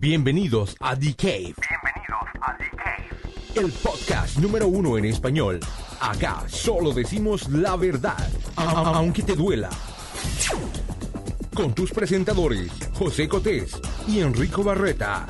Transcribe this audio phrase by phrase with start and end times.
[0.00, 1.54] Bienvenidos a The Cave.
[1.58, 3.66] Bienvenidos a The Cave.
[3.66, 5.58] El podcast número uno en español.
[6.00, 9.70] Acá solo decimos la verdad, aunque te duela.
[11.52, 13.76] Con tus presentadores, José Cotés
[14.06, 15.26] y Enrico Barreta.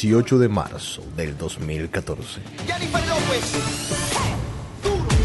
[0.00, 2.40] 18 de marzo del 2014.
[2.66, 3.44] Jennifer López.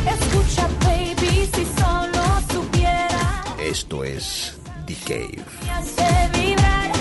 [0.05, 4.53] Escucha, baby, si solo supiera Esto es
[4.85, 5.39] The Cave.
[5.63, 6.91] me hace vibrar.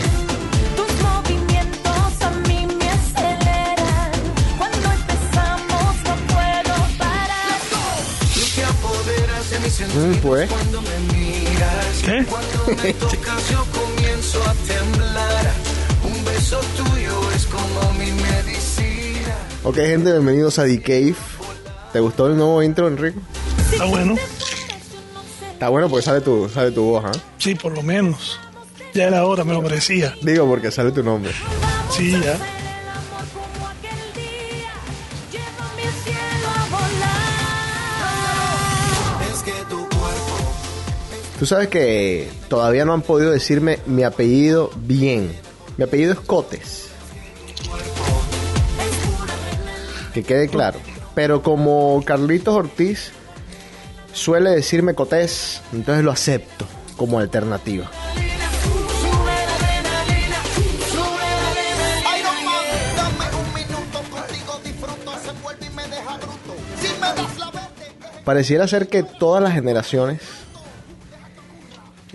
[0.77, 4.13] Tus movimientos a mí me aceleran.
[4.57, 7.59] Cuando empezamos no puedo parar.
[8.35, 10.49] Tú te apoderas de mis sentidos Mm, pues.
[10.49, 12.03] cuando me miras.
[12.05, 12.25] ¿Qué?
[12.25, 13.65] Cuando me tocas yo
[19.67, 21.15] Ok, gente, bienvenidos a The Cave.
[21.91, 23.19] ¿Te gustó el nuevo intro, Enrico?
[23.73, 24.15] Está bueno.
[25.53, 27.13] Está bueno porque sale tu, sale tu voz, ¿ah?
[27.39, 28.39] Sí, por lo menos.
[28.93, 30.15] Ya era hora, me lo merecía.
[30.21, 31.33] Digo porque sale tu nombre.
[31.91, 32.37] Sí, ya.
[41.39, 45.33] Tú sabes que todavía no han podido decirme mi apellido bien.
[45.79, 46.84] Mi apellido es Cotes.
[50.15, 50.79] Que quede claro.
[51.15, 53.11] Pero como Carlitos Ortiz
[54.13, 56.67] suele decirme Cotés, entonces lo acepto
[56.97, 57.91] como alternativa.
[68.25, 70.21] Pareciera ser que todas las generaciones,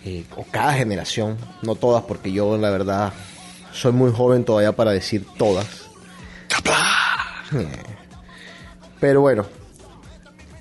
[0.05, 3.13] eh, o cada generación, no todas, porque yo la verdad
[3.73, 5.67] soy muy joven todavía para decir todas.
[6.49, 6.98] Eh,
[8.99, 9.45] Pero bueno,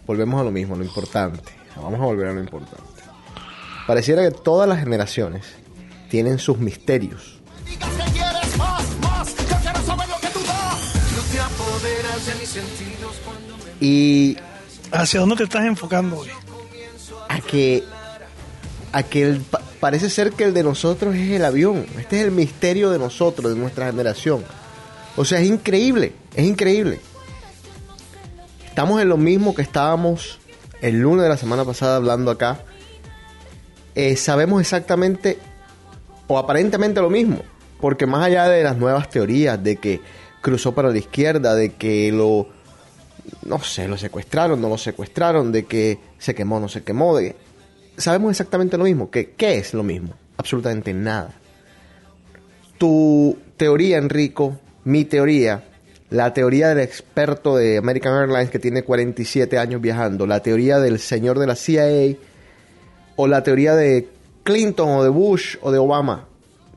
[0.06, 1.43] volvemos a lo mismo, lo importante.
[1.76, 2.82] Vamos a volver a lo importante.
[3.87, 5.44] Pareciera que todas las generaciones
[6.10, 7.38] tienen sus misterios.
[13.81, 14.37] Y
[14.91, 16.28] ¿Hacia dónde te estás enfocando hoy?
[17.28, 17.84] a que
[18.91, 21.84] a que el- pa- parece ser que el de nosotros es el avión.
[21.99, 24.43] Este es el misterio de nosotros, de nuestra generación.
[25.18, 27.00] O sea, es increíble, es increíble.
[28.64, 30.38] Estamos en lo mismo que estábamos
[30.80, 32.60] el lunes de la semana pasada hablando acá.
[33.96, 35.36] Eh, sabemos exactamente
[36.28, 37.42] o aparentemente lo mismo,
[37.80, 40.00] porque más allá de las nuevas teorías de que
[40.40, 42.46] cruzó para la izquierda, de que lo
[43.44, 47.34] no sé, lo secuestraron, no lo secuestraron, de que se quemó, no se quemó, de
[47.96, 49.10] sabemos exactamente lo mismo.
[49.10, 50.14] que ¿Qué es lo mismo?
[50.36, 51.32] Absolutamente nada.
[52.78, 55.65] Tu teoría, Enrico, mi teoría,
[56.09, 60.99] la teoría del experto de American Airlines que tiene 47 años viajando, la teoría del
[60.99, 62.16] señor de la CIA,
[63.15, 64.09] o la teoría de
[64.44, 66.26] Clinton o de Bush o de Obama,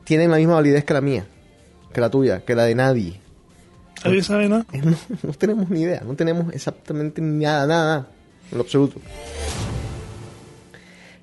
[0.04, 1.26] tienen la misma validez que la mía,
[1.94, 3.22] que la tuya, que la de nadie.
[4.04, 4.66] ¿Alguien sabe nada?
[4.84, 8.08] No, no tenemos ni idea, no tenemos exactamente nada, nada,
[8.52, 9.00] en lo absoluto.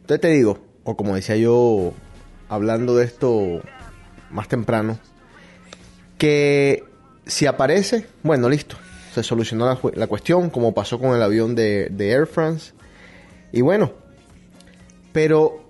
[0.00, 1.92] Entonces te digo, o como decía yo
[2.48, 3.60] hablando de esto
[4.30, 4.98] más temprano,
[6.18, 6.84] que
[7.26, 8.76] si aparece, bueno, listo,
[9.14, 12.72] se solucionó la, cuestión, como pasó con el avión de, de Air France.
[13.52, 13.92] Y bueno,
[15.12, 15.64] pero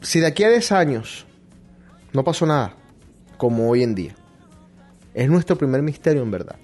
[0.00, 1.26] si de aquí a 10 años
[2.12, 2.74] no pasó nada,
[3.36, 4.14] como hoy en día,
[5.14, 6.56] es nuestro primer misterio en verdad.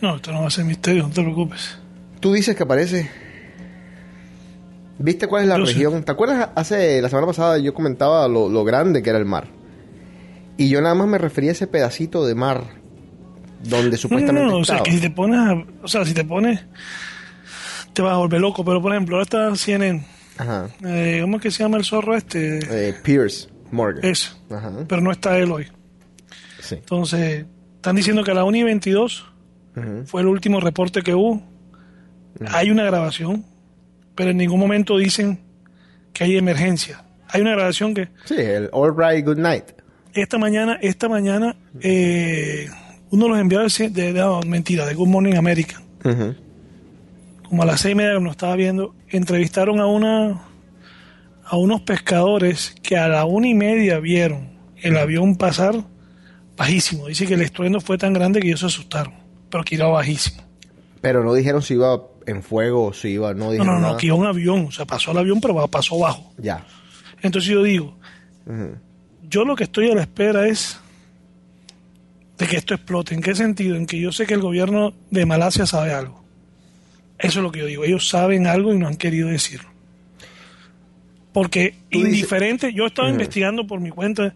[0.00, 1.78] No, esto no va a ser misterio, no te preocupes.
[2.20, 3.10] Tú dices que aparece.
[4.98, 6.04] ¿Viste cuál es la Yo región?
[6.04, 6.50] ¿Te acuerdas?
[6.54, 9.48] Hace la semana pasada yo comentaba lo, lo grande que era el mar.
[10.56, 12.62] Y yo nada más me refería a ese pedacito de mar
[13.62, 16.14] donde No, no, supuestamente no, o sea, que si te pones a- O sea, si
[16.14, 16.60] te pones...
[17.92, 20.04] Te vas a volver loco, pero por ejemplo, ahora está CNN.
[20.36, 20.68] Ajá.
[20.84, 22.88] Eh, ¿Cómo es que se llama el zorro este?
[22.88, 24.04] Eh, Pierce Morgan.
[24.04, 24.36] Eso.
[24.50, 24.72] Ajá.
[24.88, 25.66] Pero no está él hoy.
[26.60, 26.74] Sí.
[26.76, 27.46] Entonces,
[27.76, 29.26] Están diciendo que a la 1 y 22
[30.06, 31.42] fue el último reporte que hubo.
[32.48, 33.44] Hay una grabación,
[34.14, 35.40] pero en ningún momento dicen
[36.12, 37.04] que hay emergencia.
[37.28, 39.64] Hay una grabación que Sí, el All Right, Good Night.
[40.14, 42.68] Esta mañana, esta mañana, eh,
[43.10, 45.82] uno de los enviados de, de, no, mentira, de Good Morning America,
[47.48, 50.42] como a las seis y media que nos estaba viendo, entrevistaron a una
[51.46, 55.74] a unos pescadores que a la una y media vieron el avión pasar
[56.56, 57.06] bajísimo.
[57.06, 59.12] Dice que el estruendo fue tan grande que ellos se asustaron,
[59.50, 60.42] pero que iba bajísimo.
[61.00, 63.86] Pero no dijeron si iba en fuego o si iba, no No, dijeron no, no,
[63.88, 63.96] nada.
[63.98, 66.32] que iba un avión, o sea, pasó el avión, pero pasó bajo.
[66.38, 66.64] Ya.
[67.20, 67.98] Entonces yo digo.
[69.34, 70.78] Yo lo que estoy a la espera es
[72.38, 73.14] de que esto explote.
[73.14, 73.74] ¿En qué sentido?
[73.74, 76.22] En que yo sé que el gobierno de Malasia sabe algo.
[77.18, 77.82] Eso es lo que yo digo.
[77.84, 79.68] Ellos saben algo y no han querido decirlo.
[81.32, 84.34] Porque dices- indiferente, yo estaba investigando por mi cuenta,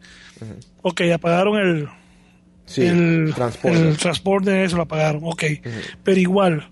[0.83, 1.89] ok, apagaron el,
[2.67, 3.79] Sí, el transporte.
[3.79, 5.45] el transporte, eso lo apagaron, ok.
[6.03, 6.69] Pero igual,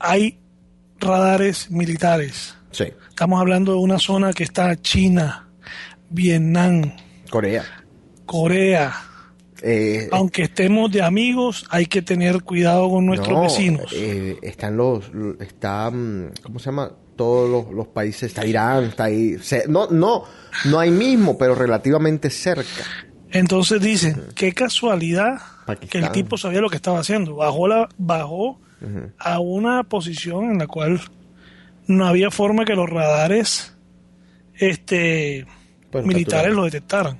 [0.00, 0.38] hay
[0.98, 2.56] radares militares.
[2.72, 5.47] Sí, Estamos hablando de una zona que está China,
[6.10, 6.92] Vietnam,
[7.30, 7.64] Corea.
[8.26, 8.92] Corea.
[9.62, 13.92] Eh, Aunque estemos de amigos, hay que tener cuidado con nuestros no, vecinos.
[13.92, 15.10] eh, están los,
[15.40, 16.92] está, mm, ¿cómo se llama?
[17.16, 20.22] Todos los, los países, está Irán, está ahí, se- no, no,
[20.66, 22.84] no hay mismo, pero relativamente cerca.
[23.32, 25.88] Entonces dicen, qué casualidad Pakistán.
[26.02, 27.34] que el tipo sabía lo que estaba haciendo.
[27.34, 28.60] Bajó, la, bajó
[29.18, 31.00] a una posición en la cual
[31.88, 33.74] no había forma que los radares
[34.54, 35.46] este,
[36.04, 37.18] Militares lo detectaran.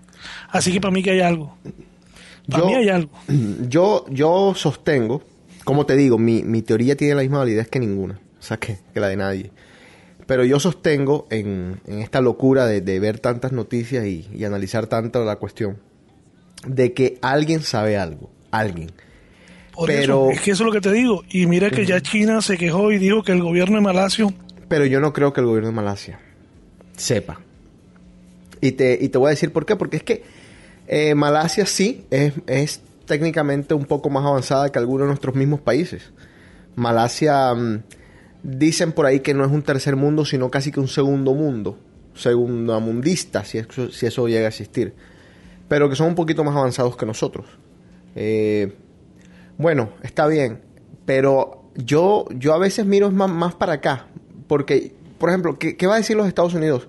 [0.51, 1.57] Así que para mí que hay algo.
[2.51, 3.11] Para Yo- mí hay algo.
[3.69, 5.23] Yo, yo sostengo,
[5.65, 8.79] como te digo, mi, mi teoría tiene la misma validez que ninguna, o sea, que,
[8.95, 9.51] que la de nadie.
[10.27, 14.87] Pero yo sostengo en, en esta locura de, de ver tantas noticias y, y analizar
[14.87, 15.79] tanto la cuestión,
[16.67, 18.91] de que alguien sabe algo, alguien.
[19.73, 21.23] Por Pero- eso, es que eso es lo que te digo.
[21.31, 24.27] Y mira que ya China se quejó y dijo que el gobierno de Malasia
[24.69, 26.19] Pero yo no creo que el gobierno de Malasia
[26.97, 27.41] sepa.
[28.61, 29.77] Y te, y te voy a decir por qué.
[29.77, 30.23] Porque es que
[30.87, 35.61] eh, Malasia sí es, es técnicamente un poco más avanzada que algunos de nuestros mismos
[35.61, 36.13] países.
[36.77, 37.83] Malasia, mm,
[38.43, 41.79] dicen por ahí que no es un tercer mundo, sino casi que un segundo mundo.
[42.15, 44.95] Segundamundista, si eso, si eso llega a existir.
[45.69, 47.47] Pero que son un poquito más avanzados que nosotros.
[48.15, 48.75] Eh,
[49.59, 50.61] bueno, está bien,
[51.05, 54.07] pero yo, yo a veces miro más, más para acá,
[54.47, 56.89] porque, por ejemplo, ¿qué, qué va a decir los Estados Unidos?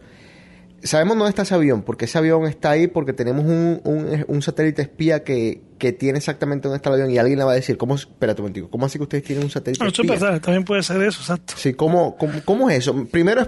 [0.84, 4.42] Sabemos dónde está ese avión, porque ese avión está ahí porque tenemos un, un- un
[4.42, 7.56] satélite espía que, que tiene exactamente dónde está el avión y alguien le va a
[7.56, 10.02] decir, ¿cómo, es- espérate un momentico, ¿cómo así que ustedes tienen un satélite No, eso
[10.02, 10.26] es espía?
[10.28, 11.54] verdad, también puede ser eso, exacto.
[11.58, 13.06] Sí, ¿cómo, cómo, cómo es eso?
[13.12, 13.42] Primero,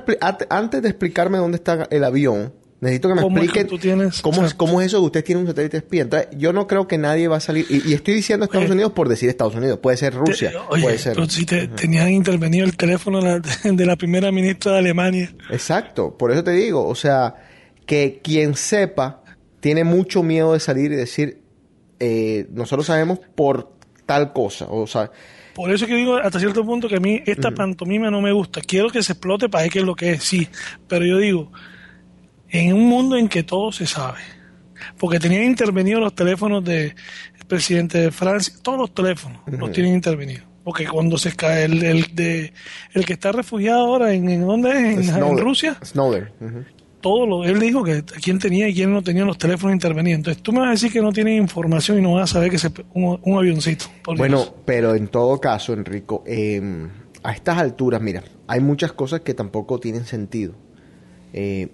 [0.49, 3.77] antes de explicarme dónde está el avión, necesito que me ¿Cómo es que expliquen tú
[3.79, 4.21] tienes?
[4.21, 6.01] cómo, es, cómo es eso que ustedes tienen un satélite espía.
[6.01, 8.73] Entonces, yo no creo que nadie va a salir, y, y estoy diciendo Estados Oye.
[8.73, 11.13] Unidos por decir Estados Unidos, puede ser Rusia, Te- oye, puede ser.
[11.13, 13.39] pero si te, tenían intervenido el teléfono de la,
[13.71, 15.33] de la primera ministra de Alemania.
[15.49, 17.35] Exacto, por eso te digo, o sea,
[17.85, 19.23] que quien sepa
[19.59, 21.41] tiene mucho miedo de salir y decir,
[21.99, 23.71] eh, nosotros sabemos por
[24.07, 25.11] tal cosa, o sea,
[25.53, 28.59] Por eso que digo hasta cierto punto que a mí esta pantomima no me gusta.
[28.61, 30.47] Quiero que se explote para ver qué es lo que es, sí.
[30.87, 31.51] Pero yo digo,
[32.51, 34.19] en un mundo en que todo se sabe,
[34.97, 36.93] porque tenían intervenido los teléfonos del
[37.47, 40.43] presidente de Francia, todos los teléfonos los tienen intervenidos.
[40.63, 42.53] Porque cuando se cae el, el de
[42.93, 45.09] el que está refugiado ahora en, en dónde es?
[45.09, 45.37] en, en.
[45.39, 46.29] Rusia, Snowden.
[46.39, 46.63] ujú.
[47.01, 50.19] todo lo, él dijo que quién tenía y quién no tenía los teléfonos intervenidos.
[50.19, 52.51] Entonces tú me vas a decir que no tienen información y no vas a saber
[52.51, 53.85] que se un, un avioncito.
[54.05, 54.53] Bueno, Dios.
[54.63, 56.61] pero en todo caso, Enrico, eh,
[57.23, 60.53] a estas alturas, mira, hay muchas cosas que tampoco tienen sentido.
[61.33, 61.69] Eh,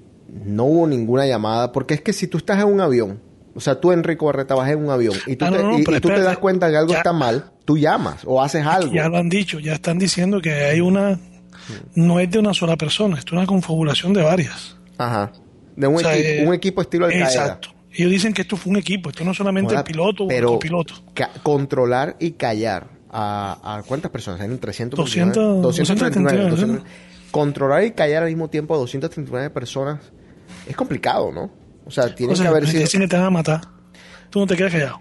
[0.46, 3.20] no hubo ninguna llamada, porque es que si tú estás en un avión,
[3.56, 5.80] o sea, tú, Enrico Barreta, vas en un avión y tú, Ah, te, no, no,
[5.80, 6.98] y- pero y tú te das cuenta que algo Ya.
[7.00, 8.94] está mal, tú llamas o haces algo.
[8.94, 11.20] Ya lo han dicho, ya están diciendo que hay una,
[11.96, 14.78] no es de una sola persona, es de una confabulación de varias.
[14.98, 15.32] Ajá.
[15.76, 17.14] De un, O sea, equipo, eh, un equipo estilo Al.
[17.14, 17.70] Exacto.
[17.94, 20.30] Ellos dicen que esto fue un equipo, esto no es solamente Hola, el piloto o
[20.30, 20.94] el pero copiloto.
[21.42, 27.17] controlar y callar a, a cuántas personas eran 300 200, 239 239, 200.
[27.32, 30.00] Controlar y callar al mismo tiempo a 239 personas
[30.68, 31.52] es complicado ¿no?
[31.86, 33.62] o sea tiene O sea, que haber sido que te van a matar.
[34.30, 35.00] Tú no te quedas callado.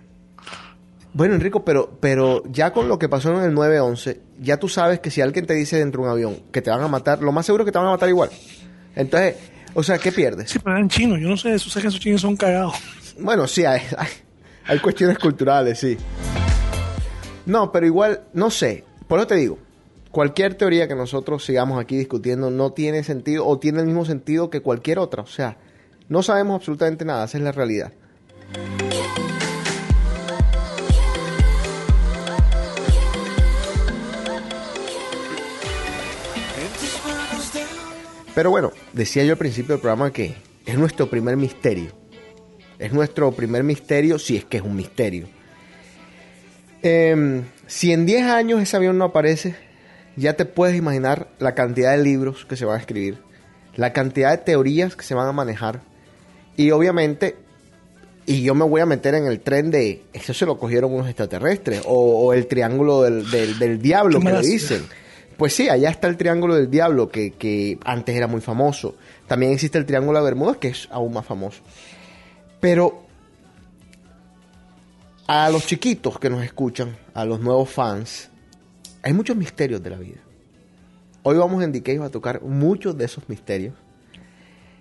[1.13, 5.01] bueno Enrico pero pero ya con lo que pasó en el 911 ya tú sabes
[5.01, 7.33] que si alguien te dice dentro de un avión que te van a matar lo
[7.33, 8.31] más seguro es que te van a matar igual
[8.95, 9.37] entonces
[9.75, 10.51] o sea ¿qué pierdes?
[10.51, 12.75] Sí, pero eran chinos, yo no sé, eso sé que esos chinos son cagados.
[13.19, 14.09] Bueno, sí, hay, hay,
[14.67, 15.99] hay cuestiones culturales, sí.
[17.45, 18.85] No, pero igual, no sé.
[19.07, 19.59] Por eso te digo,
[20.17, 24.49] cualquier teoría que nosotros sigamos aquí discutiendo no tiene sentido o tiene el mismo sentido
[24.49, 25.23] que cualquier otra.
[25.23, 25.59] O sea,
[26.09, 27.93] no sabemos absolutamente nada, esa es la realidad.
[38.35, 41.91] Pero bueno, decía yo al principio del programa que es nuestro primer misterio.
[42.79, 45.29] Es nuestro primer misterio si es que es un misterio.
[46.81, 49.66] Em, si en 10 años ese avión no aparece,
[50.17, 53.19] ya te puedes imaginar la cantidad de libros que se van a escribir,
[53.75, 55.81] la cantidad de teorías que se van a manejar.
[56.57, 57.37] Y obviamente,
[58.25, 61.07] y yo me voy a meter en el tren de, eso se lo cogieron unos
[61.07, 64.43] extraterrestres, o, o el triángulo del, del- del diablo ¿Qué que más?
[64.47, 64.83] dicen.
[65.37, 68.95] Pues sí, allá está el Triángulo del Diablo, que, que antes era muy famoso.
[69.27, 71.61] También existe el Triángulo de Bermudas, que es aún más famoso.
[72.59, 73.03] Pero
[75.27, 78.31] a los chiquitos que nos escuchan, a los nuevos fans,
[79.07, 80.19] hay muchos misterios de la vida.
[81.23, 83.73] Hoy vamos en DK a tocar muchos de esos misterios.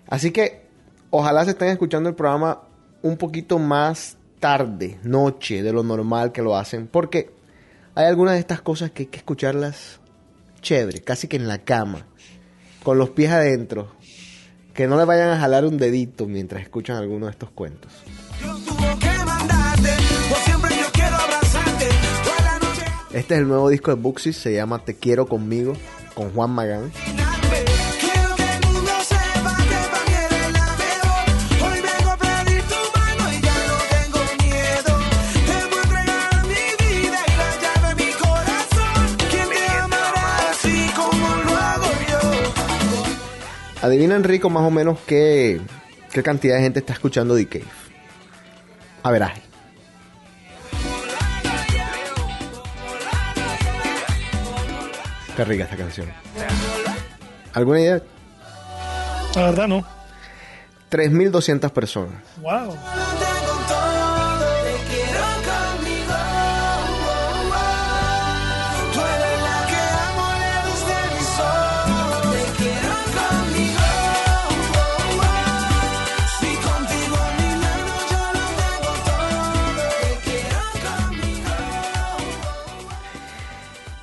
[0.08, 0.65] Así que
[1.12, 2.63] ojalá se estén escuchando el programa
[3.03, 7.29] un poquito más tarde, noche, de lo normal que lo hacen, porque
[7.94, 10.00] hay algunas de estas cosas que hay que escucharlas
[10.60, 12.08] chévere, casi que en la cama,
[12.82, 13.91] con los pies adentro,
[14.74, 17.91] que no le vayan a jalar un dedito mientras escuchan alguno de estos cuentos.
[23.15, 25.74] Este es el nuevo disco de Buxis, se llama Te quiero conmigo,
[26.15, 26.91] con Juan Magán.
[43.81, 45.62] Adivina Enrico más o menos qué,
[46.12, 47.65] qué cantidad de gente está escuchando The Cave.
[49.03, 49.24] A ver,
[55.36, 56.08] Qué rica esta canción.
[57.54, 58.01] ¿Alguna idea?
[59.36, 59.86] La verdad, no.
[60.89, 62.24] 3.200 personas.
[62.42, 62.77] Wow.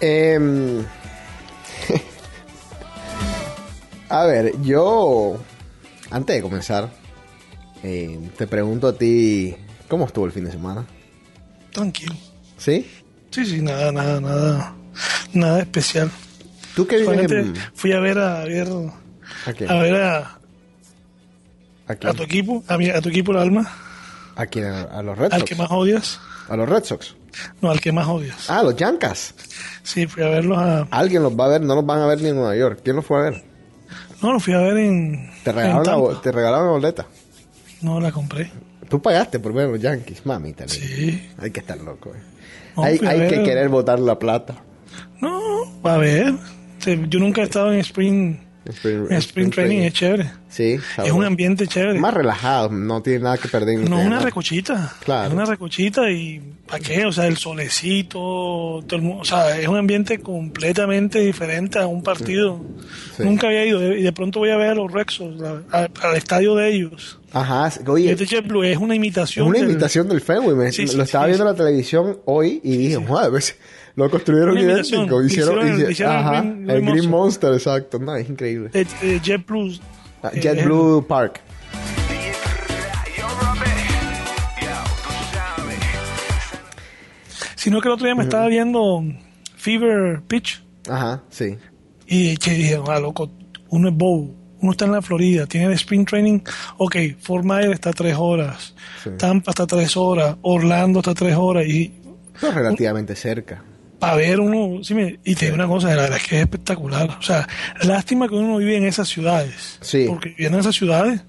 [0.03, 0.92] Lo
[4.12, 5.37] a ver, yo,
[6.11, 6.90] antes de comenzar,
[7.83, 9.57] eh, te pregunto a ti,
[9.88, 10.87] ¿cómo estuvo el fin de semana?
[11.73, 12.14] Tranquilo.
[12.59, 12.88] ¿Sí?
[13.31, 14.75] Sí, sí, nada, nada, nada.
[15.33, 16.11] Nada especial.
[16.76, 17.54] ¿Tú qué vives en...
[17.75, 18.69] fui a ver a, ver
[19.47, 19.66] ¿A qué?
[19.69, 20.38] a ver a,
[21.87, 22.11] ¿A quién?
[22.12, 23.71] a tu equipo, a, mi- a tu equipo el alma,
[24.37, 24.66] ¿A quién?
[24.66, 25.49] ¿A a los Red al Sox?
[25.49, 26.21] que más odias.
[26.49, 27.14] ¿A los Red Sox?
[27.62, 28.49] No, al que más odias.
[28.50, 29.35] Ah, los Yankees.
[29.83, 30.87] Sí, fui a verlos a...
[30.90, 32.81] Alguien los va a ver, no los van a ver ni en Nueva York.
[32.85, 33.45] ¿Quién los fue a ver?
[34.23, 35.31] No, los fui a ver en...
[35.43, 37.07] Te regalaron, la, te regalaron la boleta.
[37.81, 38.50] No, la compré.
[38.88, 40.69] Tú pagaste por ver los Yankees, mamita.
[40.69, 41.31] Sí.
[41.38, 42.11] Hay que estar loco.
[42.14, 42.19] eh.
[42.76, 44.55] No, hay hay que querer botar la plata.
[45.21, 45.38] No,
[45.83, 46.35] a ver.
[47.09, 48.37] Yo nunca he estado en Spring,
[48.67, 50.31] Spring, en spring training, es chévere.
[50.53, 51.99] Sí, Es un ambiente chévere.
[51.99, 53.89] Más relajado, no tiene nada que perder.
[53.89, 54.93] No, una recochita.
[55.03, 55.29] Claro.
[55.29, 57.07] Es una recochita y ¿para qué?
[57.07, 58.19] O sea, el solecito,
[58.87, 62.61] todo el mundo, o sea, es un ambiente completamente diferente a un partido.
[63.17, 63.23] Sí.
[63.25, 65.37] Nunca había ido y de pronto voy a ver a los Rexos,
[65.71, 67.19] al estadio de ellos.
[67.33, 69.49] Ajá, oye, este JetBlue es una es imitación.
[69.49, 70.55] una del- imitación del Fenway.
[70.55, 73.57] me- Sí, sí, lo estaba viendo en la televisión hoy y dije, "Joder, ves,
[73.97, 75.23] lo construyeron idéntico.
[75.23, 77.09] Hicieron, Hicieron el- hici- hicieron el ajá, Green- el Green Monster.
[77.11, 77.99] Monster, exacto.
[77.99, 78.71] No, es increíble.
[79.23, 79.79] JetBlue.
[80.23, 81.41] Ah, JetBlue Park.
[87.57, 89.05] Sino que el otro día me estaba viendo
[89.57, 91.57] Fever Pitch Ajá, sí.
[92.07, 93.31] y que dije, ah, loco,
[93.69, 96.41] uno es bow, uno está en la Florida, tiene el sprint training,
[96.79, 98.75] ok, Fort Myers está tres horas,
[99.05, 99.11] Sí.
[99.19, 101.93] Tampa está tres horas, Orlando está tres horas y
[102.41, 103.62] Pero relativamente cerca.
[104.03, 106.43] Para ver uno, sí me- y te digo una cosa, la verdad es que es
[106.43, 107.47] espectacular, o sea,
[107.83, 110.07] lástima que uno vive en esas ciudades, Sí.
[110.09, 111.21] porque viviendo en esas ciudades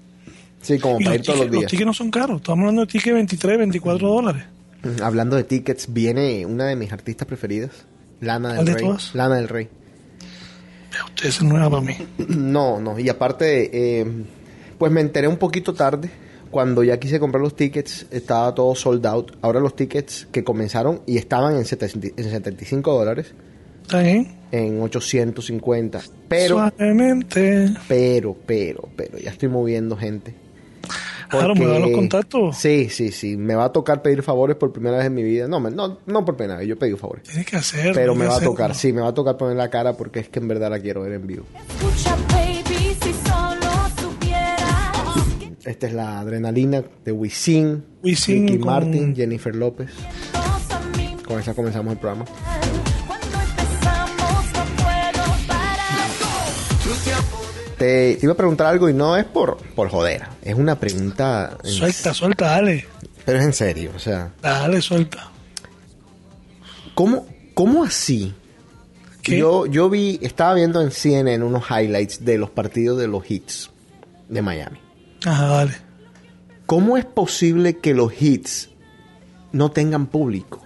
[0.60, 1.70] Sí, como para ir todos los tickets, los días.
[1.70, 4.42] tickets no son caros, estamos hablando de tickets 23, 24 dólares.
[5.02, 7.70] Hablando de tickets, viene una de mis artistas preferidas,
[8.20, 8.84] Lana del ¿Cuál de Rey.
[8.84, 9.14] todas?
[9.14, 9.68] Lana del Rey.
[11.06, 11.96] Usted es nueva para mí.
[12.28, 14.06] No, no, y aparte, eh,
[14.78, 16.10] pues me enteré un poquito tarde.
[16.54, 19.32] Cuando ya quise comprar los tickets, estaba todo sold out.
[19.42, 23.34] Ahora los tickets que comenzaron y estaban en, 70 en 75 dólares,
[23.82, 24.36] ¿Está bien?
[24.52, 26.00] en 850.
[26.28, 27.70] Pero, Suavemente.
[27.88, 30.32] pero, pero, pero, ya estoy moviendo gente.
[31.28, 32.56] Claro, me da los contactos.
[32.56, 33.36] Sí, sí, sí.
[33.36, 35.48] Me va a tocar pedir favores por primera vez en mi vida.
[35.48, 37.24] No, me- no, no por primera vez, yo he pedido favores.
[37.24, 37.94] Tienes que hacerlo.
[37.94, 40.28] Pero me va a tocar, sí, me va a tocar poner la cara porque es
[40.28, 41.42] que en verdad la quiero ver en vivo.
[41.80, 42.16] Escucha,
[45.64, 49.90] Esta es la adrenalina de Wisin, Wisin Ricky con- Martin, Jennifer López.
[51.26, 52.24] Con esa comenzamos el programa.
[57.78, 61.70] te iba a preguntar algo y no es por, por joder, es una pregunta, en-
[61.70, 62.86] Suelta, suelta, dale.
[63.24, 65.30] pero es en serio, o sea, Dale, suelta.
[66.94, 68.32] ¿cómo, cómo así?
[69.22, 69.38] ¿Qué?
[69.38, 73.70] Yo, yo vi, estaba viendo en CNN unos highlights de los partidos de los Hits
[74.28, 74.78] de Miami.
[75.24, 75.72] Ajá, dale.
[76.66, 78.70] ¿Cómo es posible que los hits
[79.52, 80.60] no tengan público?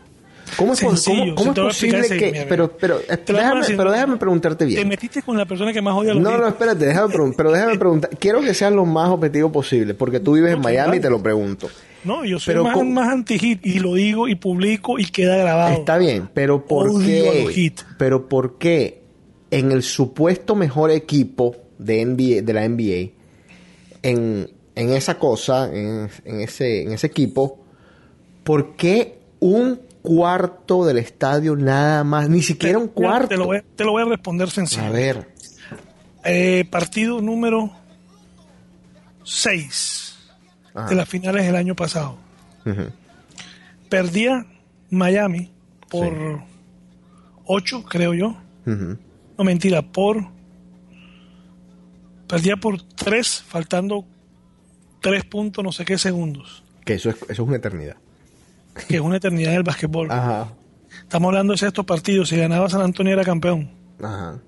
[0.57, 2.33] ¿Cómo es, Sencillo, cómo- cómo te posible que...
[2.33, 4.89] mira, Pero, pero, eh, Te déjame, pero déjame preguntarte Te bien.
[4.89, 6.41] metiste con la persona que más odia a los No, Hits.
[6.41, 8.11] no, espérate, déjame pero déjame preguntar.
[8.19, 11.23] Quiero que seas lo más objetivo posible, porque tú vives en Miami y te lo
[11.23, 11.69] pregunto.
[12.05, 15.75] No, yo soy Pero más, anti-hit y lo digo y publico y queda grabado.
[15.75, 17.75] Está bien, pero ¿por Odio qué?
[17.99, 19.03] Pero ¿por qué
[19.51, 23.11] en el supuesto mejor equipo de NBA, de la NBA,
[24.03, 27.65] en, en esa cosa, en, en ese, en ese equipo,
[28.45, 32.29] ¿por qué un cuarto del estadio nada más?
[32.29, 33.29] Ni siquiera un cuarto.
[33.29, 34.85] Te lo, voy, te lo voy a responder sencillo.
[34.85, 35.29] A ver,
[36.25, 37.71] Eh, partido número
[39.25, 40.17] 6
[40.75, 40.89] Ajá.
[40.89, 42.17] de las finales del año pasado.
[43.89, 44.45] Perdía
[44.91, 45.51] Miami
[45.91, 46.43] por
[47.47, 48.37] 8, creo yo.
[48.67, 50.27] No, mentira, por.
[52.29, 54.05] Perdía por 3, faltando
[55.01, 56.63] 3 puntos, no sé qué segundos.
[56.85, 57.97] que eso es, eso es una eternidad.
[58.87, 60.11] Que es una eternidad en el básquetbol.
[60.11, 60.53] Ajá,
[61.03, 62.29] Estamos hablando de estos partidos.
[62.29, 63.71] Si ganaba San Antonio era campeón.
[64.03, 64.39] ajá.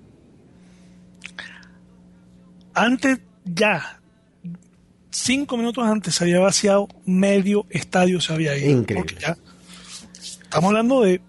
[2.75, 4.01] Antes, ya,
[5.11, 8.71] cinco minutos antes se había vaciado medio estadio, se había ido.
[8.81, 9.17] Increíble.
[9.21, 9.37] Ya
[10.21, 11.21] estamos hablando de,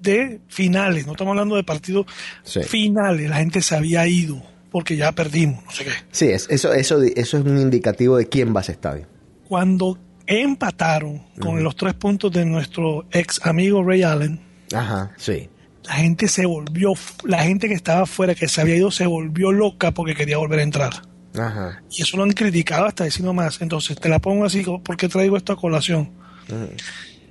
[0.00, 2.06] de finales, no estamos hablando de partidos
[2.44, 2.62] Sí.
[2.62, 3.28] finales.
[3.28, 5.90] La gente se había ido porque ya perdimos, no sé qué.
[6.10, 9.06] Sí, es, eso, eso, eso es un indicativo de quién va a ese estadio.
[9.48, 14.40] Cuando empataron con los tres puntos de nuestro ex amigo Ray Allen,
[14.74, 15.48] Ajá, sí.
[15.84, 19.52] la gente se volvió, la gente que estaba afuera, que se había ido, se volvió
[19.52, 20.92] loca porque quería volver a entrar.
[21.38, 21.82] Ajá.
[21.90, 23.60] Y eso lo han criticado hasta decir no más.
[23.60, 26.10] Entonces te la pongo así, ¿por qué traigo esto a colación?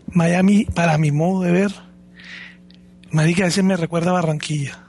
[0.08, 1.72] Miami, para mi modo de ver,
[3.12, 4.80] Marica a veces me recuerda a Barranquilla.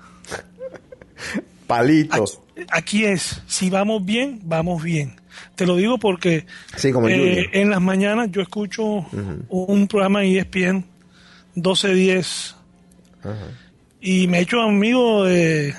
[1.67, 2.41] Palitos.
[2.71, 5.21] Aquí, es, si vamos bien, vamos bien.
[5.55, 9.07] Te lo digo porque Sí, como el eh, en las mañanas yo escucho
[9.49, 10.85] un programa en ESPN
[11.55, 12.57] 1210
[14.01, 15.75] y me he hecho amigo de...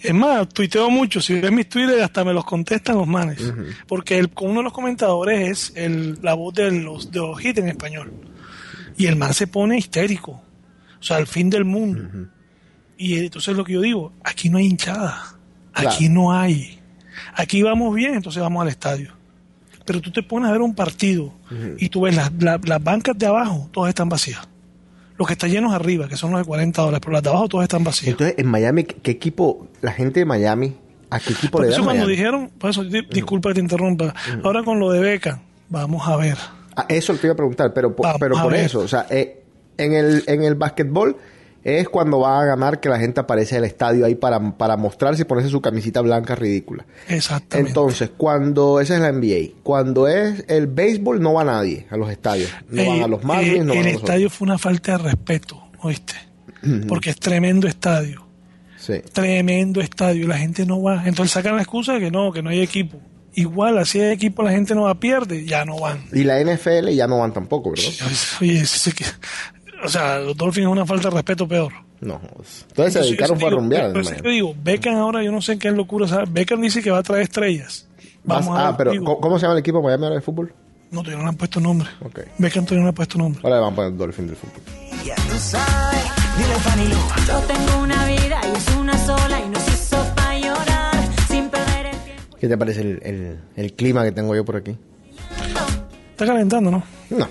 [0.00, 1.20] Es más, tuiteo mucho.
[1.20, 3.52] Si ves mis tweets, hasta me los contestan los manes.
[3.86, 7.58] Porque el, uno de los comentadores es el, la voz de los, de los hits
[7.58, 8.12] en español.
[8.96, 10.42] Y el man se pone histérico.
[10.98, 12.28] O sea, al fin del mundo.
[13.02, 15.22] Y entonces lo que yo digo, aquí no hay hinchada.
[15.72, 16.12] Aquí Claro.
[16.14, 16.78] no hay.
[17.34, 19.12] Aquí vamos bien, entonces vamos al estadio.
[19.86, 21.32] Pero tú te pones a ver un partido
[21.78, 24.46] y tú ves las, la- las bancas de abajo, todas están vacías.
[25.16, 27.48] Los que están llenos arriba, que son los de 40 dólares, pero las de abajo
[27.48, 28.10] todas están vacías.
[28.12, 30.74] Entonces, en Miami, ¿qué equipo, la gente de Miami,
[31.10, 32.16] a qué equipo Por le da eso cuando Miami?
[32.16, 36.16] dijeron, por eso, di- disculpa que te interrumpa, ahora con lo de Beca, vamos a
[36.16, 36.36] ver.
[36.76, 38.64] Ah, eso te iba a preguntar, pero, Vamos pero por ver.
[38.66, 39.42] eso, o sea, eh,
[39.76, 41.16] en el, en el básquetbol
[41.62, 44.76] es cuando va a ganar que la gente aparece en el estadio ahí para, para
[44.76, 46.86] mostrarse y ponerse su camisita blanca ridícula.
[47.08, 47.68] Exactamente.
[47.70, 52.10] Entonces, cuando esa es la NBA, cuando es el béisbol no va nadie a los
[52.10, 54.46] estadios, no Eh, van a los Marlins, eh, no van el a los estadio fue
[54.46, 56.14] una falta de respeto, ¿oíste?
[56.88, 58.26] Porque es tremendo estadio.
[58.78, 58.94] Sí.
[59.12, 60.24] Tremendo estadio.
[60.24, 61.02] y La gente no va.
[61.06, 62.98] Entonces sacan la excusa de que no, que no hay equipo.
[63.34, 66.04] Igual, así hay equipo, la gente no va, pierde, ya no van.
[66.12, 67.84] Y la NFL ya no van tampoco, ¿verdad?
[68.40, 69.04] Oye, sí que-
[69.84, 71.72] o sea, los Dolphins es una falta de respeto peor.
[72.00, 72.20] No.
[72.68, 73.84] Entonces se dedicaron eso fue a digo, rumbear.
[73.86, 74.22] en por eso Miami.
[74.22, 76.06] te digo, Beckham ahora, yo no sé qué locura.
[76.08, 76.32] ¿sabes?
[76.32, 77.86] Beckham dice que va a traer estrellas.
[78.24, 80.22] Vas- Vamos a ah, pero digo, ¿cómo, se llama el equipo de Miami ahora de
[80.22, 80.52] fútbol?
[80.90, 81.88] No, todavía no le han puesto nombre.
[82.04, 82.20] Ok.
[82.38, 83.40] Beckham todavía no le ha puesto nombre.
[83.44, 84.60] Ahora le van a poner Dolphin del fútbol.
[85.04, 86.02] Ya tú sabes,
[86.36, 86.96] dile Fanny Lu.
[87.26, 91.86] Yo tengo una vida y es una sola y nos hizo pa' llorar sin perder
[91.86, 92.36] el tiempo.
[92.40, 94.76] ¿Qué te parece el, el- el clima que tengo yo por aquí?
[96.12, 96.82] Está calentando, ¿no?
[97.10, 97.28] No.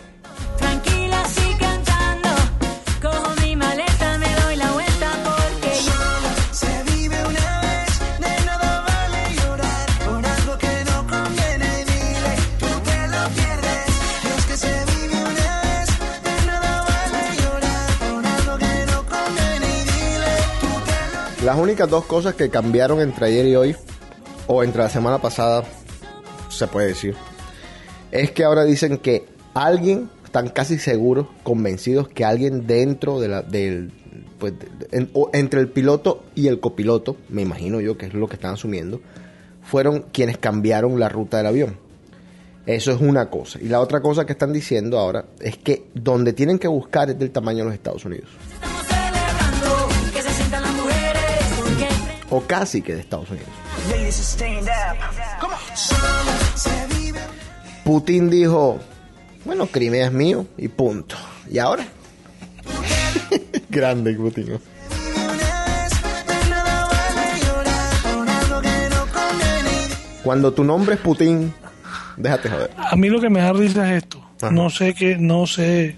[21.50, 23.76] Las únicas dos cosas que cambiaron entre ayer y hoy,
[24.46, 25.64] o entre la semana pasada,
[26.48, 27.16] se puede decir,
[28.12, 33.42] es que ahora dicen que alguien, están casi seguros, convencidos que alguien dentro de la,
[33.42, 33.92] del,
[34.38, 34.54] pues,
[35.34, 39.02] entre el piloto y el copiloto, me imagino yo que es lo que están asumiendo,
[39.64, 41.78] fueron quienes cambiaron la ruta del avión.
[42.68, 43.58] Eso es una cosa.
[43.60, 47.18] Y la otra cosa que están diciendo ahora es que donde tienen que buscar es
[47.18, 48.30] del tamaño de los Estados Unidos.
[52.30, 53.50] O casi que de Estados Unidos.
[57.84, 58.80] Putin dijo,
[59.46, 61.16] bueno, Crimea es mío y punto.
[61.50, 61.86] ¿Y ahora?
[63.70, 64.60] Grande Putin.
[70.24, 71.54] Cuando tu nombre es Putin,
[72.18, 72.72] déjate joder.
[72.78, 74.24] A mí lo que me da risa es esto.
[74.42, 74.52] Ajá.
[74.52, 75.96] No sé qué, no sé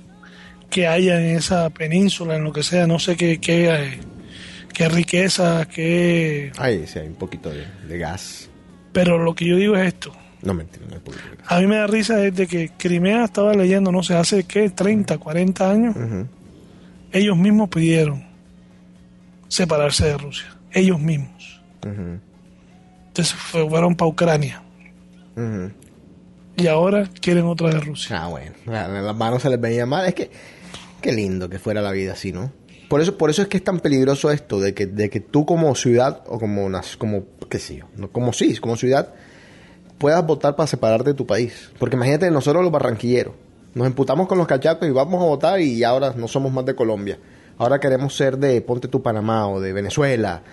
[0.70, 4.00] qué haya en esa península, en lo que sea, no sé qué, qué,
[4.74, 6.52] qué riqueza, qué...
[6.58, 8.50] Ay, sí, hay un poquito de, de gas.
[8.94, 10.12] Pero lo que yo digo es esto.
[10.42, 11.46] No, mentira, no hay poquito de gas.
[11.52, 15.18] A mí me da risa desde que Crimea estaba leyendo, no sé, hace qué, 30,
[15.18, 15.96] 40 años,
[17.12, 18.26] ellos mismos pidieron
[19.48, 20.48] separarse de Rusia.
[20.72, 21.62] Ellos mismos.
[21.84, 24.62] Entonces fue- fueron para Ucrania.
[26.58, 28.24] Y ahora quieren otra de Rusia.
[28.24, 30.06] Ah, bueno, la- la- las manos se les veía mal.
[30.06, 30.30] Es que,
[31.02, 32.52] qué lindo que fuera la vida así, ¿no?
[32.92, 35.46] Por eso, por eso es que es tan peligroso esto, de que, de que tú
[35.46, 39.14] como ciudad, o como, como qué sé yo, como sí, como ciudad,
[39.98, 41.72] puedas votar para separarte de tu país.
[41.80, 43.34] Porque imagínate, nosotros los barranquilleros,
[43.76, 46.76] nos emputamos con los cachacos y vamos a votar y ahora no somos más de
[46.76, 47.18] Colombia.
[47.58, 50.44] Ahora queremos ser de Ponte tu Panamá o de Venezuela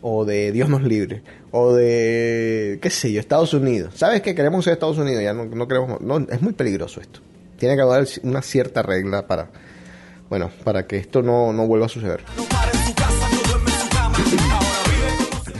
[0.00, 3.94] o de Dios nos libre o de qué sé yo, Estados Unidos.
[3.96, 4.36] ¿Sabes qué?
[4.36, 7.18] Queremos ser Estados Unidos, ya no, no queremos, no, es muy peligroso esto.
[7.56, 9.50] Tiene que haber una cierta regla para
[10.28, 12.22] bueno, para que esto no, no vuelva a suceder.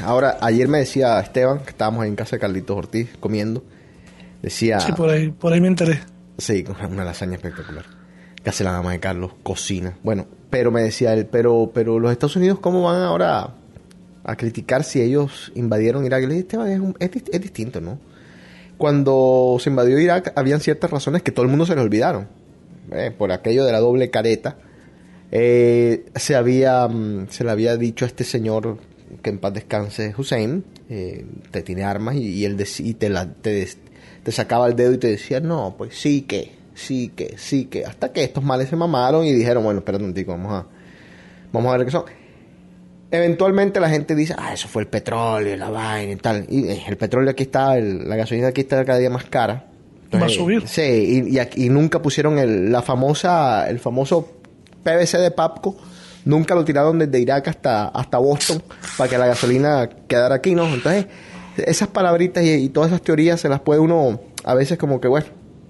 [0.05, 3.63] Ahora, ayer me decía Esteban, que estábamos ahí en casa de Carlitos Ortiz comiendo,
[4.43, 6.01] decía, Sí, por ahí, por ahí me enteré.
[6.39, 7.85] Sí, una lasaña espectacular.
[8.43, 9.99] Que hace la mamá de Carlos, cocina.
[10.03, 13.55] Bueno, pero me decía él, pero, pero los Estados Unidos, ¿cómo van ahora a,
[14.25, 16.23] a criticar si ellos invadieron Irak?
[16.23, 17.99] Y le dije, Esteban, es, un- es dis- es distinto, ¿no?
[18.79, 22.29] Cuando se invadió Irak, habían ciertas razones que todo el mundo se le olvidaron.
[22.93, 24.57] Eh, por aquello de la doble careta.
[25.31, 28.79] Eh, se había mm, se le había dicho a este señor
[29.23, 33.69] que en paz descanse Hussein eh, te tiene armas y, él y te, la, te,
[34.23, 37.85] te sacaba el dedo y te decía no pues sí que sí que sí que
[37.85, 40.67] hasta que estos males se mamaron y dijeron bueno espérate un tico vamos a
[41.53, 42.05] vamos a ver qué son
[43.11, 46.83] eventualmente la gente dice ah eso fue el petróleo la vaina y tal y eh,
[46.87, 49.67] el petróleo aquí está el- la gasolina aquí está cada día más cara
[50.15, 50.67] Va a subir.
[50.67, 54.29] Sí, y, y aquí- nunca pusieron el, la famosa, el famoso
[54.83, 55.77] PVC de Papco.
[56.25, 58.63] Nunca lo tiraron desde Irak hasta, hasta Boston
[58.97, 60.67] para que la gasolina quedara aquí, ¿no?
[60.67, 61.07] Entonces,
[61.59, 65.09] esas palabritas y, y todas esas teorías se las puede uno a veces como que,
[65.09, 65.27] bueno,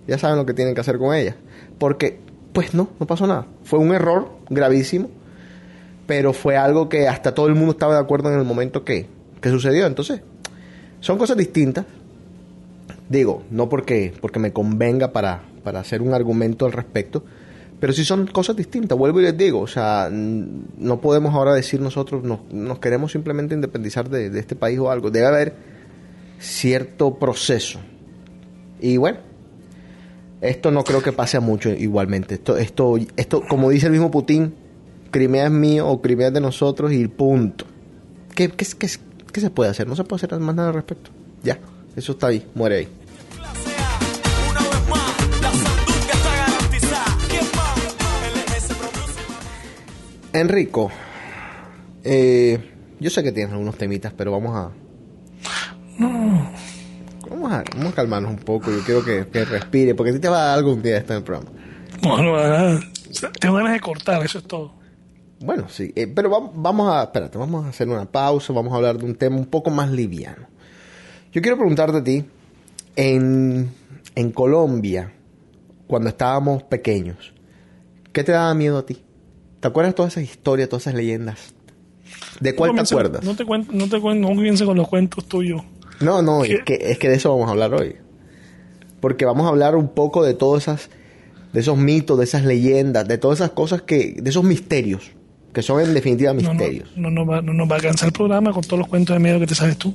[0.07, 1.35] ya saben lo que tienen que hacer con ellas.
[1.79, 2.19] Porque,
[2.53, 3.47] pues no, no pasó nada.
[3.65, 5.11] Fue un error gravísimo,
[6.07, 9.07] pero fue algo que hasta todo el mundo estaba de acuerdo en el momento que,
[9.41, 9.87] que sucedió.
[9.87, 10.23] Entonces,
[11.01, 11.85] son cosas distintas.
[13.09, 17.25] Digo, no porque, porque me convenga para, para hacer un argumento al respecto,
[17.81, 18.99] pero sí son cosas distintas.
[18.99, 23.55] Vuelvo y les digo, o sea, no podemos ahora decir nosotros nos, nos queremos simplemente
[23.55, 25.11] independizar de, de este país o algo.
[25.11, 25.55] Debe haber
[26.39, 27.79] cierto proceso.
[28.81, 29.19] Y bueno,
[30.41, 32.35] esto no creo que pase a mucho igualmente.
[32.35, 34.55] Esto, esto, esto, como dice el mismo Putin,
[35.11, 37.65] Crimea es mío o Crimea es de nosotros y punto.
[38.35, 38.89] ¿Qué, qué, qué,
[39.33, 39.87] qué se puede hacer?
[39.89, 41.11] No se puede hacer más nada al respecto.
[41.43, 41.59] Ya,
[41.97, 42.89] eso está ahí, muere ahí.
[50.33, 50.91] Enrico,
[52.05, 52.59] eh,
[53.01, 54.71] yo sé que tienes algunos temitas, pero vamos a...
[57.29, 58.71] Vamos a, vamos a calmarnos un poco.
[58.71, 61.13] Yo quiero que, que respire, porque a ti te va a dar algún día esto
[61.13, 61.51] en el programa.
[62.03, 62.81] Bueno,
[63.41, 64.75] tengo ganas de cortar, eso es todo.
[65.41, 67.05] Bueno, sí, eh, pero vamos, vamos a...
[67.05, 69.91] Espérate, vamos a hacer una pausa, vamos a hablar de un tema un poco más
[69.91, 70.47] liviano.
[71.39, 72.25] Yo quiero preguntarte a ti,
[72.97, 73.71] en,
[74.17, 75.13] en Colombia,
[75.87, 77.33] cuando estábamos pequeños,
[78.13, 79.05] ¿qué te daba miedo a ti?
[79.61, 81.55] ¿Te acuerdas de todas esas historias, todas esas leyendas?
[82.41, 83.23] ¿De cuál te acuerdas?
[83.23, 85.63] No te cuento, no te cuento, no comiences con los cuentos tuyos.
[86.01, 86.55] No, no, ¿Qué?
[86.55, 87.95] es que, es que de eso vamos a hablar hoy.
[88.99, 90.91] Porque vamos a hablar un poco de todas esas,
[91.53, 95.13] de esos mitos, de esas leyendas, de todas esas cosas que, de esos misterios,
[95.53, 96.91] que son en definitiva No, no, misterios.
[96.97, 99.21] no, nos va, no nos va a cansar el programa con todos los cuentos de
[99.21, 99.95] miedo que te sabes tú.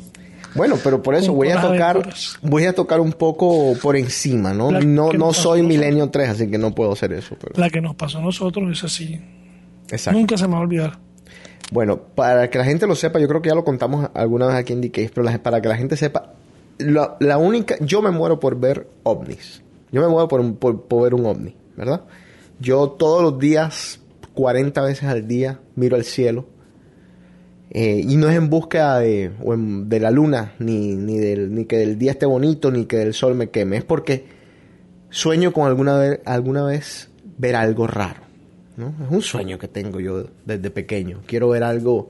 [0.55, 2.37] Bueno, pero por eso voy a tocar, aventuras.
[2.41, 4.71] voy a tocar un poco por encima, ¿no?
[4.71, 5.63] La No, no soy.
[5.63, 7.35] Milenio 3, así que no puedo hacer eso.
[7.39, 7.53] Pero...
[7.59, 9.19] La que nos pasó a nosotros es así.
[9.89, 10.19] Exacto.
[10.19, 10.99] Nunca se me va a olvidar.
[11.71, 14.55] Bueno, para que la gente lo sepa, yo creo que ya lo contamos alguna vez
[14.57, 16.33] aquí en DK, pero la- para que la gente sepa,
[16.77, 19.63] la, la única, yo me muero por ver ovnis.
[19.91, 22.01] Yo me muero por, un- por, por ver un ovni, ¿verdad?
[22.59, 23.99] Yo todos los días,
[24.35, 26.45] 40 veces al día, miro al cielo.
[27.75, 31.65] Eh, y no es en búsqueda de, o de la luna, ni, ni, del, ni
[31.65, 33.77] que el día esté bonito, ni que el sol me queme.
[33.77, 34.25] Es porque
[35.09, 37.09] sueño con alguna vez, alguna vez
[37.39, 38.21] ver algo raro.
[38.77, 38.93] ¿no?
[39.03, 41.21] Es un sueño que tengo yo desde pequeño.
[41.25, 42.09] Quiero ver algo,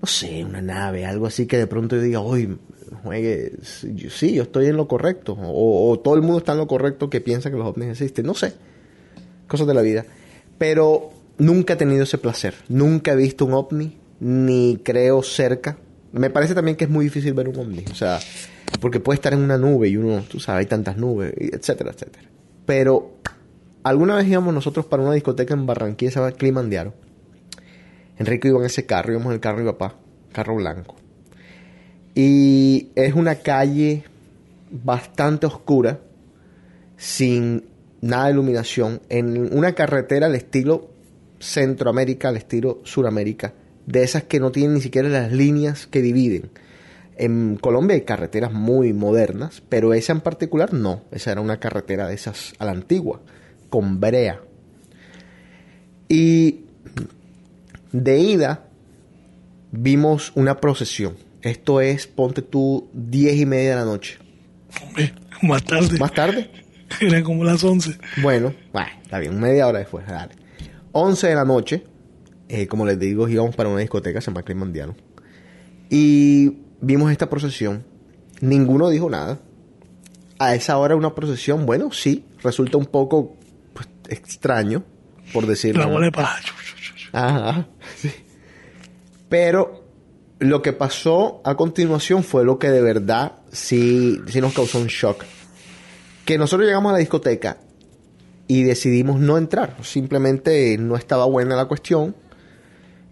[0.00, 2.56] no sé, una nave, algo así que de pronto yo diga, hoy
[3.02, 6.66] juegue, sí, yo estoy en lo correcto, o, o todo el mundo está en lo
[6.66, 8.54] correcto que piensa que los ovnis existen, no sé,
[9.46, 10.06] cosas de la vida.
[10.56, 15.76] Pero nunca he tenido ese placer, nunca he visto un ovni, ni creo cerca.
[16.12, 18.18] Me parece también que es muy difícil ver un ovni, o sea,
[18.80, 22.28] porque puede estar en una nube y uno, tú sabes, hay tantas nubes, etcétera, etcétera.
[22.64, 23.16] Pero
[23.82, 26.94] alguna vez íbamos nosotros para una discoteca en Barranquilla, se llama Climandiaro.
[28.18, 29.96] Enrique iba en ese carro, íbamos en el carro de mi papá,
[30.32, 30.96] carro blanco.
[32.14, 34.04] Y es una calle
[34.70, 36.00] bastante oscura,
[36.96, 37.64] sin
[38.00, 40.88] nada de iluminación, en una carretera al estilo
[41.38, 43.52] Centroamérica, al estilo Suramérica,
[43.86, 46.50] de esas que no tienen ni siquiera las líneas que dividen.
[47.16, 51.02] En Colombia hay carreteras muy modernas, pero esa en particular no.
[51.10, 53.20] Esa era una carretera de esas a la antigua,
[53.70, 54.40] con brea.
[56.08, 56.60] Y
[57.92, 58.66] de ida
[59.72, 61.16] vimos una procesión.
[61.40, 64.18] Esto es, ponte tú, diez y media de la noche.
[64.82, 65.98] Hombre, más tarde.
[65.98, 66.50] Más tarde,
[67.00, 67.98] Eran como las 11.
[68.22, 70.34] bueno, bueno, está bien, media hora después, dale.
[70.92, 71.84] 11 de la noche,
[72.48, 74.94] eh, como les digo, íbamos para una discoteca, se llama Climandiano.
[75.90, 77.84] Y vimos esta procesión.
[78.40, 79.40] Ninguno dijo nada.
[80.38, 83.36] A esa hora una procesión, bueno, sí, resulta un poco
[83.72, 84.84] pues, extraño,
[85.32, 85.98] por decirlo.
[85.98, 86.40] La paja.
[87.12, 88.10] Ajá, sí.
[89.28, 89.86] Pero
[90.38, 94.88] lo que pasó a continuación fue lo que de verdad sí, sí nos causó un
[94.88, 95.24] shock.
[96.24, 97.58] Que nosotros llegamos a la discoteca
[98.46, 99.76] y decidimos no entrar.
[99.82, 102.14] Simplemente no estaba buena la cuestión.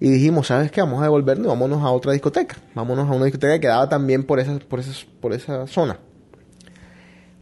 [0.05, 0.83] Y dijimos, ¿sabes qué?
[0.83, 2.57] Vamos a devolvernos y vámonos a otra discoteca.
[2.75, 5.99] Vámonos a una discoteca que quedaba también por esa, por esas- por esa zona.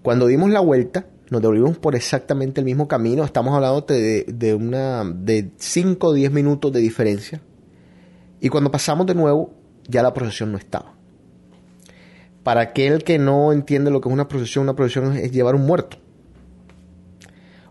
[0.01, 3.25] Cuando dimos la vuelta, nos devolvimos por exactamente el mismo camino.
[3.25, 7.41] Estamos hablando de, de una de 5 o 10 minutos de diferencia.
[8.41, 9.51] Y cuando pasamos de nuevo,
[9.89, 10.95] ya la procesión no estaba.
[12.45, 15.67] Para aquel que no entiende lo que es una procesión, una procesión es llevar un
[15.67, 15.97] muerto.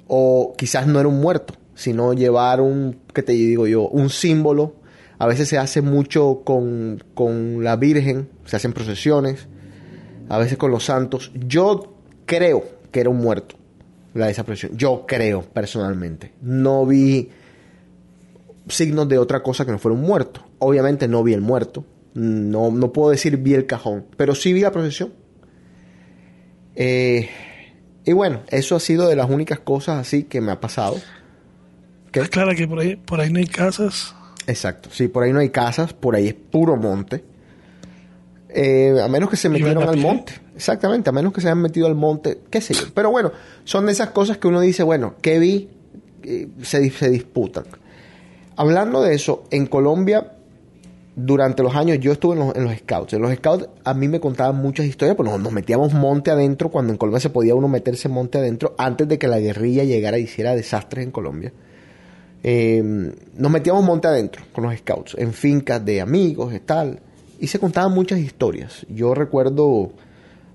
[0.07, 3.87] O quizás no era un muerto, sino llevar un, ¿qué te digo yo?
[3.87, 4.80] Un símbolo.
[5.21, 9.45] A veces se hace mucho con, con la Virgen, se hacen procesiones,
[10.29, 11.31] a veces con los santos.
[11.35, 11.93] Yo
[12.25, 13.55] creo que era un muerto,
[14.15, 14.75] la de esa procesión.
[14.75, 16.33] Yo creo, personalmente.
[16.41, 17.29] No vi
[18.67, 20.43] signos de otra cosa que no fuera un muerto.
[20.57, 21.85] Obviamente no vi el muerto.
[22.15, 25.13] No, no puedo decir vi el cajón, pero sí vi la procesión.
[26.75, 27.29] Eh,
[28.05, 30.95] y bueno, eso ha sido de las únicas cosas así que me ha pasado.
[32.11, 32.21] ¿Qué?
[32.21, 34.15] Claro que por ahí, por ahí no hay casas.
[34.47, 34.89] Exacto.
[34.91, 37.23] Sí, por ahí no hay casas, por ahí es puro monte.
[38.49, 40.03] Eh, a menos que se metieron al pie.
[40.03, 40.33] monte.
[40.55, 42.83] Exactamente, a menos que se hayan metido al monte, qué sé yo.
[42.93, 43.31] Pero bueno,
[43.63, 45.69] son de esas cosas que uno dice, bueno, ¿qué vi?
[46.23, 47.63] Eh, se, se disputan.
[48.57, 50.33] Hablando de eso, en Colombia,
[51.15, 53.13] durante los años, yo estuve en los, en los scouts.
[53.13, 56.69] En los scouts a mí me contaban muchas historias, pues nos, nos metíamos monte adentro,
[56.69, 60.19] cuando en Colombia se podía uno meterse monte adentro, antes de que la guerrilla llegara
[60.19, 61.53] y hiciera desastres en Colombia.
[62.43, 62.81] Eh,
[63.33, 66.99] nos metíamos monte adentro con los scouts, en fincas de amigos y tal,
[67.39, 68.85] y se contaban muchas historias.
[68.89, 69.91] Yo recuerdo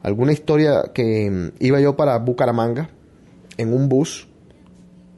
[0.02, 2.90] alguna historia que mm, iba yo para Bucaramanga
[3.56, 4.28] en un bus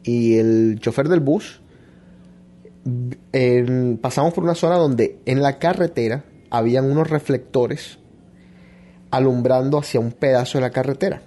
[0.02, 1.60] y el chofer del bus
[4.00, 7.98] pasamos por una zona donde en la carretera habían unos reflectores
[9.10, 11.22] alumbrando hacia un pedazo de la carretera.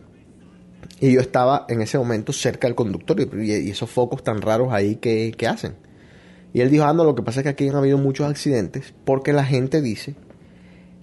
[1.02, 4.72] Y yo estaba en ese momento cerca del conductor y, y esos focos tan raros
[4.72, 5.76] ahí que, que hacen.
[6.54, 8.94] Y él dijo, ah, no, lo que pasa es que aquí han habido muchos accidentes
[9.04, 10.16] porque la gente dice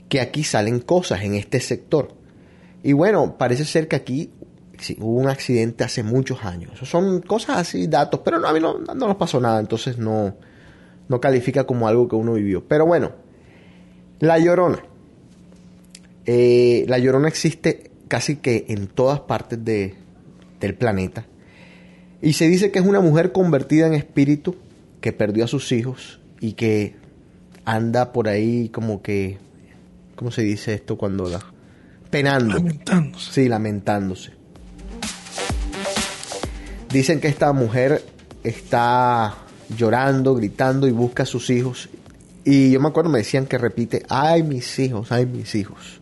[0.09, 2.15] que aquí salen cosas en este sector.
[2.85, 4.31] Y bueno, parece ser que aquí
[4.99, 6.79] hubo un accidente hace muchos años.
[6.89, 10.37] Son cosas así, datos, pero no, a mí no, no nos pasó nada, entonces no,
[11.09, 12.67] no califica como algo que uno vivió.
[12.67, 13.13] Pero bueno,
[14.21, 14.83] La Llorona.
[16.25, 19.95] Eh, la Llorona existe casi que en todas partes de-
[20.61, 21.27] del planeta.
[22.21, 24.57] Y se dice que es una mujer convertida en espíritu
[25.01, 26.97] que perdió a sus hijos y que
[27.65, 29.39] anda por ahí como que,
[30.17, 31.41] ¿cómo se dice esto cuando la...
[32.11, 32.55] Penando.
[32.55, 33.33] lamentándose.
[33.33, 34.33] Sí, lamentándose.
[36.93, 38.03] Dicen que esta mujer
[38.43, 39.35] está
[39.77, 41.89] llorando, gritando y busca a sus hijos.
[42.45, 46.01] Y yo me acuerdo, me decían que repite, ay mis hijos, ay mis hijos.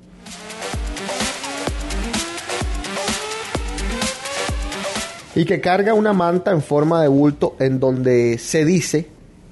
[5.37, 9.07] Y que carga una manta en forma de bulto en donde se dice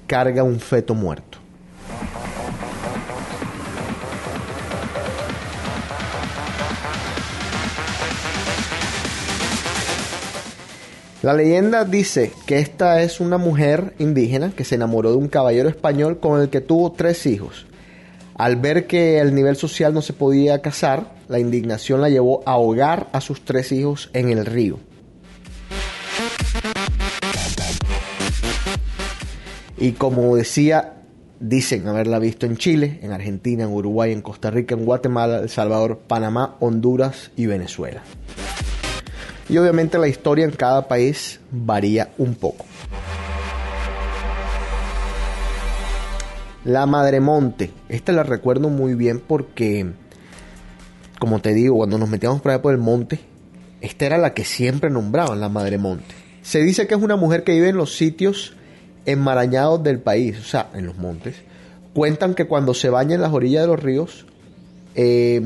[0.07, 1.37] carga un feto muerto.
[11.21, 15.69] La leyenda dice que esta es una mujer indígena que se enamoró de un caballero
[15.69, 17.67] español con el que tuvo tres hijos.
[18.35, 22.53] Al ver que el nivel social no se podía casar, la indignación la llevó a
[22.53, 24.79] ahogar a sus tres hijos en el río.
[29.77, 30.93] Y como decía,
[31.39, 35.49] dicen haberla visto en Chile, en Argentina, en Uruguay, en Costa Rica, en Guatemala, El
[35.49, 38.01] Salvador, Panamá, Honduras y Venezuela.
[39.49, 42.65] Y obviamente la historia en cada país varía un poco.
[46.63, 49.85] La Madremonte, esta la recuerdo muy bien porque,
[51.19, 53.19] como te digo, cuando nos metíamos por allá por el monte,
[53.81, 56.15] esta era la que siempre nombraban, la Madremonte.
[56.41, 58.55] Se dice que es una mujer que vive en los sitios
[59.05, 61.35] enmarañados del país, o sea, en los montes.
[61.93, 64.25] Cuentan que cuando se baña en las orillas de los ríos,
[64.95, 65.41] eh,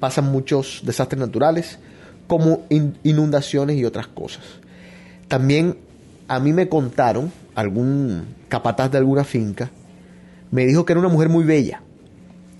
[0.00, 1.78] pasan muchos desastres naturales,
[2.26, 4.42] como in- inundaciones y otras cosas.
[5.28, 5.76] También
[6.28, 9.70] a mí me contaron, algún capataz de alguna finca,
[10.50, 11.82] me dijo que era una mujer muy bella,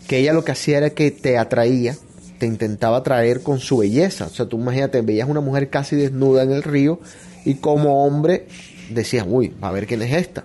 [0.08, 1.96] que ella lo que hacía era que te atraía,
[2.38, 4.26] te intentaba atraer con su belleza.
[4.26, 7.00] O sea, tú imagínate, veías una mujer casi desnuda en el río
[7.44, 8.46] y como hombre
[8.94, 10.44] decías, uy, a ver quién es esta.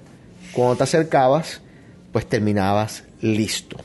[0.53, 1.61] Cuando te acercabas,
[2.11, 3.77] pues terminabas listo.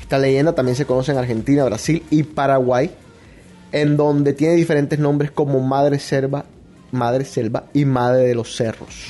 [0.00, 2.90] Esta leyenda también se conoce en Argentina, Brasil y Paraguay,
[3.72, 6.44] en donde tiene diferentes nombres como Madre Selva,
[6.90, 9.08] Madre Selva y Madre de los Cerros.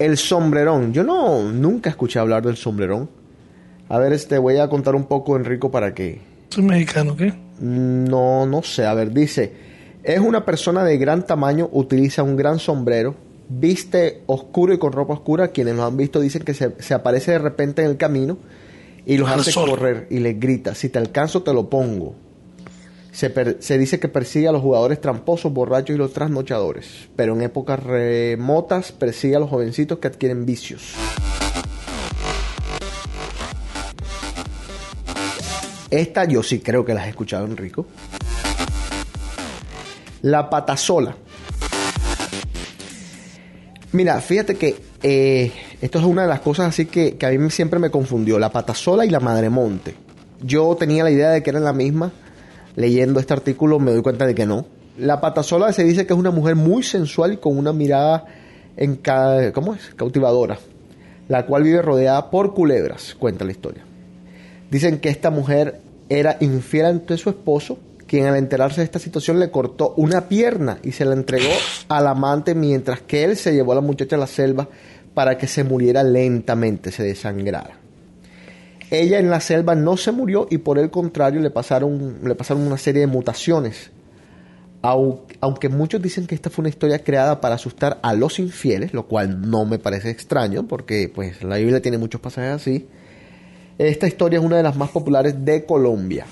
[0.00, 0.92] El sombrerón.
[0.92, 3.21] Yo no nunca escuché hablar del sombrerón.
[3.92, 7.34] A ver, este voy a contar un poco, Enrico, para que Soy mexicano, ¿qué?
[7.60, 8.86] no, no sé.
[8.86, 9.52] A ver, dice,
[10.02, 13.14] es una persona de gran tamaño, utiliza un gran sombrero,
[13.50, 15.48] viste oscuro y con ropa oscura.
[15.48, 18.38] Quienes lo han visto dicen que se, se aparece de repente en el camino
[19.04, 19.68] y los Al hace sol.
[19.68, 22.14] correr y les grita, si te alcanzo te lo pongo.
[23.10, 27.34] Se, per- se dice que persigue a los jugadores tramposos, borrachos y los trasnochadores, pero
[27.34, 30.94] en épocas remotas persigue a los jovencitos que adquieren vicios.
[35.92, 37.86] Esta yo sí creo que la has escuchado, Enrico.
[40.22, 41.14] La patasola.
[43.92, 45.52] Mira, fíjate que eh,
[45.82, 48.38] esto es una de las cosas así que, a mí siempre me confundió.
[48.38, 49.94] La patasola y la madremonte.
[50.42, 52.10] Yo tenía la idea de que eran la misma.
[52.74, 54.64] Leyendo este artículo me doy cuenta de que no.
[54.96, 58.24] La patasola se dice que es una mujer muy sensual y con una mirada
[58.78, 59.92] en ca- ¿cómo es?
[59.94, 60.58] cautivadora,
[61.28, 63.84] la cual vive rodeada por culebras, cuenta la historia.
[64.72, 69.38] Dicen que esta mujer era infiel ante su esposo, quien al enterarse de esta situación
[69.38, 71.50] le cortó una pierna y se la entregó
[71.88, 74.68] al amante mientras que él se llevó a la muchacha a la selva
[75.14, 77.78] para que se muriera lentamente, se desangrara.
[78.90, 82.66] Ella en la selva no se murió y por el contrario le pasaron, le pasaron
[82.66, 83.90] una serie de mutaciones.
[84.82, 88.92] Au- Aunque muchos dicen que esta fue una historia creada para asustar a los infieles,
[88.94, 92.86] lo cual no me parece extraño porque pues la Biblia tiene muchos pasajes así.
[93.82, 96.24] Esta historia es una de las más populares de Colombia.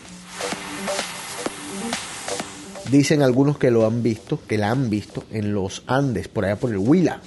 [2.92, 6.54] Dicen algunos que lo han visto, que la han visto en los Andes, por allá
[6.54, 7.20] por el Huila.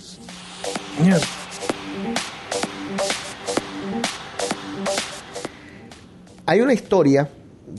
[6.46, 7.30] Hay una historia,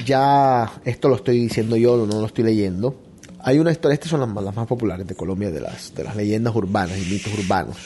[0.05, 2.95] ya esto lo estoy diciendo yo, no lo estoy leyendo.
[3.41, 7.11] Hay una historia, estas son las, más- populares de Colombia, de las, leyendas urbanas y
[7.11, 7.77] mitos urbanos.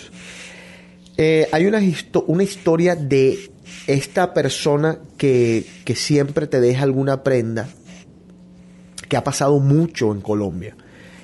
[1.16, 1.80] Eh, hay una,
[2.26, 3.50] una historia de
[3.88, 7.68] esta persona que, que siempre te deja alguna prenda
[9.08, 10.76] que ha pasado mucho en Colombia.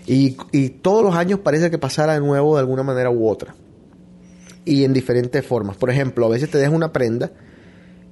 [0.07, 3.55] Y, y todos los años parece que pasara de nuevo de alguna manera u otra.
[4.64, 5.77] Y en diferentes formas.
[5.77, 7.33] Por ejemplo, a veces te deja una prenda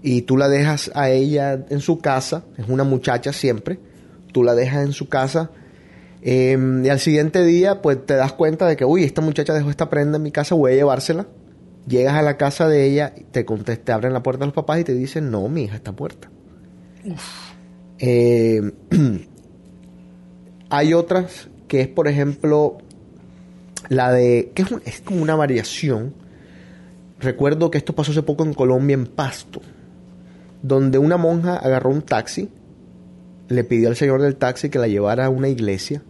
[0.02, 3.78] y tú la dejas a ella en su casa, es una muchacha siempre,
[4.32, 5.50] tú la dejas en su casa
[6.20, 9.70] eh, y al siguiente día pues te das cuenta de que, uy, esta muchacha dejó
[9.70, 11.26] esta prenda en mi casa, voy a llevársela.
[11.86, 14.84] Llegas a la casa de ella, te, contest- te abren la puerta los papás y
[14.84, 16.30] te dicen, no, mi hija está muerta.
[17.98, 18.72] Eh,
[20.70, 22.78] hay otras que es, por ejemplo,
[23.88, 26.14] la de, que es, un- es como una variación.
[27.20, 29.60] Recuerdo que esto pasó hace poco en Colombia, en Pasto,
[30.62, 32.48] donde una monja agarró un taxi,
[33.48, 36.02] le pidió al señor del taxi que la llevara a una iglesia.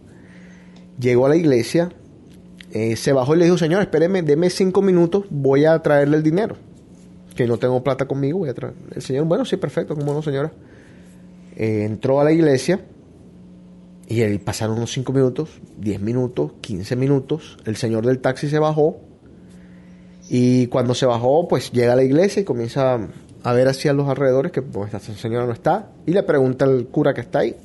[0.99, 1.89] Llegó a la iglesia,
[2.75, 6.23] eh, se bajó y le dijo, señor, espéreme, deme cinco minutos, voy a traerle el
[6.23, 6.55] dinero.
[7.35, 8.73] Que no tengo plata conmigo, voy a traer.
[8.95, 10.51] El señor, bueno, sí, perfecto, ¿cómo no, señora?
[11.55, 12.79] Eh, entró a la iglesia
[14.07, 17.59] y él, pasaron unos 5 minutos, 10 minutos, 15 minutos.
[17.65, 18.97] El señor del taxi se bajó.
[20.27, 23.07] Y cuando se bajó, pues llega a la iglesia y comienza
[23.43, 25.91] a ver hacia los alrededores que pues, esta señora no está.
[26.07, 27.55] Y le pregunta al cura que está ahí.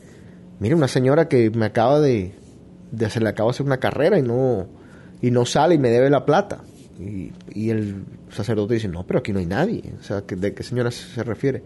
[0.61, 2.35] Mire, una señora que me acaba de,
[2.91, 4.67] de le acaba de hacer una carrera y no,
[5.23, 6.61] y no sale y me debe la plata.
[7.01, 9.83] Y, y el sacerdote dice, no, pero aquí no hay nadie.
[10.01, 11.63] O sea, ¿que- ¿de qué señora se refiere?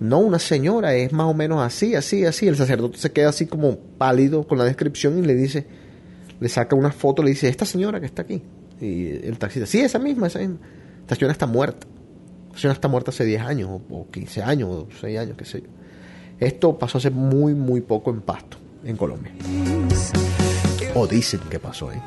[0.00, 2.46] No, una señora, es más o menos así, así, así.
[2.46, 5.66] El sacerdote se queda así como pálido con la descripción y le dice,
[6.38, 8.40] le saca una foto, le dice, esta señora que está aquí.
[8.80, 10.58] Y el taxista, sí, esa misma, esa misma.
[11.00, 11.86] Esta señora está muerta.
[12.48, 15.44] Esta señora está muerta hace 10 años, o, o 15 años, o 6 años, qué
[15.44, 15.66] sé yo.
[16.38, 19.32] Esto pasó hace muy, muy poco en Pasto, en Colombia.
[21.00, 22.02] O dicen que pasó, ¿eh?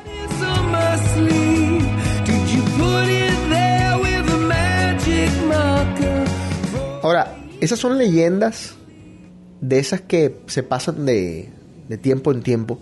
[7.01, 8.75] Ahora, esas son leyendas
[9.61, 11.49] de esas que se pasan de,
[11.87, 12.79] de tiempo en tiempo,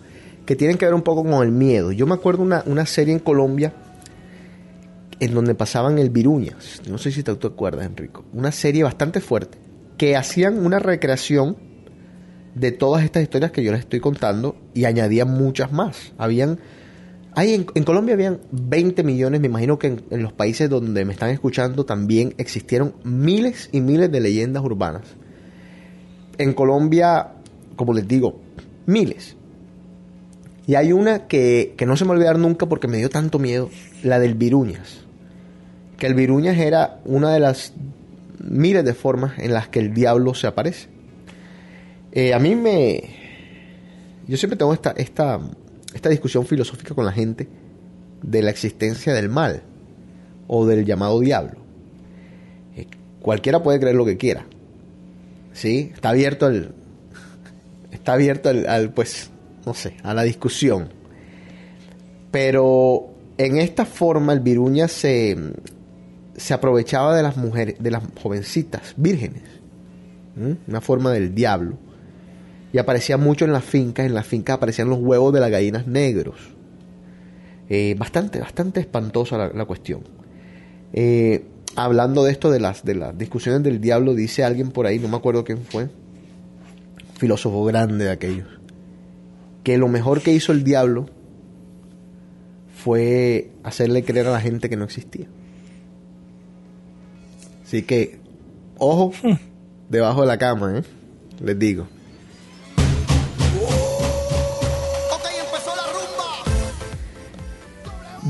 [0.47, 1.91] que tienen que ver un poco con el miedo.
[1.91, 3.71] Yo me acuerdo una, una serie en Colombia
[5.19, 6.81] en donde pasaban el Viruñas.
[6.89, 8.25] No sé si te acuerdas, Enrico.
[8.33, 9.59] Una serie bastante fuerte,
[9.95, 11.68] que hacían una recreación
[12.59, 16.13] de todas estas historias que yo les estoy contando y añadían muchas más.
[16.17, 16.59] Habían
[17.35, 21.29] en, Colombia habían 20 millones, me imagino que en, en los países donde me están
[21.29, 25.03] escuchando también existieron miles y miles de leyendas urbanas.
[26.37, 27.33] En Colombia,
[27.75, 28.41] como les digo,
[28.85, 29.35] miles.
[30.67, 33.09] Y hay una que, que no se me va a olvidar nunca porque me dio
[33.09, 33.69] tanto miedo,
[34.03, 35.05] la del Viruñas.
[35.97, 37.73] Que el Viruñas era una de las
[38.39, 40.98] miles de formas en las que el diablo se aparece.
[42.11, 43.01] Eh, a mí me...
[44.27, 45.39] Yo siempre tengo esta, esta,
[45.93, 47.47] esta discusión filosófica con la gente
[48.21, 49.63] de la existencia del mal
[50.47, 51.59] o del llamado diablo.
[52.75, 52.87] Eh,
[53.21, 54.45] cualquiera puede creer lo que quiera.
[55.53, 55.91] ¿Sí?
[55.93, 56.73] Está abierto al...
[57.91, 59.29] Está abierto al, pues,
[59.65, 60.89] no sé, a la discusión.
[62.31, 65.35] Pero en esta forma el Viruña se,
[66.35, 69.43] se aprovechaba de las mujeres, de las jovencitas vírgenes.
[70.67, 71.77] Una forma del diablo.
[72.71, 74.05] Y aparecía mucho en las fincas.
[74.05, 76.37] En las fincas aparecían los huevos de las gallinas negros.
[77.69, 80.01] Eh, bastante, bastante espantosa la, la cuestión.
[80.93, 81.45] Eh,
[81.75, 85.07] hablando de esto de las, de las discusiones del diablo, dice alguien por ahí, no
[85.07, 85.89] me acuerdo quién fue,
[87.17, 88.47] filósofo grande de aquellos,
[89.63, 91.07] que lo mejor que hizo el diablo
[92.75, 95.27] fue hacerle creer a la gente que no existía.
[97.63, 98.19] Así que,
[98.77, 99.11] ojo,
[99.89, 100.83] debajo de la cama, ¿eh?
[101.43, 101.87] les digo.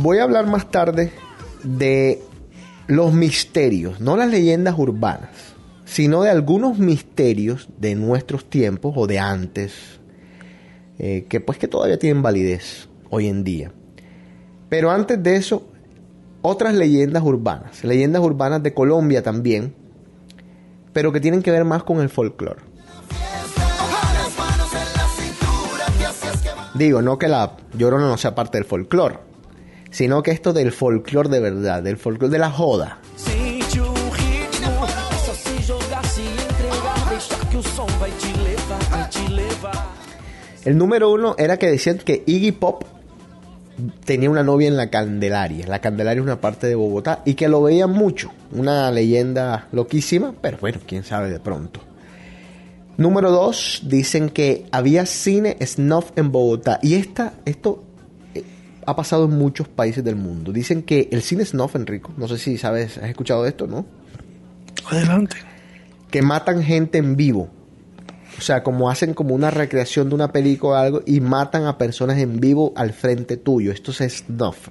[0.01, 1.11] Voy a hablar más tarde
[1.61, 2.21] de
[2.87, 5.31] los misterios, no las leyendas urbanas,
[5.83, 9.73] sino de algunos misterios de nuestros tiempos o de antes,
[10.99, 13.73] eh, que pues que todavía tienen validez hoy en día.
[14.69, 15.67] Pero antes de eso,
[16.41, 19.75] otras leyendas urbanas, leyendas urbanas de Colombia también,
[20.93, 22.61] pero que tienen que ver más con el folclore.
[26.73, 29.28] Digo, no que la llorona no sea parte del folclore,
[29.91, 32.99] sino que esto del folclore de verdad, del folclore de la joda.
[40.65, 42.83] El número uno era que decían que Iggy Pop
[44.05, 45.67] tenía una novia en la Candelaria.
[45.67, 48.31] La Candelaria es una parte de Bogotá y que lo veían mucho.
[48.51, 51.79] Una leyenda loquísima, pero bueno, quién sabe de pronto.
[52.97, 56.79] Número dos, dicen que había cine snuff en Bogotá.
[56.81, 57.83] Y esta, esto
[58.85, 60.51] ha pasado en muchos países del mundo.
[60.51, 63.85] Dicen que el cine snuff, Enrico, no sé si sabes, has escuchado de esto, ¿no?
[64.89, 65.37] Adelante.
[66.09, 67.49] que matan gente en vivo.
[68.37, 71.77] O sea, como hacen como una recreación de una película o algo y matan a
[71.77, 73.71] personas en vivo al frente tuyo.
[73.71, 74.69] Esto es snuff.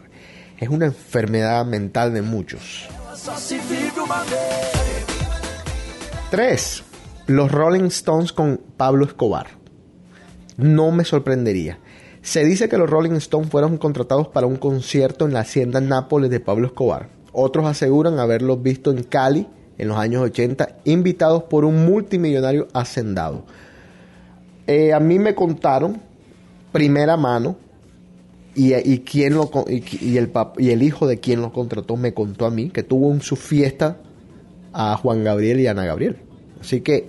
[0.59, 2.89] Es una enfermedad mental de muchos.
[6.31, 6.83] 3.
[7.27, 9.49] Los Rolling Stones con Pablo Escobar.
[10.57, 11.79] No me sorprendería.
[12.29, 16.29] Se dice que los Rolling Stones fueron contratados para un concierto en la hacienda Nápoles
[16.29, 17.09] de Pablo Escobar.
[17.33, 19.47] Otros aseguran haberlos visto en Cali
[19.79, 23.47] en los años 80, invitados por un multimillonario hacendado.
[24.67, 26.03] Eh, a mí me contaron,
[26.71, 27.57] primera mano,
[28.55, 32.45] y, y, lo, y el, pap- y el hijo de quien lo contrató me contó
[32.45, 33.97] a mí que tuvo en su fiesta
[34.75, 36.19] a Juan Gabriel y Ana Gabriel.
[36.61, 37.09] Así que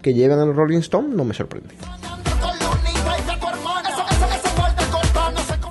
[0.00, 1.70] que lleven a los Rolling Stones no me sorprende.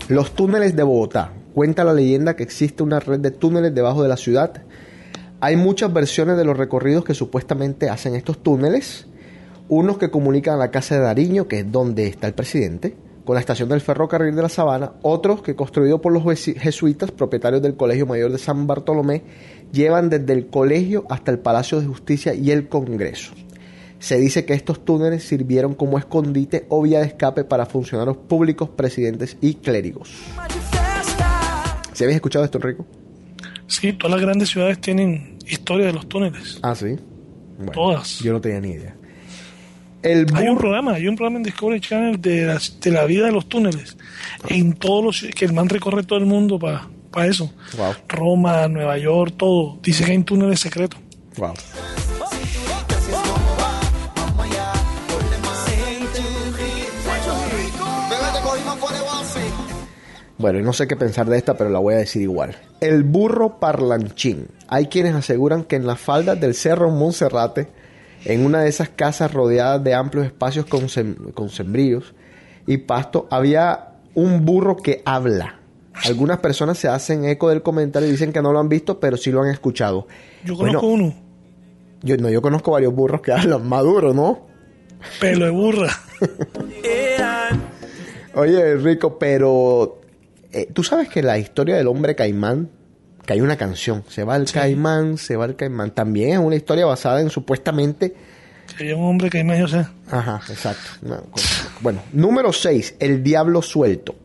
[0.10, 1.34] Los túneles de Bogotá.
[1.54, 4.64] Cuenta la leyenda que existe una red de túneles debajo de la ciudad.
[5.40, 9.06] Hay muchas versiones de los recorridos que supuestamente hacen estos túneles.
[9.68, 13.36] Unos que comunican a la casa de Nariño, que es donde está el presidente, con
[13.36, 14.94] la estación del ferrocarril de la Sabana.
[15.04, 19.22] Otros que construidos por los jesuitas, propietarios del Colegio Mayor de San Bartolomé,
[19.72, 23.34] llevan desde el colegio hasta el Palacio de Justicia y el Congreso.
[24.00, 28.70] Se dice que estos túneles sirvieron como escondite o vía de escape para funcionarios públicos,
[28.70, 30.10] presidentes y clérigos.
[31.94, 32.86] ¿Se habéis escuchado esto, Enrico?
[33.68, 36.60] Sí, todas las grandes ciudades tienen historia de los túneles.
[36.64, 36.98] Ah, sí.
[37.58, 38.20] Bueno, Todas.
[38.20, 38.96] Yo no tenía ni idea.
[40.02, 43.50] El Hay un programa, hay un programa en Discovery Channel de, la vida de los
[43.50, 43.98] túneles.
[44.48, 46.88] En todos los que el man recorre todo el mundo para
[47.28, 47.54] eso.
[47.78, 47.94] Wow.
[48.08, 49.78] Roma, Nueva York, todo.
[49.84, 51.00] Dice que hay túneles secretos.
[51.36, 51.54] Wow.
[60.40, 62.56] Bueno, no sé qué pensar de esta, pero la voy a decir igual.
[62.80, 64.48] El burro parlanchín.
[64.70, 67.68] Hay quienes aseguran que en las faldas del Cerro Monserrate,
[68.26, 70.88] en una de esas casas rodeadas de amplios espacios con,
[71.34, 72.14] con sembríos
[72.66, 75.60] y pasto, había un burro que habla.
[76.06, 79.18] Algunas personas se hacen eco del comentario y dicen que no lo han visto, pero
[79.18, 80.08] sí lo han escuchado.
[80.46, 81.14] Yo Bueno, conozco uno,
[82.02, 84.48] yo, no, yo conozco varios burros que hablan maduro, ¿no?
[85.20, 85.90] pelo de burra.
[88.36, 89.99] Oye, Rico, pero
[90.52, 92.70] eh, tú sabes que la historia del hombre caimán,
[93.26, 96.56] que hay una canción, se va el caimán, se va el caimán, también es una
[96.56, 98.16] historia basada en supuestamente...
[98.78, 99.86] Sería un hombre más yo sé.
[100.10, 100.90] Ajá, exacto.
[101.82, 104.16] Bueno, número 6, el diablo suelto.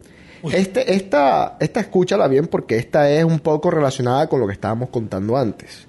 [0.42, 0.52] Uy.
[0.54, 4.90] Este, esta, esta escúchala bien porque esta es un poco relacionada con lo que estábamos
[4.90, 5.86] contando antes.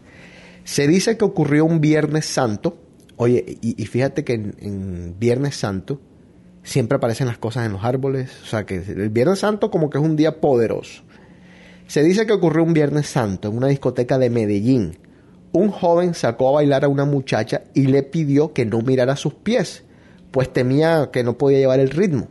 [0.63, 2.77] Se dice que ocurrió un Viernes Santo.
[3.17, 5.99] Oye, y, y fíjate que en, en Viernes Santo
[6.66, 8.32] siempre aparecen las cosas en los árboles.
[8.43, 11.03] O sea, que el Viernes Santo como que es un día poderoso.
[11.88, 14.97] Se dice que ocurrió un Viernes Santo en una discoteca de Medellín.
[15.53, 19.36] Un joven sacó a bailar a una muchacha y le pidió que no mirara sus
[19.36, 19.84] pies,
[20.32, 22.28] pues temía que no podía llevar el ritmo.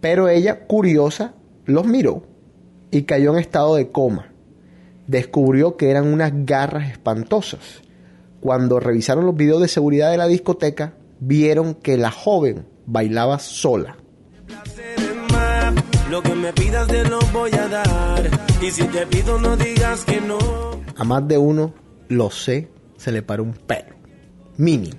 [0.00, 1.34] Pero ella, curiosa,
[1.66, 2.22] los miró
[2.90, 4.32] y cayó en estado de coma.
[5.08, 7.82] Descubrió que eran unas garras espantosas.
[8.40, 13.96] Cuando revisaron los videos de seguridad de la discoteca, vieron que la joven bailaba sola.
[16.10, 18.30] Lo que me pidas te lo voy a dar.
[18.62, 20.38] Y si te pido no digas que no.
[20.96, 21.74] A más de uno,
[22.08, 23.96] lo sé, se le paró un pelo.
[24.56, 24.98] Mínimo.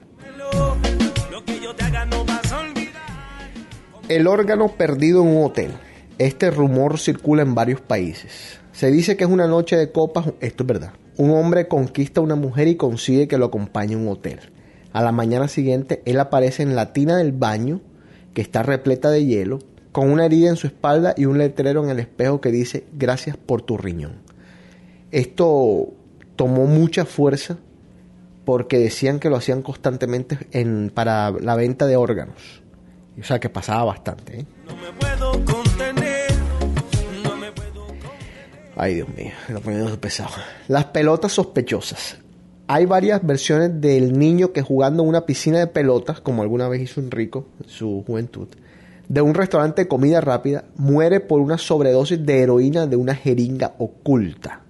[4.10, 5.72] El órgano perdido en un hotel.
[6.18, 8.60] Este rumor circula en varios países.
[8.72, 10.94] Se dice que es una noche de copas, esto es verdad.
[11.18, 14.40] Un hombre conquista a una mujer y consigue que lo acompañe a un hotel.
[14.98, 17.82] A la mañana siguiente, él aparece en la tina del baño,
[18.34, 19.60] que está repleta de hielo,
[19.92, 23.38] con una herida en su espalda y un letrero en el espejo que dice gracias
[23.38, 24.14] por tu riñón.
[25.12, 25.94] Esto
[26.36, 27.60] tomó mucha fuerza
[28.44, 32.64] porque decían que lo hacían constantemente en, para la venta de órganos.
[33.22, 34.40] O sea que pasaba bastante.
[34.40, 34.46] ¿eh?
[34.66, 36.32] No me puedo contener.
[37.24, 37.86] No me puedo
[38.76, 40.34] Ay, Dios mío, lo poniendo pesado.
[40.68, 42.18] Las pelotas sospechosas.
[42.70, 46.82] Hay varias versiones del niño que jugando en una piscina de pelotas, como alguna vez
[46.82, 48.50] hizo Enrico en su juventud,
[49.08, 53.74] de un restaurante de comida rápida, muere por una sobredosis de heroína de una jeringa
[53.78, 54.64] oculta.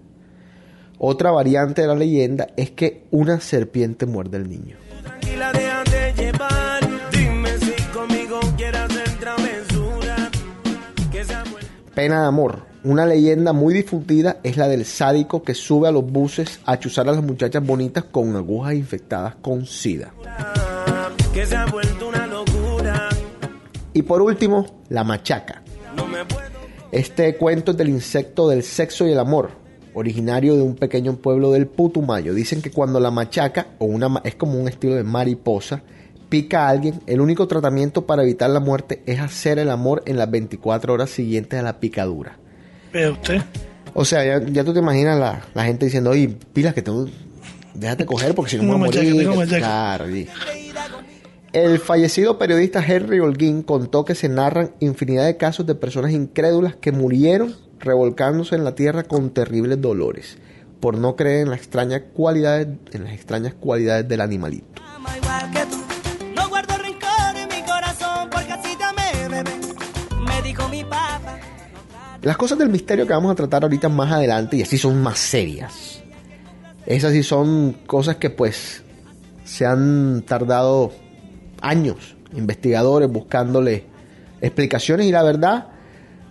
[1.00, 4.78] Otra variante de la leyenda es que una serpiente muerde al niño.
[11.96, 12.77] Pena de amor.
[12.88, 17.10] Una leyenda muy difundida es la del sádico que sube a los buses a chuzar
[17.10, 20.14] a las muchachas bonitas con agujas infectadas con sida.
[21.34, 23.10] Que se ha vuelto una locura.
[23.92, 25.64] Y por último, la machaca.
[26.94, 29.50] Este cuento es del insecto del sexo y el amor,
[29.94, 32.34] originario de un pequeño pueblo del Putumayo.
[32.34, 35.82] Dicen que cuando la machaca, o una es como un estilo de mariposa,
[36.30, 40.16] pica a alguien, el único tratamiento para evitar la muerte es hacer el amor en
[40.16, 42.38] las 24 horas siguientes a la picadura.
[42.92, 43.42] Vea usted.
[43.94, 47.08] O sea, ya, ya tú te imaginas la, la gente diciendo, oye, pilas que tengo,
[47.74, 49.60] déjate coger porque si no me voy a machaca, morir.
[49.60, 50.06] Claro.
[51.54, 56.76] El fallecido periodista Henry Holguín contó que se narran infinidad de casos de personas incrédulas
[56.76, 60.38] que murieron revolcándose en la tierra con terribles dolores
[60.80, 64.82] por no creer en las extrañas cualidades, en las extrañas cualidades del animalito.
[72.28, 75.18] Las cosas del misterio que vamos a tratar ahorita más adelante y así son más
[75.18, 76.04] serias.
[76.86, 78.84] Esas sí son cosas que pues
[79.46, 80.92] se han tardado
[81.62, 83.86] años investigadores buscándole
[84.42, 85.68] explicaciones y la verdad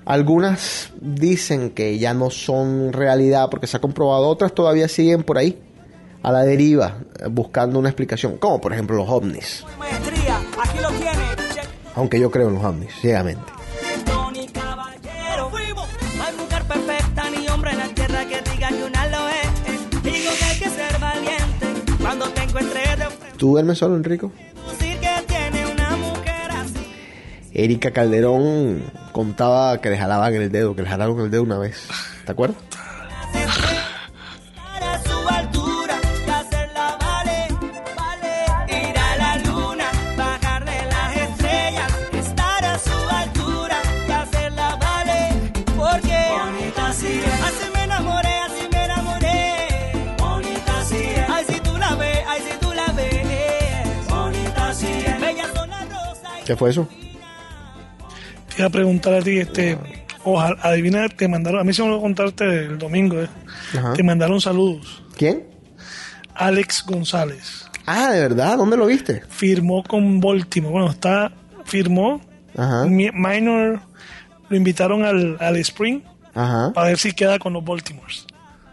[0.05, 5.39] algunas dicen que ya no son realidad porque se ha comprobado, otras todavía siguen por
[5.39, 5.59] ahí
[6.23, 6.99] a la deriva
[7.31, 9.65] buscando una explicación, como por ejemplo los ovnis,
[11.95, 13.56] aunque yo creo en los ovnis, ciegamente.
[23.37, 24.33] ¿Tú duermes solo, Enrico?
[27.53, 28.83] Erika Calderón
[29.13, 31.89] contaba que le jalaban el dedo, que le jalaron el dedo una vez.
[32.25, 32.59] ¿Te acuerdas?
[56.47, 56.89] ¿Qué fue eso?
[58.49, 59.77] Te iba a preguntar a ti, este,
[60.25, 63.29] ojalá, adivina, te mandaron, a mí se me olvidó contarte el domingo, eh.
[63.95, 65.03] Te mandaron saludos.
[65.17, 65.45] ¿Quién?
[66.35, 68.57] Alex González Ah, ¿de verdad?
[68.59, 69.23] ¿Dónde lo viste?
[69.29, 70.73] firmó con Baltimore.
[70.73, 71.33] Bueno, está,
[71.65, 72.21] firmó,
[72.57, 72.85] Ajá.
[72.87, 73.81] mi- minor,
[74.49, 76.03] lo invitaron al, al Spring
[76.35, 76.73] Ajá.
[76.73, 78.27] para ver si queda con los Baltimores.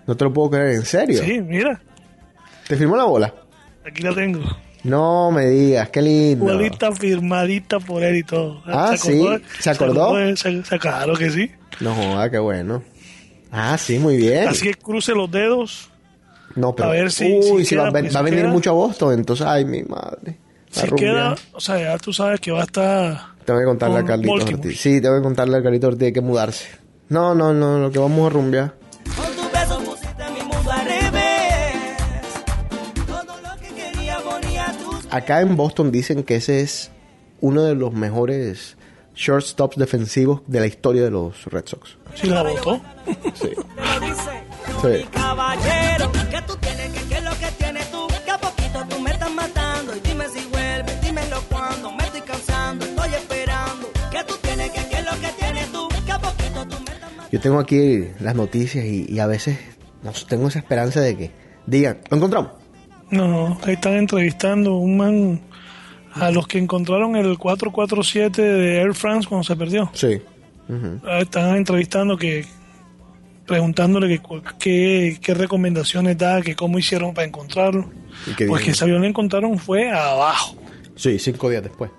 [0.08, 1.22] No te lo puedo creer, ¿en serio?
[1.24, 1.82] Sí, mira,
[2.68, 3.34] ¿Te firmó la bola?
[3.86, 4.40] aquí la tengo.
[4.84, 6.46] No me digas, qué lindo.
[6.46, 8.62] Igualita firmadita por él y todo.
[8.66, 9.26] Ah, sí.
[9.60, 10.16] ¿Se acordó?
[10.36, 11.50] se- se- claro que sí.
[11.80, 12.84] No joda, qué bueno.
[13.52, 14.48] Ah, sí, muy bien.
[14.50, 15.90] Así que cruce los dedos.
[16.56, 18.50] no, pero, a ver si- uy, si queda, a pues, va a venir queda.
[18.52, 20.38] mucho a Boston, entonces, ay, mi madre.
[20.76, 23.22] A Si queda, o sea, ya tú sabes que va a estar.
[23.46, 24.68] Tengo que contarle a Carlitos Baltimore.
[24.68, 24.80] Ortiz.
[24.82, 26.68] Sí, tengo que contarle a Carlitos Ortiz hay que mudarse.
[27.10, 28.74] No, no, no, lo que vamos a rumbear.
[35.14, 36.90] Acá en Boston dicen que ese es
[37.40, 38.78] uno de los mejores
[39.14, 42.00] shortstops defensivos de la historia de los Red Sox.
[42.16, 42.82] Si la votó.
[43.36, 43.50] Sí.
[43.50, 44.32] Te lo dice,
[44.82, 45.06] Sí.
[57.32, 59.60] Yo tengo aquí las noticias y, y a veces
[60.28, 61.32] tengo esa esperanza de que
[61.68, 62.63] digan, lo encontramos.
[63.14, 65.42] No, ahí están entrevistando un man
[66.14, 69.90] a los que encontraron el 447 de Air France cuando se perdió.
[69.94, 70.20] Sí.
[71.06, 72.46] Ahí Están entrevistando que
[73.46, 74.22] preguntándole
[74.60, 77.90] qué, qué recomendaciones da, que cómo hicieron para encontrarlo.
[78.28, 80.56] ¿Y Pues que ese avión lo encontraron fue abajo,
[80.96, 81.92] Sí, cinco días después.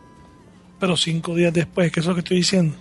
[0.81, 2.75] pero cinco días después, que es lo que estoy diciendo.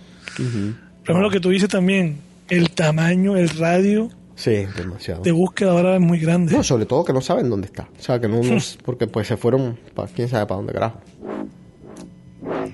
[1.04, 5.22] Primero lo que tú dices también, el tamaño, el radio Sí, demasiado.
[5.22, 6.56] de búsqueda ahora es muy grande.
[6.56, 7.88] No, sobre todo que no saben dónde está.
[7.98, 10.98] O sea, que no, no- porque pues se fueron, pa, quién sabe para dónde carajo.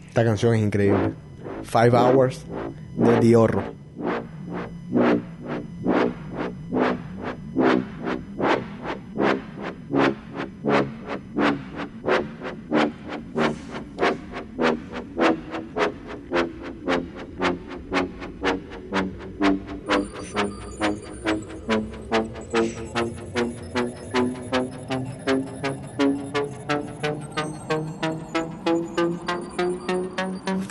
[0.08, 1.12] Esta canción es increíble.
[1.62, 2.44] Five Hours
[2.96, 3.62] de Diorro.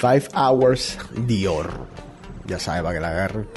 [0.10, 0.97] Five Hours
[1.28, 1.70] Dior.
[2.47, 3.47] Ya sabe para que la agarren.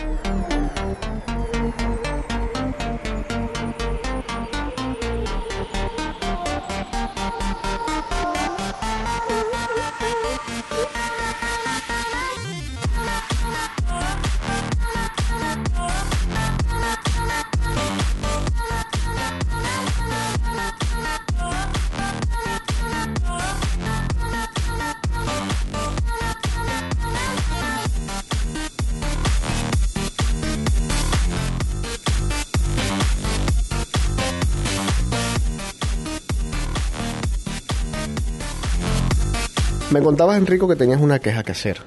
[39.92, 41.78] Me contabas, Enrico, que tenías una queja que hacer.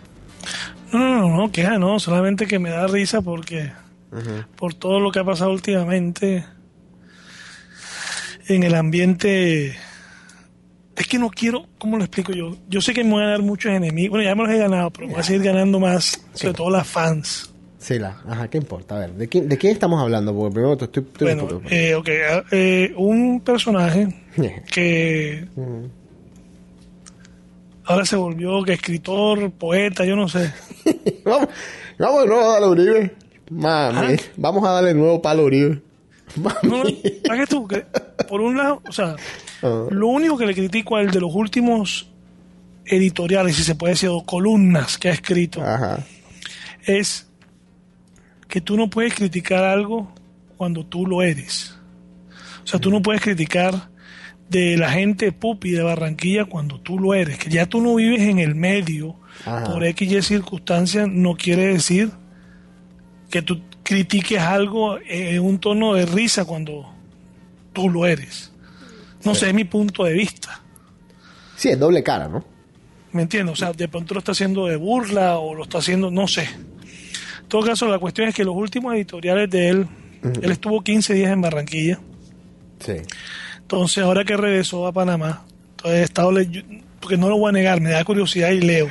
[0.93, 3.71] No, no, no, no, queja no, solamente que me da risa porque
[4.55, 6.45] por todo lo que ha pasado últimamente
[8.47, 9.75] en el ambiente.
[10.95, 12.55] Es que no quiero, ¿cómo lo explico yo?
[12.69, 14.91] Yo sé que me voy a dar muchos enemigos, bueno, ya me los he ganado,
[14.91, 17.51] pero voy a seguir ganando más, sobre todo las fans.
[17.79, 18.17] Sí, la.
[18.27, 18.95] Ajá, ¿qué importa?
[18.95, 20.33] A ver, ¿de quién, de quién estamos hablando?
[20.33, 21.03] Porque primero te estoy.
[21.03, 24.07] estoy Bueno, eh, ok, ah, eh, un personaje
[24.71, 26.04] que Mm.
[27.85, 30.53] Ahora se volvió que escritor, poeta, yo no sé.
[31.25, 31.49] vamos,
[31.97, 33.15] vamos de nuevo a darle Uribe.
[33.49, 34.21] Mami, Ah.
[34.37, 35.81] vamos a darle nuevo palo a Uribe.
[36.35, 36.55] Mami.
[36.63, 36.89] No, no,
[37.27, 37.67] ¿sabes tú?
[37.67, 37.85] Que,
[38.27, 39.15] por un lado, o sea,
[39.61, 39.85] Ah.
[39.89, 42.09] lo único que le critico al de los últimos
[42.85, 46.03] editoriales, si se puede decir, o columnas que ha escrito, Ajá.
[46.85, 47.27] es
[48.47, 50.11] que tú no puedes criticar algo
[50.57, 51.75] cuando tú lo eres.
[52.63, 53.89] O sea, tú no puedes criticar
[54.49, 57.37] de la gente pupi de Barranquilla cuando tú lo eres.
[57.37, 59.15] Que ya tú no vives en el medio
[59.45, 59.65] Ajá.
[59.65, 62.11] por X y circunstancias, no quiere decir
[63.29, 66.91] que tú critiques algo en un tono de risa cuando
[67.73, 68.51] tú lo eres.
[69.23, 70.61] No sé, es mi punto de vista.
[71.55, 72.45] Sí, es doble cara, ¿no?
[73.11, 73.53] ¿Me entiendes?
[73.53, 76.43] O sea, de pronto lo está haciendo de burla o lo está haciendo, no sé.
[76.43, 79.87] En todo caso, la cuestión es que los últimos editoriales de él,
[80.41, 81.99] él estuvo 15 días en Barranquilla.
[82.79, 82.93] Sí.
[83.65, 87.51] Entonces, ahora que regresó a Panamá, entonces he estado leyendo, porque no lo voy a
[87.51, 88.89] negar, me da curiosidad y leo.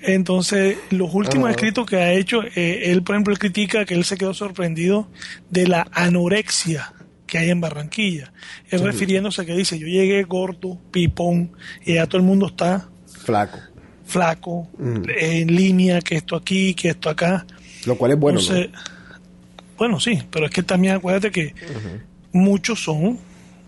[0.00, 1.56] Entonces, los últimos Ajá.
[1.56, 5.08] escritos que ha hecho, eh, él, por ejemplo, critica que él se quedó sorprendido
[5.50, 6.92] de la anorexia
[7.26, 8.32] que hay en Barranquilla.
[8.70, 11.50] Él refiriéndose a que dice, yo llegué gordo, pipón,
[11.84, 13.58] y ya todo el mundo está Flaco.
[14.04, 17.44] flaco, en línea, que esto aquí, que esto acá.
[17.86, 18.40] Lo cual es bueno,
[19.76, 21.54] bueno, sí, pero es que también acuérdate que
[22.30, 23.18] muchos son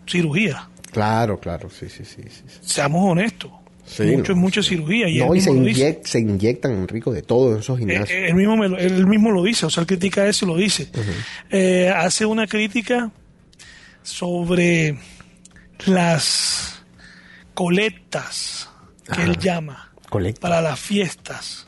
[0.07, 0.63] cirugías.
[0.93, 2.23] Claro, claro, sí, sí, sí.
[2.29, 2.43] sí.
[2.63, 3.51] Seamos honestos.
[3.85, 4.71] Sí, mucho no, es mucha sí.
[4.71, 5.09] cirugía.
[5.09, 6.01] Y no, y se, mismo lo dice.
[6.01, 8.11] inyec- se inyectan, Enrico, de todo en esos Eh, gimnasios.
[8.11, 10.57] él, mismo me lo, él mismo lo dice, o sea, él critica eso y lo
[10.57, 10.89] dice.
[11.51, 13.13] Eh, hace una crítica
[14.03, 14.99] sobre
[15.87, 16.83] las
[17.55, 18.69] colectas
[19.15, 20.41] que él llama Colecta.
[20.41, 21.67] para las fiestas.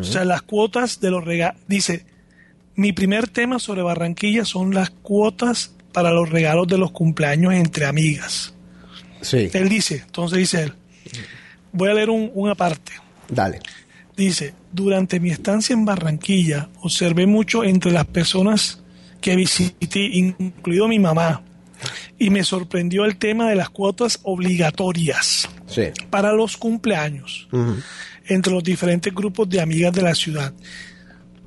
[0.00, 1.60] O sea, las cuotas de los regalos.
[1.66, 2.04] Dice,
[2.74, 7.86] mi primer tema sobre Barranquilla son las cuotas para los regalos de los cumpleaños entre
[7.86, 8.54] amigas.
[9.20, 10.72] Sí, Él dice, entonces dice él,
[11.72, 12.92] voy a leer un, una parte.
[13.28, 13.60] dale.
[14.16, 18.82] Dice, durante mi estancia en Barranquilla observé mucho entre las personas
[19.22, 21.42] que visité, incluido mi mamá,
[22.18, 25.84] y me sorprendió el tema de las cuotas obligatorias Sí.
[26.10, 27.48] para los cumpleaños
[28.26, 30.52] entre los diferentes grupos de amigas de la ciudad.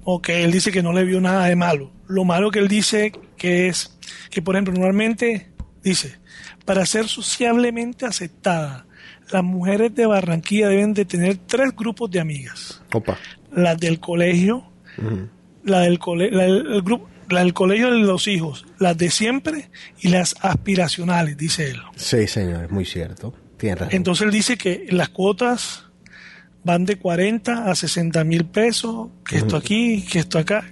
[0.03, 1.91] Ok, él dice que no le vio nada de malo.
[2.07, 3.94] Lo malo que él dice que es
[4.29, 5.51] que, por ejemplo, normalmente
[5.83, 6.15] dice,
[6.65, 8.85] para ser sociablemente aceptada,
[9.31, 12.81] las mujeres de Barranquilla deben de tener tres grupos de amigas.
[12.93, 13.17] Opa.
[13.51, 14.65] Las del colegio,
[15.63, 19.09] la, del cole- la del el grupo, la del colegio de los hijos, las de
[19.09, 21.81] siempre y las aspiracionales, dice él.
[21.95, 23.33] Sí, señor, es muy cierto.
[23.57, 23.95] Tienes razón.
[23.95, 25.85] Entonces él dice que las cuotas
[26.63, 30.65] van de 40 a 60 mil pesos, que esto aquí, que esto acá.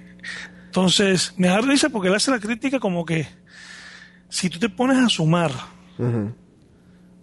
[0.74, 3.28] Entonces me da risa porque él hace la crítica como que
[4.28, 5.52] si tú te pones a sumar,
[6.00, 6.32] o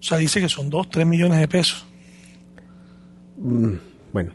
[0.02, 1.86] sea, dice que son 2, 3 millones de pesos.
[4.14, 4.32] Bueno.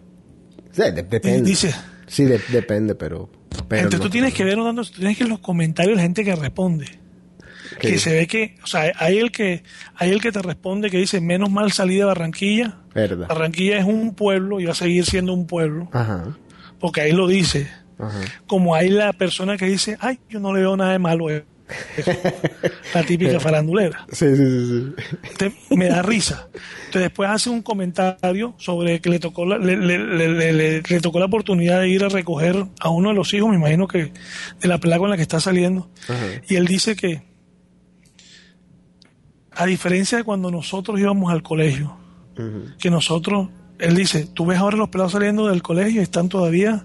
[0.70, 1.40] Sí, de- depende.
[1.48, 1.74] dice-
[2.06, 3.30] Sí, de- depende, pero...
[3.68, 6.02] pero Entonces no- tú tienes que ver, tú tienes que ver los comentarios de la
[6.02, 6.86] gente que responde.
[7.80, 9.62] ¿Qué Que se ve que, o sea, hay el que,
[9.94, 12.80] hay el que te responde que dice, menos mal salí de Barranquilla.
[12.94, 13.28] Verdad.
[13.28, 16.36] Barranquilla es un pueblo y va a seguir siendo un pueblo, Ajá.
[16.78, 17.66] porque ahí lo dice.
[17.98, 18.20] Ajá.
[18.46, 21.30] como hay la persona que dice, ay, yo no le veo nada de malo.
[21.30, 21.44] eh".
[22.94, 24.06] la típica farandulera.
[24.12, 24.94] Sí, sí,
[25.38, 25.74] sí.
[25.76, 26.48] me da risa.
[26.52, 30.82] Entonces después hace un comentario sobre que le tocó la, le, le- le- le- le-
[30.88, 33.88] le tocó la oportunidad de ir a recoger a uno de los hijos, me imagino
[33.88, 34.12] que
[34.60, 35.90] de la pelada con la que está saliendo.
[36.08, 36.24] Ajá.
[36.48, 37.22] Y él dice que,
[39.52, 41.96] a diferencia de cuando nosotros íbamos al colegio,
[42.78, 46.84] que nosotros, él dice, tú ves ahora los pelados saliendo del colegio y están todavía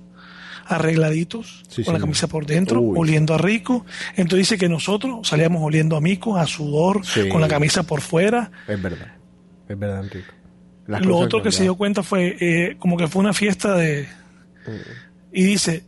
[0.65, 2.95] arregladitos, Sí, con la camisa por dentro, Uy.
[2.99, 3.85] oliendo a rico.
[4.15, 7.29] Entonces dice que nosotros salíamos oliendo a mico, a sudor, Sí.
[7.29, 8.51] con la camisa por fuera.
[8.67, 9.15] Es verdad.
[9.67, 10.33] Es verdad, Enrico.
[10.87, 14.07] Las Lo otro que se dio cuenta fue eh, como que fue una fiesta de...
[15.31, 15.85] Y dice,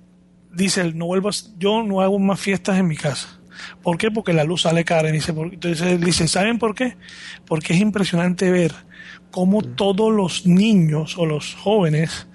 [0.53, 3.39] dice él, no vuelvas, yo no hago más fiestas en mi casa.
[3.81, 4.09] ¿Por qué?
[4.11, 5.09] Porque la luz sale cara.
[5.09, 6.95] Y dice, entonces él dice, ¿saben por qué?
[7.45, 8.73] Porque es impresionante ver
[9.31, 12.27] cómo todos los niños o los jóvenes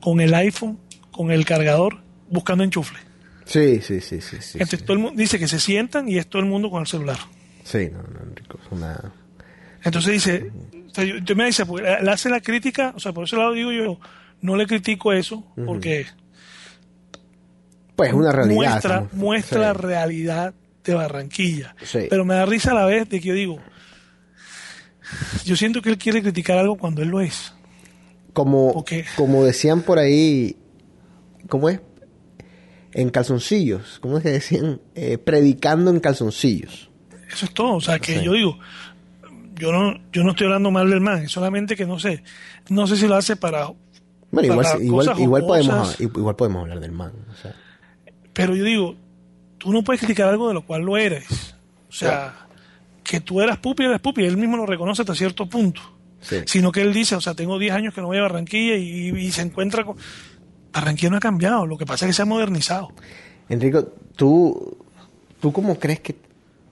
[0.00, 0.78] con el iPhone,
[1.16, 1.98] con el cargador,
[2.30, 2.98] buscando enchufle.
[3.44, 4.36] Sí, sí, sí, sí.
[4.40, 4.84] sí, Entonces sí.
[4.84, 7.18] todo el mundo dice que se sientan y es todo el mundo con el celular.
[7.64, 8.58] Sí, no, no, Enrico.
[8.64, 9.12] Es una...
[9.84, 10.50] Entonces dice,
[10.90, 13.36] o sea, yo, yo me dice, porque él hace la crítica, o sea, por ese
[13.36, 14.00] lado digo yo,
[14.40, 16.06] no le critico eso, porque
[17.94, 18.54] Pues es una realidad.
[18.56, 19.62] muestra, estamos- muestra sí.
[19.64, 20.54] la realidad
[20.84, 21.76] de Barranquilla.
[21.84, 22.00] Sí.
[22.10, 23.58] Pero me da risa a la vez de que yo digo,
[25.44, 27.52] yo siento que él quiere criticar algo cuando él lo es.
[28.32, 28.84] Como,
[29.16, 30.56] como decían por ahí,
[31.48, 31.80] ¿cómo es?
[32.92, 34.80] En calzoncillos, ¿cómo es que decían?
[34.94, 36.88] Eh, predicando en calzoncillos.
[37.30, 37.74] Eso es todo.
[37.74, 38.24] O sea, que Sí.
[38.24, 38.58] yo digo,
[39.56, 42.22] yo no, yo no estoy hablando mal del man, es solamente que no sé,
[42.68, 43.66] no sé si lo hace para...
[44.30, 47.12] Bueno, igual, para igual, cosas igual, podemos, jocosas, igual podemos hablar del man.
[47.32, 47.54] O sea,
[48.32, 48.96] Pero yo digo,
[49.58, 51.54] tú no puedes criticar algo de lo cual lo eres.
[51.88, 52.46] O sea,
[53.04, 55.80] que tú eras pupi, eres pupi, él mismo lo reconoce hasta cierto punto.
[56.20, 56.36] Sí.
[56.46, 59.10] Sino que él dice, o sea, tengo 10 años que no voy a Barranquilla y,
[59.16, 59.96] y se encuentra con...
[60.80, 62.92] Barranquilla no ha cambiado, lo que pasa es que se ha modernizado.
[63.48, 63.84] Enrico,
[64.16, 64.76] ¿tú,
[65.40, 66.16] ¿tú cómo crees que...?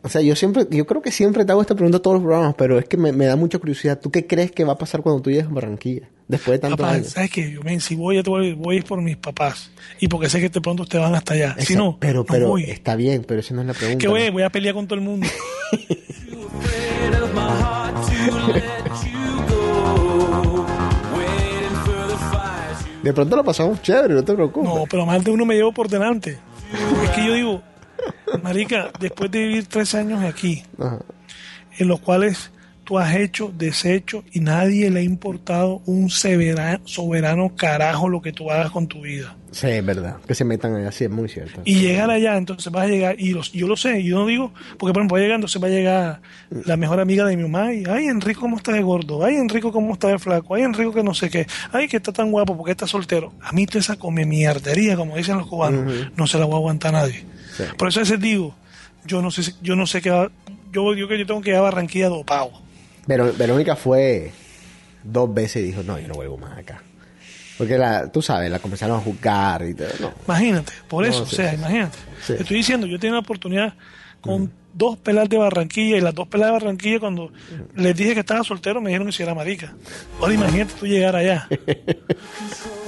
[0.02, 2.22] O sea, yo siempre, yo creo que siempre te hago esta pregunta a todos los
[2.22, 3.98] programas, pero es que me, me da mucha curiosidad.
[3.98, 6.10] ¿Tú qué crees que va a pasar cuando tú llegues a Barranquilla?
[6.28, 7.08] Después de tantos Papá, años.
[7.08, 7.50] ¿sabes qué?
[7.50, 9.70] Yo, men, si voy, voy, voy a ir por mis papás.
[10.00, 11.56] Y porque sé que de pronto te van hasta allá.
[11.58, 12.64] Si no, pero, no pero voy.
[12.64, 13.98] está bien, pero esa no es la pregunta.
[13.98, 14.28] ¿Qué voy?
[14.30, 15.26] Voy a pelear con todo el mundo.
[23.04, 24.68] De pronto lo pasamos chévere, no te preocupes.
[24.68, 26.38] No, pero más de uno me llevo por delante.
[27.04, 27.62] Es que yo digo,
[28.42, 30.98] Marica, después de vivir tres años aquí, Ajá.
[31.78, 32.50] en los cuales
[32.84, 38.50] tú has hecho, deshecho y nadie le ha importado un soberano carajo lo que tú
[38.50, 39.36] hagas con tu vida.
[39.50, 40.16] Sí, es verdad.
[40.26, 41.62] Que se metan allá, sí, es muy cierto.
[41.64, 44.52] Y llegar allá, entonces vas a llegar, y los, yo lo sé, yo no digo,
[44.78, 46.20] porque por ejemplo, va a llegar, entonces va a llegar
[46.50, 49.24] la mejor amiga de mi mamá, y ay, Enrico, ¿cómo está de gordo?
[49.24, 50.54] Ay, Enrico, ¿cómo está de flaco?
[50.54, 51.46] Ay, Enrico, que no sé qué.
[51.72, 53.32] Ay, que está tan guapo, porque está soltero.
[53.40, 56.58] A mí toda esa come mierdería, como dicen los cubanos, no se la voy a
[56.58, 57.24] aguantar a nadie.
[57.56, 57.62] Sí.
[57.78, 58.56] Por eso a veces digo,
[59.06, 60.32] yo no sé, yo no sé qué va,
[60.72, 62.63] yo digo que yo tengo que ir a Barranquilla dopado.
[63.06, 64.32] Pero Verónica fue
[65.02, 66.82] dos veces y dijo, no, yo no vuelvo más acá.
[67.58, 69.88] Porque la, tú sabes, la comenzaron a juzgar y todo.
[70.00, 70.12] No.
[70.26, 71.56] Imagínate, por No, eso, sí, o sea, sí.
[71.56, 71.98] imagínate.
[72.26, 72.34] Sí.
[72.34, 73.74] Te estoy diciendo, yo tengo la oportunidad
[74.20, 77.30] con dos pelas de Barranquilla y las dos pelas de Barranquilla cuando
[77.76, 79.74] les dije que estaba soltero me dijeron que si era marica.
[80.18, 81.46] Ahora imagínate tú llegar allá.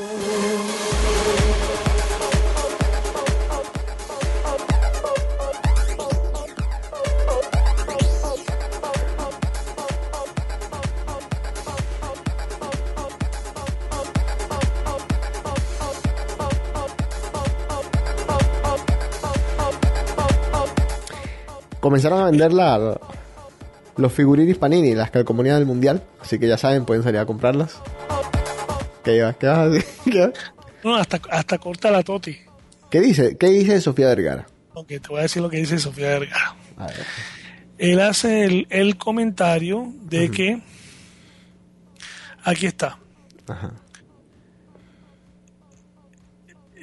[21.86, 22.98] Comenzaron a vender la,
[23.96, 26.02] los figurines Panini, las calcomanías del mundial.
[26.20, 27.76] Así que ya saben, pueden salir a comprarlas.
[29.04, 30.32] ¿Qué, vas- qué vas a
[30.82, 32.36] No, hasta, hasta corta la toti.
[32.90, 33.36] qué dice?
[33.38, 34.46] ¿Qué dice Sofía Vergara?
[34.74, 36.56] Aunque te voy a decir lo que dice Sofía Vergara.
[36.76, 36.96] A ver.
[37.78, 40.60] Él hace el, el comentario de que
[42.42, 42.98] aquí está.
[43.46, 43.70] Ajá.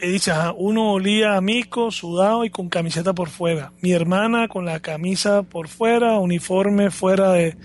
[0.03, 3.71] Él dice, ajá, uno olía a mico, sudado y con camiseta por fuera.
[3.81, 7.55] Mi hermana con la camisa por fuera, uniforme fuera de...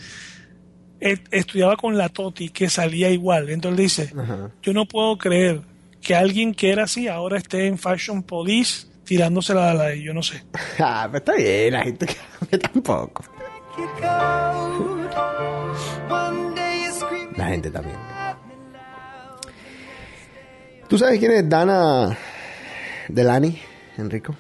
[1.01, 3.51] e- Estudiaba con la Toti, que salía igual.
[3.51, 4.51] Entonces dice, Ajá.
[4.63, 5.63] yo no puedo creer
[6.01, 10.15] que alguien que era así ahora esté en Fashion Police tirándosela a la de yo
[10.15, 10.45] no sé.
[10.79, 12.07] Ah, pero está bien, la gente
[12.51, 13.25] que tampoco.
[17.37, 17.97] La gente también.
[20.89, 22.17] ¿Tú sabes quién es Dana
[23.09, 23.59] Delany,
[23.99, 24.35] Enrico?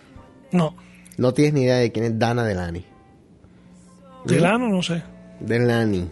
[0.52, 0.74] No,
[1.18, 2.84] No tienes ni idea de quién es Dana Delany.
[4.24, 5.02] Delano no sé.
[5.40, 6.08] Delany.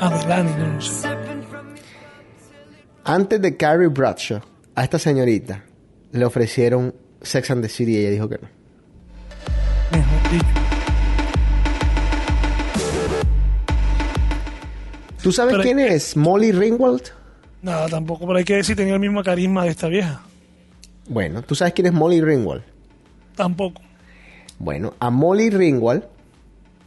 [0.00, 1.08] Ah, Delani, no, no sé.
[3.04, 4.40] Antes de Carrie Bradshaw,
[4.74, 5.64] a esta señorita
[6.12, 8.48] le ofrecieron Sex and the City y ella dijo que no.
[9.92, 10.46] Mejor dicho.
[15.22, 17.12] ¿Tú sabes Pero- quién es Molly Ringwald?
[17.62, 20.22] Nada, tampoco, pero hay que decir tenía el mismo carisma de esta vieja.
[21.08, 22.62] Bueno, ¿tú sabes quién es Molly Ringwald?
[23.34, 23.80] Tampoco.
[24.58, 26.04] Bueno, a Molly Ringwald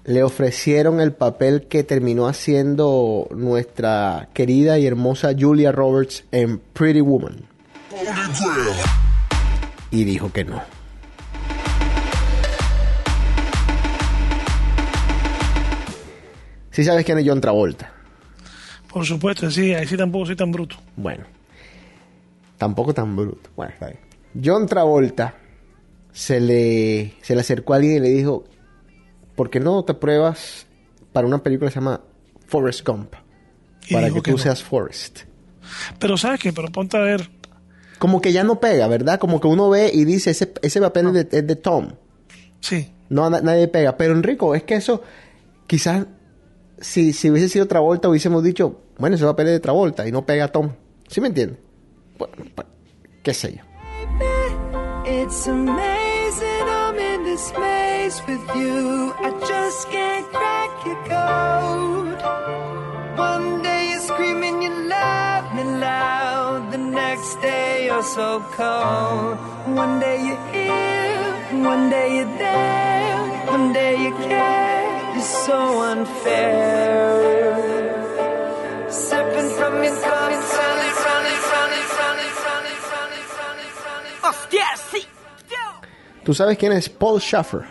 [0.03, 7.01] le ofrecieron el papel que terminó haciendo nuestra querida y hermosa Julia Roberts en Pretty
[7.01, 7.45] Woman.
[9.91, 10.61] Y dijo que no.
[16.71, 17.90] Sí sabes quién es John Travolta.
[18.91, 20.75] Por supuesto, sí, ahí sí tampoco soy tan bruto.
[20.95, 21.23] Bueno,
[22.57, 23.49] tampoco tan bruto.
[23.55, 23.99] Bueno, está bien.
[24.43, 25.35] John Travolta
[26.11, 28.43] se le, se le acercó a alguien y le dijo,
[29.35, 30.65] ¿por qué no te pruebas
[31.13, 32.01] para una película que se llama
[32.47, 33.13] Forrest Gump?
[33.87, 34.37] Y Para que que tú no.
[34.37, 35.21] seas Forrest.
[35.99, 36.53] Pero ¿sabes qué?
[36.53, 37.29] Pero ponte a ver.
[37.99, 39.19] Como que ya no pega, ¿verdad?
[39.19, 41.89] Como que uno ve y dice, ese, ese papel es, de, es de Tom.
[42.59, 42.91] Sí.
[43.09, 43.95] No, na- nadie pega.
[43.97, 45.01] Pero Enrico, es que eso,
[45.67, 46.05] quizás,
[46.81, 50.25] si, si hubiese sido Travolta, hubiésemos dicho, bueno, ese papel es de Travolta y no
[50.25, 50.71] pega a Tom.
[51.07, 51.59] ¿Sí me entiendes?
[52.17, 52.33] Bueno,
[53.23, 53.63] qué sé yo.
[55.05, 57.51] It's amazing I'm in this
[58.27, 59.13] with you.
[59.19, 60.61] I just can't crack.
[63.17, 63.99] One day you
[65.55, 66.71] me loud.
[66.71, 68.39] The next day you're so.
[69.67, 73.17] One day you're here, one day you're there.
[73.47, 74.70] One day you care.
[75.21, 77.55] So unfair.
[78.89, 84.17] Sipping from your cup, running, running, running, running, running, running, running, running.
[84.23, 85.01] Hostia, sí.
[86.23, 87.61] ¿Tú sabes quién es Paul Schaffer?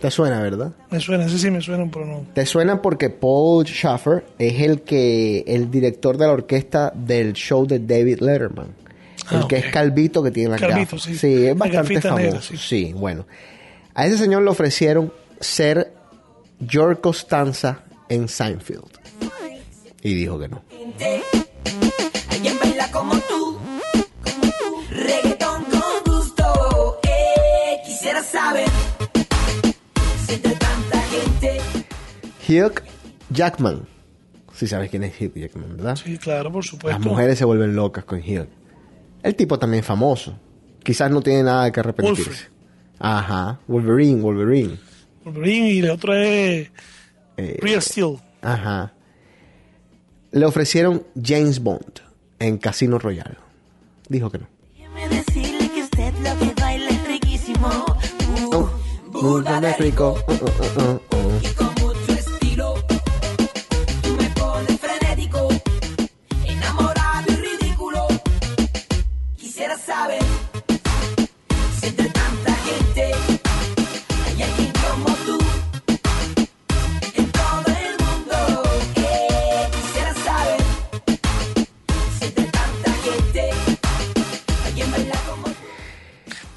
[0.00, 0.72] Te suena, ¿verdad?
[0.90, 2.26] Me suena, sí, sí, me suena, pero no.
[2.34, 7.66] Te suena porque Paul Schaffer es el que el director de la orquesta del show
[7.66, 8.66] de David Letterman.
[9.30, 9.64] El Ah, que ok.
[9.64, 11.02] es calvito que tiene la Calvito, gafas.
[11.16, 11.46] sí.
[11.46, 12.22] es bastante famoso.
[12.22, 12.56] negra, sí.
[12.58, 13.24] sí, bueno.
[13.94, 15.10] A ese señor le ofrecieron
[15.40, 15.92] ser
[16.68, 18.98] George Costanza en Seinfeld.
[20.02, 20.62] Y dijo que no.
[22.30, 23.58] Alguien baila como tú,
[24.22, 24.84] como tú.
[24.90, 27.00] Reggaetón con gusto.
[27.02, 28.68] Eh, quisiera saber
[30.26, 31.60] si entre tanta gente
[32.48, 32.82] Hugh
[33.30, 33.86] Jackman.
[34.52, 35.96] Si sabes quién es Hugh Jackman, ¿verdad?
[35.96, 36.98] Sí, claro, por supuesto.
[36.98, 38.48] Las mujeres se vuelven locas con Hugh.
[39.22, 40.38] El tipo también es famoso.
[40.82, 42.48] Quizás no tiene nada que arrepentirse.
[42.98, 43.58] Ajá.
[43.66, 44.78] Wolverine, Wolverine.
[45.24, 46.70] Wolverine y el otro es
[47.36, 48.18] Eh, Real Steel.
[48.42, 48.92] Ajá.
[50.32, 52.00] Le ofrecieron James Bond
[52.38, 53.36] en Casino Royale.
[54.08, 54.46] Dijo que no.
[54.76, 57.68] Déjeme decirle que usted lo que baila es riquísimo.
[58.52, 58.66] Uh,
[59.16, 59.30] Oh.
[59.30, 59.44] Uh, uh,
[60.82, 61.13] uh,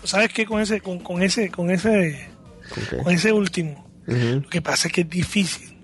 [0.07, 0.45] ¿Sabes qué?
[0.45, 2.27] Con ese, con, con ese, con ese,
[3.03, 3.85] ¿Con ese último.
[4.05, 5.77] Lo que pasa es que es difícil.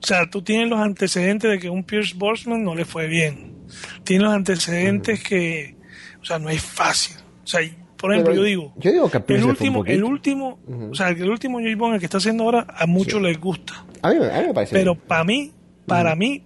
[0.00, 3.56] O sea, tú tienes los antecedentes de que un Pierce Brosnan no le fue bien.
[4.04, 5.76] Tienes los antecedentes que,
[6.20, 7.16] o sea, no es fácil.
[7.42, 7.60] O sea,
[7.96, 11.28] por ejemplo, Pero yo digo, yo digo que el último, el último, o sea, el
[11.28, 13.84] último James Bond el que está haciendo ahora a muchos les gusta.
[14.02, 14.74] A mí, a mí me parece.
[14.74, 15.52] Pero para mí,
[15.86, 16.44] para mí,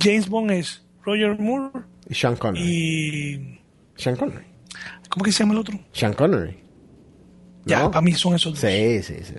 [0.00, 1.70] James Bond es Roger Moore
[2.08, 2.64] Y Sean Connery.
[2.64, 3.60] y
[3.96, 4.44] Sean Connery.
[5.08, 5.78] ¿Cómo que se llama el otro?
[5.92, 6.58] Sean Connery.
[7.64, 7.90] Ya, ¿No?
[7.90, 8.60] para mí son esos dos.
[8.60, 9.34] Sí, sí, sí.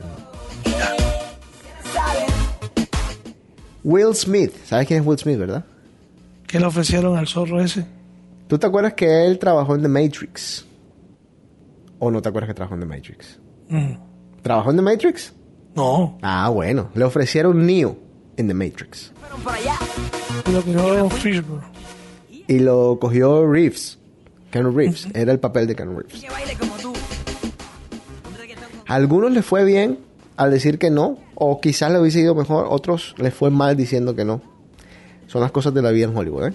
[3.84, 4.54] Will Smith.
[4.66, 5.66] ¿Sabes quién es Will Smith, verdad?
[6.48, 7.86] que le ofrecieron al zorro ese.
[8.48, 10.66] ¿Tú te acuerdas que él trabajó en The Matrix?
[12.00, 13.40] ¿O no te acuerdas que trabajó en The Matrix?
[13.70, 13.94] Mm.
[14.42, 15.32] ¿Trabajó en The Matrix?
[15.76, 16.90] No, Ah, bueno.
[16.96, 17.96] Le ofrecieron Neo
[18.36, 19.12] en The Matrix.
[20.52, 21.68] lo que no Fishburne.
[22.48, 23.99] Y lo cogió Reeves.
[24.52, 25.08] Keanu Reeves.
[25.14, 26.24] Era el papel de Keanu Reeves.
[28.88, 30.00] A algunos les fue bien
[30.38, 31.18] al decir que no.
[31.36, 32.68] O quizás le hubiese ido mejor.
[32.70, 34.42] Otros les fue mal diciendo que no.
[35.28, 36.54] Son las cosas de la vida en Hollywood, ¿eh?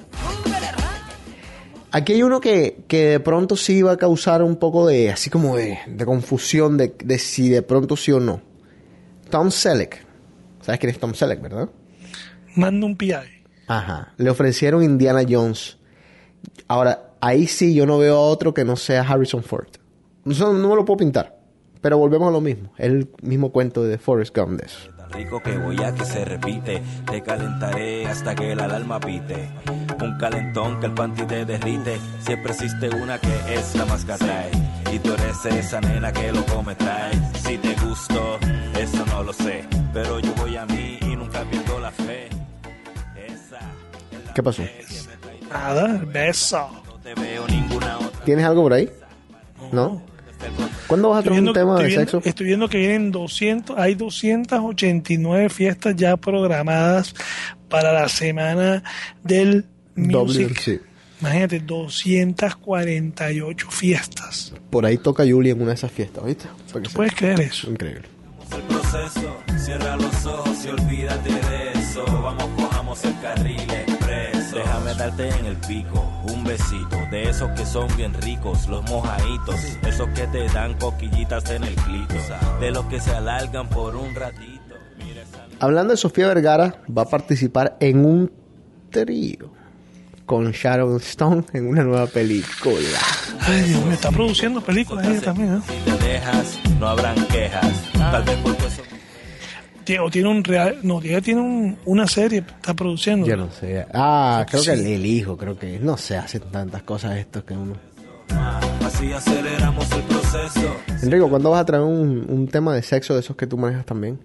[1.92, 5.30] Aquí hay uno que, que de pronto sí va a causar un poco de, así
[5.30, 8.42] como de, de confusión de, de si de pronto sí o no.
[9.30, 10.04] Tom Selleck.
[10.60, 11.68] ¿Sabes quién es Tom Selleck, verdad?
[12.56, 13.12] Manda un PI.
[13.68, 14.12] Ajá.
[14.16, 15.78] Le ofrecieron Indiana Jones.
[16.66, 19.68] Ahora, ahí sí yo no veo a otro que no sea Harrison Ford.
[20.26, 21.38] Eso no me lo puedo pintar.
[21.80, 22.72] Pero volvemos a lo mismo.
[22.78, 24.90] Es el mismo cuento de Forrest Gump de eso.
[24.96, 26.82] Tan rico que voy a que se repite.
[27.10, 29.50] Te calentaré hasta que la alarma pite.
[30.02, 31.98] Un calentón que el panty te derrite.
[32.20, 34.50] Siempre existe una que es la más que atrae.
[34.92, 37.12] Y tú eres esa nena que lo come trae.
[37.34, 38.38] Si te gusto,
[38.78, 39.66] eso no lo sé.
[39.92, 42.28] Pero yo voy a mí y nunca pierdo la fe.
[43.14, 44.62] Esa es la ¿Qué pasó?
[45.50, 46.83] Nada, beso.
[47.04, 48.24] No te veo ninguna otra.
[48.24, 48.88] ¿Tienes algo por ahí?
[49.72, 50.02] ¿No?
[50.86, 52.20] ¿Cuándo vas a traer un tema de viendo- sexo?
[52.28, 57.14] estoy viendo que vienen 200, hay 289 fiestas ya programadas
[57.68, 58.82] para la semana
[59.22, 60.82] del music.
[61.20, 64.52] Imagínate, 248 fiestas.
[64.70, 66.46] Por ahí toca Julie en una de esas fiestas, ¿viste?
[66.72, 67.70] ¿Tú puedes creer eso?
[67.70, 68.02] Increíble.
[68.54, 69.36] el proceso.
[69.58, 72.04] Cierra los ojos y olvídate de eso.
[72.04, 73.60] Vamos, cojamos el carril
[74.96, 76.96] darte en el pico un besito.
[77.10, 79.56] De esos que son bien ricos, los mojaditos.
[79.86, 82.14] Esos que te dan coquillitas en el clito.
[82.60, 84.74] De los que se alargan por un ratito.
[85.60, 88.32] Hablando de Sofía Vergara, va a participar en un
[88.90, 89.52] trío
[90.26, 92.98] con Sharon Stone en una nueva película.
[93.40, 95.60] Ay, Dios mío, está produciendo películas ella también, ¿eh?
[95.66, 97.72] Si te dejas, no habrán quejas.
[97.92, 98.93] Tal vez porque son
[100.00, 103.26] o tiene un real, no, ella tiene un- una serie, está produciendo.
[103.26, 103.86] Yo no sé.
[103.92, 104.80] Ah, creo que Sí.
[104.80, 105.78] el, el hijo, creo que.
[105.78, 107.74] No sé, hacen tantas cosas estos que uno.
[108.84, 110.76] Así aceleramos el proceso.
[111.02, 113.84] Enrico, ¿cuándo vas a traer un, un tema de sexo de esos que tú manejas
[113.86, 114.18] también?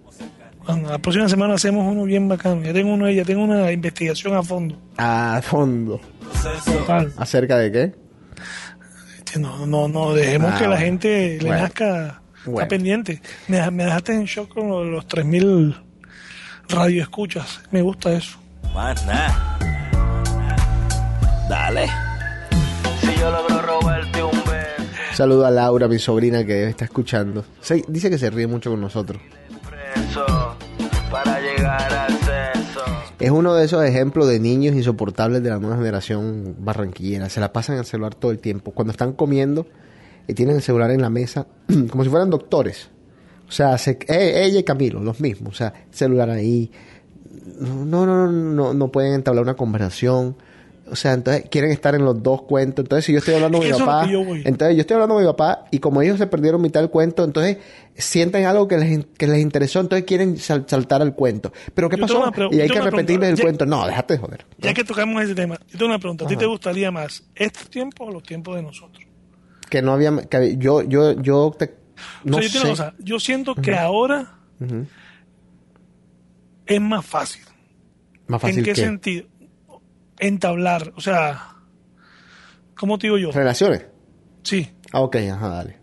[0.66, 2.62] Bueno, la próxima semana hacemos uno bien bacano.
[2.62, 4.76] Ya tengo uno, ya tengo una investigación a fondo.
[4.96, 6.00] A fondo.
[6.64, 7.12] Total.
[7.16, 7.94] ¿Acerca de qué?
[9.38, 10.84] No, no, no, dejemos Ah, que la bueno.
[10.84, 11.62] gente le Bueno.
[11.62, 12.22] nazca.
[12.44, 12.60] Bueno.
[12.60, 13.20] Está pendiente.
[13.48, 15.76] Me, deja- me dejaste en shock con lo de los 3000
[16.68, 17.60] radioescuchas.
[17.70, 18.38] Me gusta eso.
[18.74, 19.58] Más nada.
[21.48, 21.86] Dale.
[23.00, 27.44] Si yo logro robarte un beso Saludo a Laura, mi sobrina que está escuchando.
[27.60, 29.20] Se- dice que se ríe mucho con nosotros.
[31.10, 32.10] para llegar al.
[33.18, 37.28] Es uno de esos ejemplos de niños insoportables de la nueva generación barranquillera.
[37.28, 38.70] Se la pasan en el celular todo el tiempo.
[38.70, 39.66] Cuando están comiendo
[40.30, 41.46] y tienen el celular en la mesa,
[41.90, 42.88] como si fueran doctores.
[43.48, 45.54] O sea, se- eh, ella y Camilo, los mismos.
[45.54, 46.70] O sea, celular ahí.
[47.58, 50.36] No, no, no, no, no pueden entablar una conversación.
[50.90, 52.84] O sea, entonces quieren estar en los dos cuentos.
[52.84, 55.28] Entonces, si yo estoy hablando con mi papá, yo entonces yo estoy hablando con mi
[55.30, 57.58] papá y como ellos se perdieron mitad del cuento, entonces
[57.94, 61.52] sienten algo que les, que les interesó, entonces quieren sal- saltar al cuento.
[61.74, 62.32] ¿Pero qué Yo pasó?
[62.50, 63.66] y hay que repetirles el cuento.
[63.66, 64.46] No, déjate de joder.
[64.58, 66.24] Ya que tocamos ese tema, yo tengo una pregunta.
[66.24, 66.40] ¿A ti Ajá.
[66.40, 69.04] te gustaría más estos tiempos o los tiempos de nosotros?
[69.70, 70.14] Que no había...
[70.28, 71.74] Que yo, yo, yo te-
[72.24, 72.82] no o sea, yo, te digo sé.
[72.82, 74.34] una cosa, yo siento que ahora
[76.66, 77.42] es más fácil.
[78.26, 79.26] Más fácil ¿En qué sentido?
[80.18, 81.54] Entablar, o sea,
[82.74, 83.32] ¿cómo te digo yo?
[83.32, 83.86] ¿Relaciones?
[84.42, 84.70] Sí.
[84.92, 85.76] Ah, ok, ajá, dale.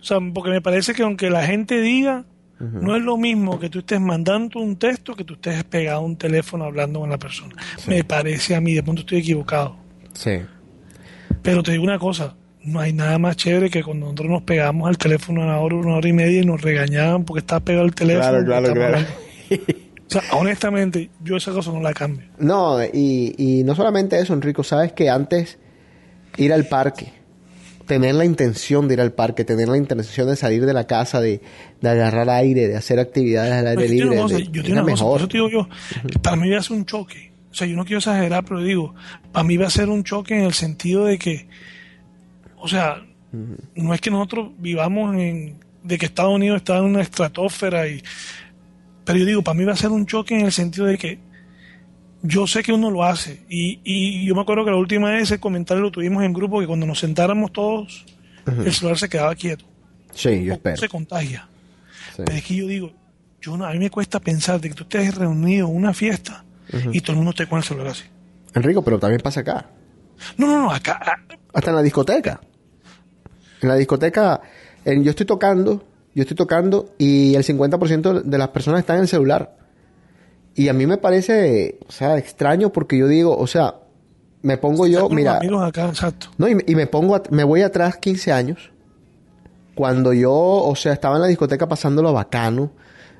[0.00, 2.24] O sea, porque me parece que aunque la gente diga,
[2.58, 6.02] no es lo mismo que tú estés mandando un texto que tú estés pegado a
[6.02, 7.54] un teléfono hablando con la persona.
[7.86, 9.76] Me parece a mí, de pronto estoy equivocado.
[10.14, 10.40] Sí.
[11.42, 12.34] Pero te digo una cosa,
[12.64, 15.96] no hay nada más chévere que cuando nosotros nos pegamos al teléfono una hora, una
[15.96, 18.44] hora y media y nos regañaban porque estaba pegado al teléfono.
[18.44, 19.06] Claro, claro, claro.
[20.10, 22.26] O sea, honestamente, yo esa cosa no la cambio.
[22.38, 25.58] No, y, y no solamente eso, Enrico, sabes que antes
[26.36, 27.12] ir al parque,
[27.86, 31.20] tener la intención de ir al parque, tener la intención de salir de la casa,
[31.20, 31.40] de,
[31.80, 35.28] de agarrar aire, de hacer actividades al aire libre, yo te era digo una cosa,
[35.28, 35.68] te digo yo,
[36.22, 37.32] para mí va a ser un choque.
[37.50, 38.94] O sea, yo no quiero exagerar, pero digo,
[39.32, 41.48] para mí va a ser un choque en el sentido de que,
[42.60, 43.02] o sea,
[43.74, 48.02] no es que nosotros vivamos en, de que Estados Unidos está en una estratosfera y,
[49.04, 51.18] pero yo digo, para mí va a ser un choque en el sentido de que
[52.22, 55.22] yo sé que uno lo hace y, y yo me acuerdo que la última vez
[55.22, 58.04] ese comentario lo tuvimos en grupo que cuando nos sentáramos todos,
[58.46, 59.64] el celular se quedaba quieto.
[60.12, 60.76] Sí, yo espero.
[60.76, 61.48] se contagia.
[62.16, 62.22] Sí.
[62.26, 62.92] Pero es que yo digo,
[63.40, 66.44] yo no, a mí me cuesta pensar de que tú estés reunido en una fiesta
[66.92, 68.04] y todo el mundo esté con el celular así.
[68.54, 69.70] Enrico, pero también pasa acá.
[70.36, 71.00] No, no, no, acá,
[71.54, 72.40] Hasta en la discoteca.
[73.62, 74.40] En la discoteca,
[74.84, 75.82] en- yo estoy tocando,
[76.14, 79.56] yo estoy tocando y el 50% de las personas están en el celular.
[80.54, 83.76] Y a mí me parece, o sea, extraño porque yo digo, o sea,
[84.42, 86.28] me pongo yo, mira, amigos acá, exacto.
[86.38, 88.70] no, y, y me pongo, me voy atrás 15 años,
[89.74, 92.72] cuando yo, o sea, estaba en la discoteca pasándolo bacano,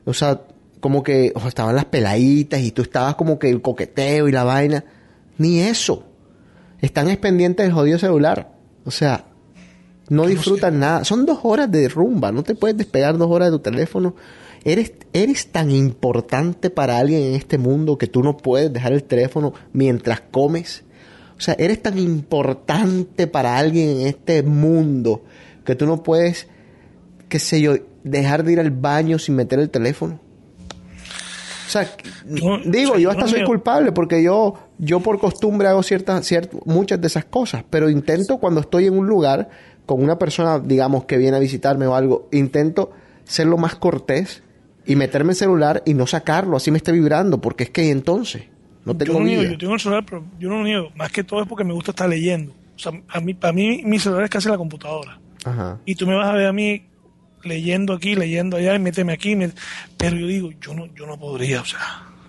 [0.05, 0.41] o sea,
[0.81, 4.45] como que o, estaban las peladitas y tú estabas como que el coqueteo y la
[4.45, 4.85] vaina,
[5.39, 6.05] ni eso.
[6.81, 8.51] Están es pendientes del jodido celular,
[8.85, 9.27] o sea,
[10.11, 11.05] no disfrutan nada.
[11.05, 14.15] Son dos horas de rumba, no te puedes despegar dos horas de tu teléfono.
[14.63, 19.05] Eres, eres tan importante para alguien en este mundo que tú no puedes dejar el
[19.05, 20.85] teléfono mientras comes.
[21.39, 25.23] O sea, eres tan importante para alguien en este mundo
[25.65, 26.47] que tú no puedes,
[27.31, 30.21] qué sé yo, dejar de ir al baño sin meter el teléfono.
[31.67, 31.89] O sea,
[32.27, 35.83] Yo- digo, o sea, yo hasta no soy culpable porque yo, yo por costumbre hago
[35.85, 39.49] ciertas, ciert- muchas de esas cosas, pero intento cuando estoy en un lugar
[39.91, 42.93] con una persona, digamos, que viene a visitarme o algo, intento
[43.25, 44.45] ser lo más cortés
[44.87, 48.45] y meterme el celular y no sacarlo, así me esté vibrando, porque es que entonces
[48.85, 49.51] no yo tengo no niego, vida.
[49.51, 50.91] yo tengo el celular, pero yo no lo niego.
[50.95, 52.53] Más que todo es porque me gusta estar leyendo.
[52.77, 55.19] O sea, a mí, para mí, mi celular es casi la computadora.
[55.45, 55.79] Ajá.
[55.85, 56.83] Y tú me vas a ver a mí
[57.43, 59.35] leyendo aquí, leyendo allá, y méteme aquí.
[59.35, 59.51] me-
[59.97, 61.81] Pero yo digo, yo no, yo no podría, o sea.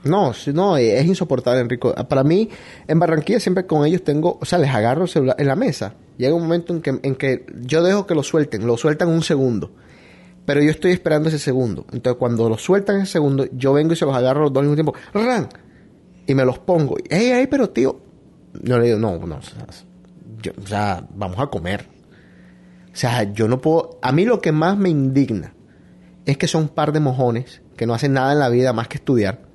[0.04, 1.94] No, no, eh, es insoportable, Enrico.
[1.94, 2.50] Para mí,
[2.88, 5.94] en Barranquilla siempre con ellos tengo, o sea, les agarro el celular en la mesa.
[6.18, 9.22] Llega un momento en que, en que yo dejo que lo suelten, lo sueltan un
[9.22, 9.72] segundo.
[10.46, 11.86] Pero yo estoy esperando ese segundo.
[11.92, 14.70] Entonces, cuando lo sueltan ese segundo, yo vengo y se los agarro los dos al
[14.70, 14.94] mismo tiempo.
[15.14, 15.48] ¡Ran!
[16.26, 16.98] Y me los pongo.
[17.10, 18.00] ¡Ey, ey, pero tío!
[18.62, 19.66] Yo le digo, no, no, o sea,
[20.58, 21.86] o sea, vamos a comer.
[22.92, 24.00] O sea, yo no puedo...
[24.02, 25.54] A mí lo que más me indigna
[26.26, 28.88] es que son un par de mojones que no hacen nada en la vida más
[28.88, 29.51] que estudiar.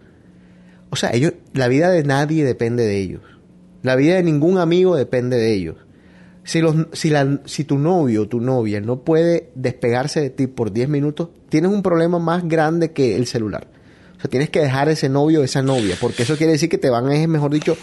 [0.97, 3.21] O sea, ellos, la vida de nadie depende de ellos.
[3.83, 5.77] La vida de ningún amigo depende de ellos.
[6.43, 10.47] Si, los, si, la, si tu novio o tu novia no puede despegarse de ti
[10.47, 13.67] por 10 minutos, tienes un problema más grande que el celular.
[14.17, 16.79] O sea, tienes que dejar ese novio o esa novia, porque eso quiere decir que
[16.79, 17.77] te van, es mejor dicho,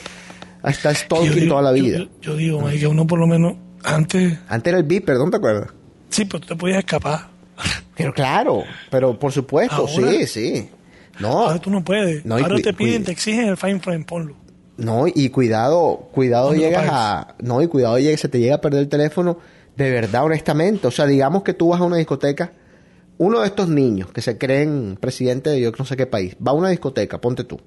[0.64, 2.00] a estar stalking digo- toda la vida.
[2.00, 5.38] Yo, yo digo, que uno por lo menos antes, Antes era el beeper, ¿no te
[5.38, 5.70] acuerdas?
[6.10, 7.28] sí, pero tú te podías escapar.
[7.96, 10.70] Pero claro, pero por supuesto, Ahora- sí, sí.
[11.24, 12.26] No, Ahora tú no puedes.
[12.26, 14.36] No, Ahora te piden, te exigen el fine frame, ponlo.
[14.78, 17.36] No, y cuidado, cuidado ¿Dónde lo llegas a...
[17.40, 19.38] No, y cuidado llega, se te llega a perder el teléfono
[19.76, 20.88] de verdad, honestamente.
[20.88, 22.54] O sea, digamos que tú vas a una discoteca,
[23.18, 26.52] uno de estos niños que se creen presidente de yo no sé qué país, va
[26.52, 27.60] a una discoteca, ponte tú.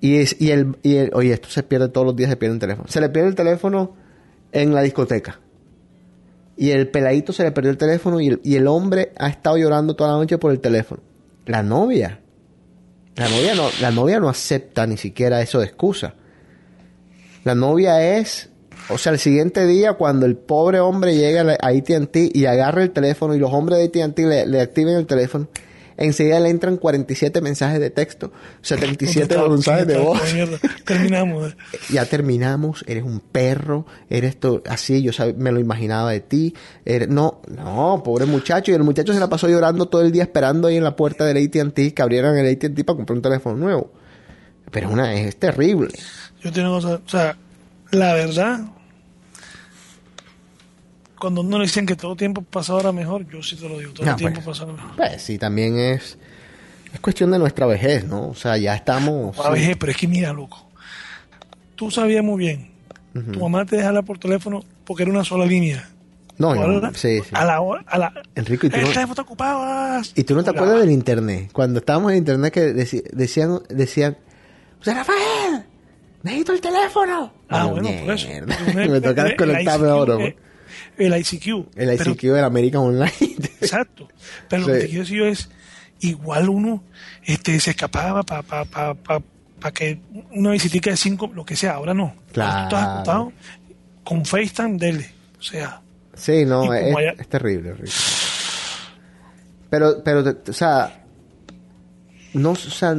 [0.00, 1.10] Y, es, y, el, y el...
[1.14, 2.88] Oye, esto se pierde todos los días, se pierde el teléfono.
[2.88, 3.96] Se le pierde el teléfono
[4.52, 5.40] en la discoteca.
[6.56, 9.56] Y el peladito se le perdió el teléfono y el, y el hombre ha estado
[9.56, 11.02] llorando toda la noche por el teléfono.
[11.46, 12.20] La novia.
[13.16, 16.14] La novia no, la novia no acepta ni siquiera eso de excusa.
[17.44, 18.50] La novia es,
[18.90, 22.90] o sea, el siguiente día cuando el pobre hombre llega a AT&T y agarra el
[22.90, 25.48] teléfono y los hombres de AT&T le, le activen el teléfono,
[25.96, 28.32] enseguida le entran 47 mensajes de texto,
[28.62, 30.20] 77 Contestado, mensajes de voz.
[30.84, 31.52] Terminamos.
[31.52, 31.56] eh.
[31.90, 36.54] Ya terminamos, eres un perro, eres to- así, yo me lo imaginaba de ti.
[36.84, 38.70] eres- no, no, pobre muchacho.
[38.72, 41.24] Y el muchacho se la pasó llorando todo el día esperando ahí en la puerta
[41.24, 43.90] del AT&T que abrieran el AT&T para comprar un teléfono nuevo.
[44.70, 45.88] Pero una, es terrible.
[46.42, 47.36] Yo tengo cosas, o sea,
[47.92, 48.60] la verdad,
[51.18, 53.92] cuando uno le dicen que todo tiempo pasado era mejor, yo sí te lo digo,
[53.92, 54.58] todo el tiempo pues.
[54.58, 54.96] pasado era mejor.
[54.96, 56.18] Pues sí, también es,
[56.92, 58.28] es cuestión de nuestra vejez, ¿no?
[58.28, 59.38] O sea, ya estamos...
[59.38, 60.68] A veces, pero es que mira, loco,
[61.74, 62.70] tú sabías muy bien,
[63.32, 65.88] tu mamá te dejaba por teléfono porque era una sola línea.
[66.38, 67.30] No, Ahora, sí, sí.
[67.32, 68.12] A la hora, a la...
[68.34, 69.58] Enrico, ¿y tú el no- ocupado.
[69.62, 70.58] ah, ¿Y tú no te hola.
[70.60, 71.48] acuerdas del internet?
[71.50, 74.18] Cuando estábamos en internet que deci- decían, decían,
[74.84, 75.64] Rafael,
[76.22, 77.32] necesito el teléfono.
[77.48, 78.28] Ah, bueno, por eso.
[78.28, 79.86] El- Me toca desconectarme
[80.98, 82.16] el ICQ, El ICQ.
[82.20, 83.12] Pero- del American Online.
[83.60, 84.08] Exacto.
[84.48, 85.48] Pero lo que te quiero decir es,
[86.00, 86.82] igual uno
[87.24, 89.22] este, se escapaba para pa, pa, pa,
[89.60, 89.98] pa que
[90.32, 92.14] una visitica de cinco, lo que sea, ahora no.
[92.32, 92.68] Claro.
[92.68, 93.32] Tú estás acostado
[94.04, 95.10] con FaceTime, dele.
[95.38, 95.80] O sea,
[96.14, 97.92] Sí, no, es, es terrible, Rico.
[99.68, 101.04] Pero, pero, o sea,
[102.32, 102.92] no, o sea,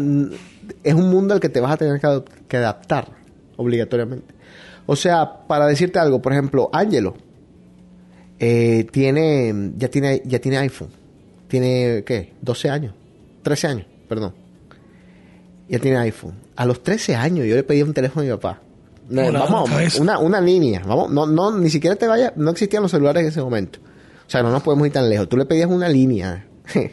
[0.84, 3.08] es un mundo al que te vas a tener que, que adaptar,
[3.56, 4.34] obligatoriamente.
[4.86, 7.16] O sea, para decirte algo, por ejemplo, Angelo
[8.40, 10.90] eh, tiene, ya tiene, ya tiene iPhone.
[11.48, 12.34] Tiene, ¿qué?
[12.42, 12.94] 12 años.
[13.44, 14.34] 13 años, perdón.
[15.70, 16.36] Ya tiene iPhone.
[16.56, 18.62] A los 13 años yo le pedí un teléfono a mi papá.
[19.10, 20.84] No, vamos, una, una línea.
[20.86, 23.80] Vamos, no, no, ni siquiera te vaya, no existían los celulares en ese momento.
[24.28, 25.30] O sea, no nos podemos ir tan lejos.
[25.30, 26.46] Tú le pedías una línea.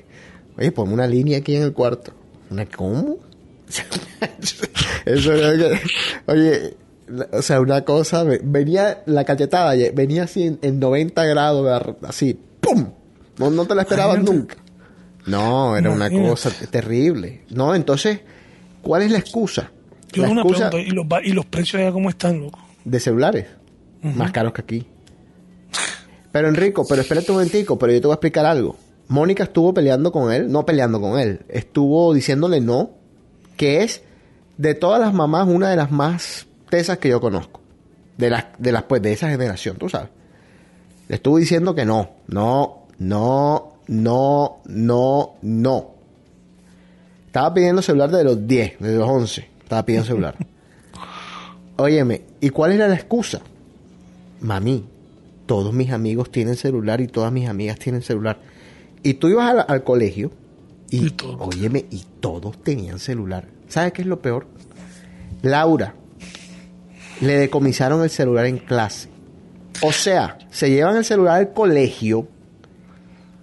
[0.56, 2.12] Oye, ponme una línea aquí en el cuarto.
[2.50, 3.18] ¿Una cómo?
[5.04, 5.80] Eso era
[6.26, 6.76] Oye,
[7.32, 12.38] o sea, una cosa, ve- venía la cachetada, venía así en, en 90 grados, así,
[12.60, 12.90] ¡pum!
[13.38, 14.56] No, no te la esperabas nunca.
[15.26, 17.42] No, era una cosa terrible.
[17.50, 18.20] No, entonces,
[18.82, 19.70] ¿cuál es la excusa?
[20.12, 22.58] yo la una excusa pregunta, ¿y los, va- ¿y los precios allá cómo están, loco?
[22.84, 23.46] de celulares,
[24.02, 24.86] más caros que aquí.
[26.32, 28.76] Pero Enrico, pero espérate un momentico, pero yo te voy a explicar algo.
[29.08, 32.90] Mónica estuvo peleando con él, no peleando con él, estuvo diciéndole no,
[33.56, 34.02] que es
[34.58, 37.60] de todas las mamás una de las más tesas que yo conozco.
[38.18, 40.08] De las, de las, pues, de esa generación, tú sabes.
[41.08, 45.90] Le estuvo diciendo que no, no, no, no, no, no.
[47.26, 49.48] Estaba pidiendo celular de los 10, de los 11.
[49.62, 50.34] Estaba pidiendo celular.
[51.76, 53.40] Óyeme, ¿y cuál era la excusa?
[54.40, 54.84] Mami,
[55.46, 58.40] todos mis amigos tienen celular y todas mis amigas tienen celular.
[59.04, 60.32] Y tú ibas al, al colegio
[60.90, 63.46] y, Y óyeme, y todos tenían celular.
[63.68, 64.48] ¿Sabes qué es lo peor?
[65.42, 65.94] Laura,
[67.20, 69.08] le decomisaron el celular en clase.
[69.82, 72.28] O sea, se llevan el celular al colegio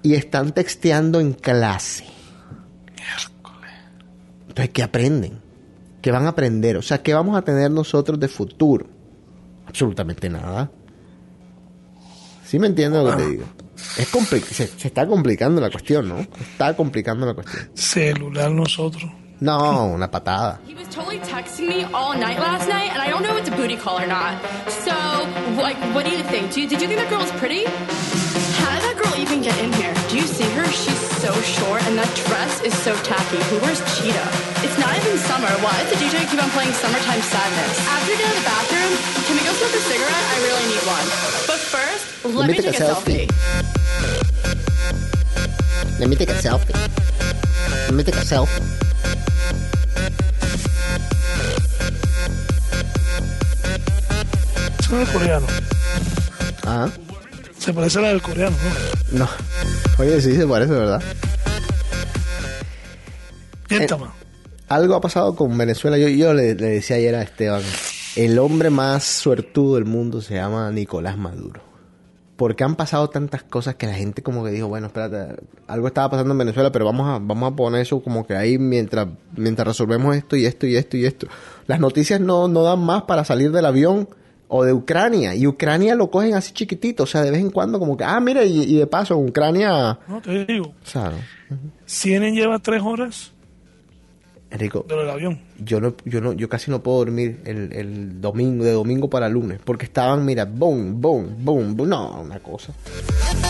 [0.02, 2.06] y están texteando en clase.
[4.48, 5.40] Entonces, ¿qué aprenden?
[6.02, 6.78] ¿Qué van a aprender?
[6.78, 8.88] O sea, ¿qué vamos a tener nosotros de futuro?
[9.68, 10.70] Absolutamente nada.
[12.46, 13.46] ¿Sí me entiendes lo que te digo?
[13.98, 16.20] Es compli- se, se está complicando la cuestión, ¿no?
[16.20, 17.70] Está complicando la cuestión.
[17.74, 19.10] Celular nosotros.
[19.42, 20.60] No, una patada.
[20.68, 23.50] He was totally texting me all night last night, and I don't know if it's
[23.50, 24.38] a booty call or not.
[24.70, 24.94] So,
[25.58, 26.54] like, what do you think?
[26.54, 27.66] Do you, did you think that girl was pretty?
[28.62, 29.90] How did that girl even get in here?
[30.14, 30.62] Do you see her?
[30.70, 33.42] She's so short, and that dress is so tacky.
[33.50, 34.30] Who wears cheetah?
[34.62, 35.50] It's not even summer.
[35.66, 37.82] Why does the DJ keep on playing Summertime Sadness?
[37.90, 38.94] After you get out of the bathroom,
[39.26, 40.22] can we go smoke a cigarette?
[40.22, 41.06] I really need one.
[41.50, 43.26] But first, let, me take, a selfie.
[45.98, 46.78] Let me take a selfie.
[47.90, 48.81] Let me take a selfie.
[54.92, 55.48] No es coreano.
[56.66, 56.90] Ah,
[57.58, 58.56] Se parece a la del coreano,
[59.14, 59.20] ¿no?
[59.20, 59.30] no.
[59.98, 61.02] Oye, sí se parece, ¿verdad?
[63.68, 63.88] ¿Quién Eh?
[64.68, 65.98] Algo ha pasado con Venezuela.
[65.98, 67.62] Yo, yo le, le decía ayer a Esteban,
[68.16, 71.62] el hombre más suertudo del mundo se llama Nicolás Maduro.
[72.38, 76.10] Porque han pasado tantas cosas que la gente como que dijo, bueno, espérate, algo estaba
[76.10, 79.68] pasando en Venezuela, pero vamos a, vamos a poner eso como que ahí mientras, mientras
[79.68, 81.28] resolvemos esto y esto y esto y esto.
[81.68, 84.10] Las noticias no, no dan más para salir del avión
[84.54, 85.34] o de Ucrania.
[85.34, 88.20] Y Ucrania lo cogen así chiquitito, o sea, de vez en cuando como que, ah,
[88.20, 89.98] mira, y, y de paso, Ucrania...
[90.10, 90.74] No, te digo.
[91.86, 93.32] CNN lleva tres horas
[94.50, 95.40] Enrico, del avión.
[95.58, 99.30] yo no, yo no, yo casi no puedo dormir el, el domingo, de domingo para
[99.30, 102.74] lunes, porque estaban, mira, boom, boom, boom, boom, no, una cosa.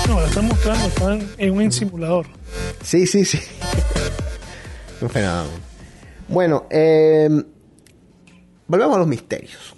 [0.08, 2.28] No, lo están mostrando, están en un simulador.
[2.84, 3.40] Sí, sí, sí.
[5.02, 5.50] un fenómeno.
[6.28, 7.28] Bueno, eh,
[8.68, 9.74] volvemos a los misterios.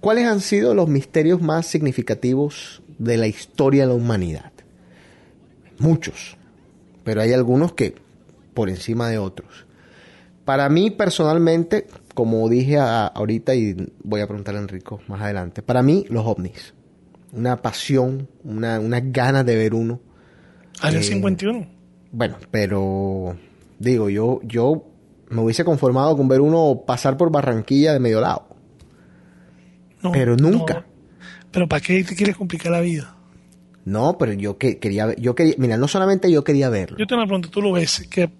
[0.00, 4.52] ¿Cuáles han sido los misterios más significativos de la historia de la humanidad?
[5.78, 6.36] Muchos,
[7.04, 7.94] pero hay algunos que
[8.54, 9.66] por encima de otros.
[10.44, 15.62] Para mí personalmente, como dije a- ahorita y voy a preguntarle a Enrico más adelante,
[15.62, 16.74] para mí los ovnis,
[17.32, 20.00] una pasión, una, unas ganas de ver uno.
[20.80, 21.66] Área Eh, 51.
[22.12, 23.36] Bueno, pero
[23.78, 24.84] digo, yo, yo
[25.28, 28.46] me hubiese conformado con ver uno pasar por Barranquilla de medio lado.
[30.02, 30.74] No, pero nunca.
[30.74, 30.84] no.
[31.50, 33.16] Pero ¿para qué te quieres complicar la vida?
[33.84, 36.96] No, pero yo que, quería ver- yo quería, mira, no solamente yo quería verlo.
[36.98, 38.30] Yo te lo pregunto, tú lo ves, que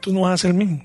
[0.00, 0.82] tú no vas a hacer el mismo.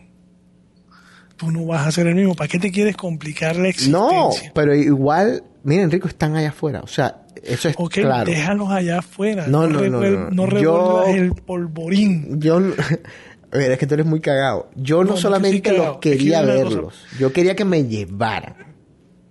[1.38, 2.36] Tú no vas a hacer el mismo.
[2.36, 4.52] ¿Para qué te quieres complicar la No, existencia?
[4.54, 6.82] pero igual, mira, Enrico, están allá afuera.
[6.82, 8.30] O sea, eso es Ok, claro.
[8.30, 9.48] déjalos allá afuera.
[9.48, 10.30] No, no, no, no.
[10.48, 12.40] no Yo- el polvorín.
[12.40, 12.74] Yo, no-
[13.52, 14.70] Mira, es que tú eres muy cagado.
[14.76, 18.73] Yo no, No, no, solamente los quería una verlos, yo quería que me llevaran.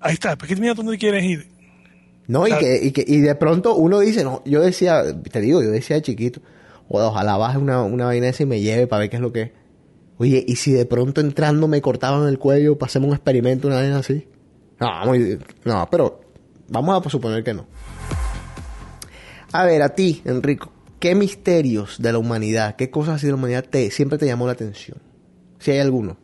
[0.02, 0.36] Ahí está.
[0.36, 1.48] ¿Para qué mira dónde quieres ir?
[2.28, 5.62] No, y, que, y, que, y de pronto uno dice, no, yo decía, te digo,
[5.62, 6.40] yo decía de chiquito,
[6.88, 9.32] "Joder, ojalá baje una, una vaina esa y me lleve para ver qué es lo
[9.32, 9.50] que es.
[10.18, 13.92] Oye, y si de pronto entrando me cortaban el cuello, pasemos un experimento, una vez
[13.92, 14.28] así.
[14.78, 16.20] No, muy- no, pero
[16.68, 17.66] vamos a suponer que no.
[19.52, 23.36] A ver, a ti, Enrico, ¿qué misterios de la humanidad, qué cosas así de la
[23.38, 24.98] humanidad te, siempre te llamó la atención?
[25.58, 26.16] Si hay alguno.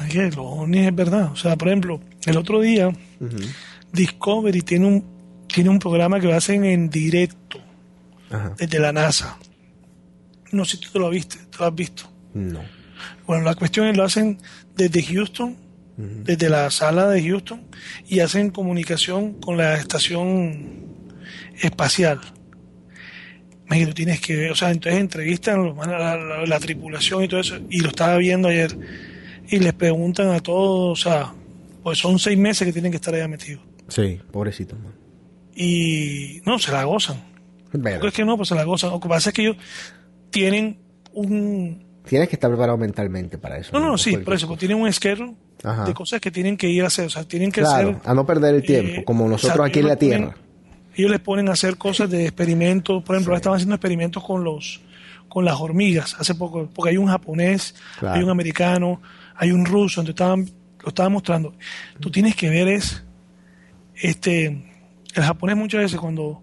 [0.00, 1.30] Es que los ovnis es verdad.
[1.32, 2.90] O sea, por ejemplo, el otro día
[3.92, 5.04] Discovery tiene un,
[5.46, 7.58] tiene un programa que lo hacen en directo
[8.30, 8.54] Ajá.
[8.58, 9.38] desde la NASA.
[10.52, 12.10] No sé si tú lo viste, tú lo has visto.
[12.34, 12.60] No.
[13.26, 14.38] Bueno, la cuestión es lo hacen
[14.76, 15.56] desde Houston,
[15.96, 17.62] desde la sala de Houston,
[18.08, 20.86] y hacen comunicación con la estación
[21.60, 22.20] espacial.
[23.68, 26.60] Me tú tienes que ver, o sea, entonces entrevistan a los- a la, la- la
[26.60, 28.76] tripulación y todo eso, y lo estaba viendo ayer,
[29.48, 31.32] y les preguntan a todos, o sea,
[31.82, 33.62] pues son seis meses que tienen que estar allá metidos.
[33.88, 34.94] Sí, pobrecito, man.
[35.54, 37.16] Y no, se la gozan.
[37.70, 38.36] ¿Tú crees que no?
[38.36, 38.90] Pues se la gozan.
[38.90, 39.56] Lo que pasa es que ellos
[40.30, 40.78] tienen
[41.12, 43.70] un, Tienes que estar preparado mentalmente para eso.
[43.72, 44.88] No, no, sí, por eso, porque tienen un
[45.64, 45.84] Ajá.
[45.84, 48.02] de cosas que tienen que ir a hacer, o sea, tienen que Claro, hacer...
[48.04, 50.34] a no perder el tiempo, eh, como nosotros aquí en la Tierra.
[50.94, 54.44] ellos les ponen a hacer cosas de experimentos, por ejemplo, ahora estaban haciendo experimentos con
[54.44, 54.80] los
[55.28, 58.14] con las hormigas hace poco, porque hay un japonés, Claro.
[58.14, 59.00] hay un americano,
[59.36, 60.50] hay un ruso, entonces estaban,
[60.80, 61.54] lo estaban mostrando.
[62.00, 63.04] Tú tienes que ver es,
[63.94, 64.46] este,
[65.14, 66.42] el japonés muchas veces cuando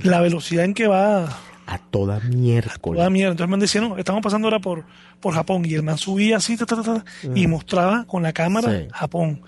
[0.00, 2.98] la velocidad en que va A toda miércoles.
[2.98, 3.32] Toda mierda.
[3.32, 4.84] Entonces el man decía, no, estamos pasando ahora por,
[5.20, 5.64] por Japón.
[5.64, 8.88] Y el man subía así, ta, ta, ta, ta, y mostraba con la cámara Sí.
[8.92, 9.42] Japón.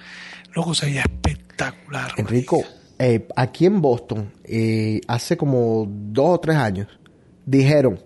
[0.55, 2.13] Loco, se veía espectacular.
[2.17, 2.63] Enrico,
[2.99, 6.89] eh, aquí en Boston, eh, hace como dos o tres años,
[7.47, 8.01] dijeron,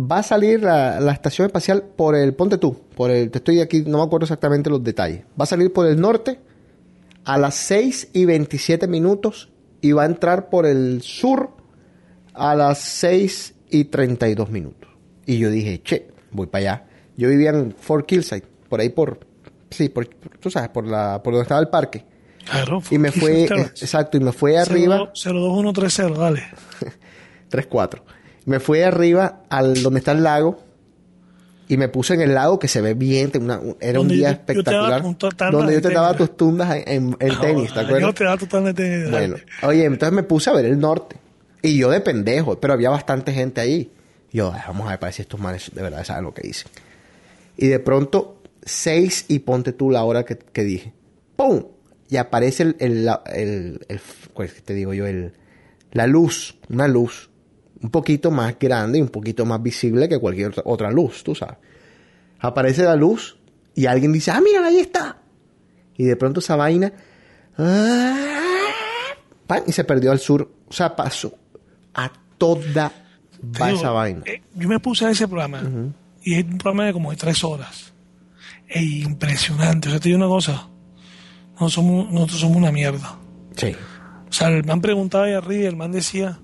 [0.00, 3.60] va a salir la, la estación espacial por el, ponte tú, por el, te estoy
[3.60, 6.40] aquí, no me acuerdo exactamente los detalles, va a salir por el norte
[7.24, 9.50] a las 6 y 27 minutos
[9.80, 11.50] y va a entrar por el sur
[12.34, 14.90] a las 6 y 32 minutos.
[15.26, 16.84] Y yo dije, che, voy para allá.
[17.16, 19.20] Yo vivía en Fort Killside, por ahí por,
[19.70, 22.04] sí, por, tú sabes, por la, por donde estaba el parque.
[22.44, 26.42] Claro, Y me fue, exacto, y me fue arriba, 02130, dale.
[27.50, 28.02] 3-4.
[28.46, 30.60] Me fui arriba al donde está el lago
[31.66, 34.16] y me puse en el lago que se ve bien, una- era un día
[34.46, 35.02] yo yo daba espectacular.
[35.02, 36.28] tus donde yo te daba tenis.
[36.28, 38.00] tus tundas en, en- en tenis, ¿te acuerdas?
[38.02, 39.10] Yo te da totalmente.
[39.10, 41.16] Bueno, oye, entonces me puse a ver el norte.
[41.62, 43.90] Y yo de pendejo, pero había bastante gente ahí.
[44.30, 46.70] Yo, "Ay, vamos a ver para si estos manes de verdad saben lo que dicen.
[47.56, 50.92] Y de pronto, seis y ponte tú la hora que, que dije.
[51.36, 51.64] ¡Pum!
[52.10, 54.00] Y aparece el, el, el, el-
[54.34, 55.06] ¿cuál es que te digo yo?
[55.06, 55.32] El,
[55.92, 57.30] la luz, una luz
[57.84, 61.58] un poquito más grande y un poquito más visible que cualquier otra, luz, tú sabes.
[62.38, 63.36] Aparece la luz
[63.74, 65.18] y alguien dice, ah, mira, ahí está.
[65.98, 66.90] Y de pronto esa vaina,
[67.58, 68.16] ¡ah!
[69.46, 69.64] ¡pam!
[69.66, 70.50] y se perdió al sur.
[70.66, 71.34] O sea, pasó
[71.92, 72.90] a toda
[73.60, 74.22] va esa vaina.
[74.24, 75.60] eh, yo me puse a ese programa
[76.22, 77.92] y es un programa de como de tres horas.
[78.66, 79.88] Es impresionante.
[79.88, 80.70] O sea, te digo una cosa.
[81.52, 83.18] Nosotros somos, nosotros somos una mierda.
[83.56, 83.76] Sí.
[84.26, 86.40] O sea, el man preguntaba ahí arriba y el man decía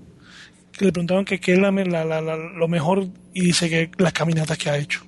[0.77, 4.13] que le preguntaban que qué es la, la- la- lo mejor y dice que las
[4.13, 5.01] caminatas que ha hecho.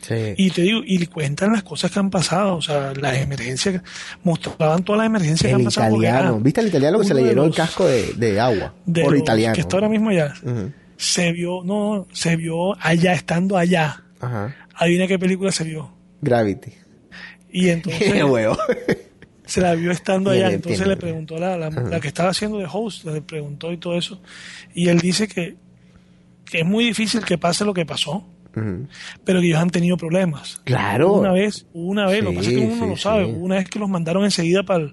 [0.00, 0.34] Sí.
[0.36, 3.80] Y te digo, y le cuentan las cosas que han pasado, o sea, las emergencias,
[4.24, 5.96] mostraban todas las emergencias que han pasado.
[5.96, 6.40] italiano.
[6.40, 8.74] ¿Viste el italiano que se le llenó el casco de, de agua?
[8.84, 9.54] de Por los italiano.
[9.54, 10.34] Que está ahora mismo allá.
[10.42, 10.72] Ujú.
[10.96, 14.02] Se vio, no, se vio allá, estando allá.
[14.20, 14.56] Ajá.
[14.74, 15.92] Adivina qué película se vio.
[16.20, 16.72] Gravity.
[17.52, 18.56] Y entonces Qué huevo.
[19.52, 20.50] se la vio estando allá.
[20.50, 23.96] Entonces le preguntó la, la, la que estaba haciendo de host, le preguntó y todo
[23.98, 24.20] eso.
[24.74, 25.56] Y él dice que,
[26.44, 28.26] que es muy difícil que pase lo que pasó,
[29.24, 30.60] pero que ellos han tenido problemas.
[30.64, 31.12] Claro.
[31.14, 33.26] Una vez, una vez, lo que pasa es que Sí, uno no lo sabe.
[33.26, 33.32] sí.
[33.36, 34.92] Una vez que los mandaron enseguida para el-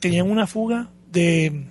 [0.00, 1.66] Tenían una fuga de.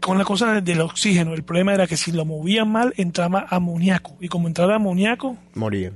[0.00, 1.34] con la cosa del oxígeno.
[1.34, 4.16] El problema era que si lo movían mal, entraba amoníaco.
[4.20, 5.94] Y como entraba amoníaco, Morían.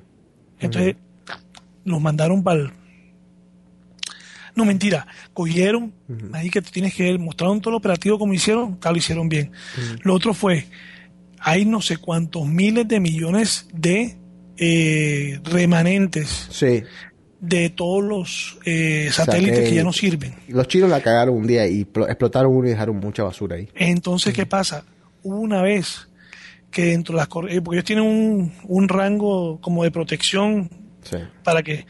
[0.60, 0.96] entonces
[1.84, 2.70] los mandaron para el...
[4.56, 5.06] No, mentira.
[5.32, 5.92] Cogieron,
[6.32, 9.28] ahí que tú tienes que ver, mostraron todo el operativo como hicieron, tal, lo hicieron
[9.28, 9.50] bien.
[10.02, 10.66] Lo otro fue,
[11.40, 14.16] hay no sé cuántos miles de millones de
[14.56, 16.84] eh, remanentes Sí.
[17.40, 20.34] de todos los eh, satélites que ya no sirven.
[20.46, 23.68] Los chinos la cagaron un día y plo- explotaron uno y dejaron mucha basura ahí.
[23.74, 24.84] Entonces, ¿qué pasa?
[25.24, 26.06] Una vez
[26.70, 27.28] que dentro de las...
[27.52, 30.70] eh, porque ellos tienen un, un rango como de protección
[31.04, 31.16] Sí.
[31.42, 31.86] para que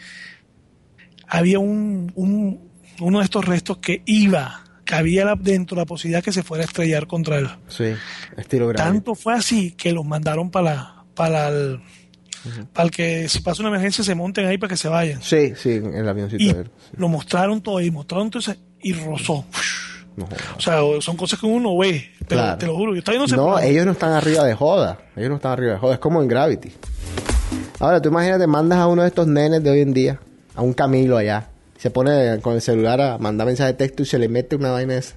[1.26, 2.70] había un, un-
[3.00, 6.62] uno de estos restos que iba, que había la- dentro la posibilidad que se fuera
[6.62, 7.48] a estrellar contra él.
[7.68, 7.92] Sí.
[8.36, 8.88] Estilo grave.
[8.90, 11.80] Tanto fue así que los mandaron para para el,
[12.72, 15.22] para el que si pasa una emergencia se monten ahí para que se vayan.
[15.22, 16.42] Sí, sí, en el avioncito.
[16.42, 16.50] Y.
[16.50, 16.56] Sí.
[16.96, 19.44] lo mostraron todo y mostraron todo eso y rozó.
[20.16, 20.28] No.
[20.56, 22.58] O sea, son cosas que uno ve, pero Claro.
[22.58, 23.26] te lo juro, yo no.
[23.36, 24.98] No, ellos no están arriba de joda.
[25.16, 25.94] Ellos no están arriba de joda.
[25.94, 26.70] Es como en Gravity.
[27.80, 30.20] Ahora, tú imagínate, mandas a uno de estos nenes de hoy en día,
[30.54, 34.06] a un Camilo allá, se pone con el celular a mandar mensaje de texto y
[34.06, 35.16] se le mete una vaina esa.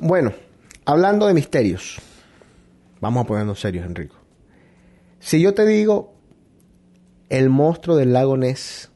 [0.00, 0.32] Bueno,
[0.86, 2.00] hablando de misterios,
[3.00, 4.16] vamos a ponernos serios, Enrico.
[5.20, 6.14] Si yo te digo
[7.28, 8.90] el monstruo del lago Ness,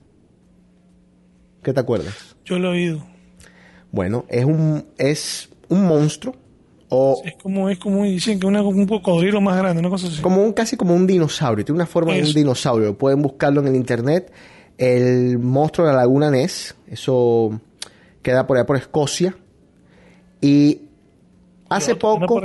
[1.62, 2.34] ¿qué te acuerdas?
[2.46, 3.06] Yo lo he oído.
[3.92, 6.34] Bueno, es un, es un monstruo
[6.88, 10.20] o Es como, es como dicen que una, un cocodrilo más grande, una cosa así.
[10.22, 12.96] como un casi como un dinosaurio, tiene una forma de un dinosaurio.
[12.96, 14.32] Pueden buscarlo en el internet.
[14.78, 17.58] El monstruo de la laguna Ness, eso
[18.22, 19.34] queda por allá por Escocia.
[20.40, 20.82] Y
[21.68, 22.40] hace ¿Otro anda poco,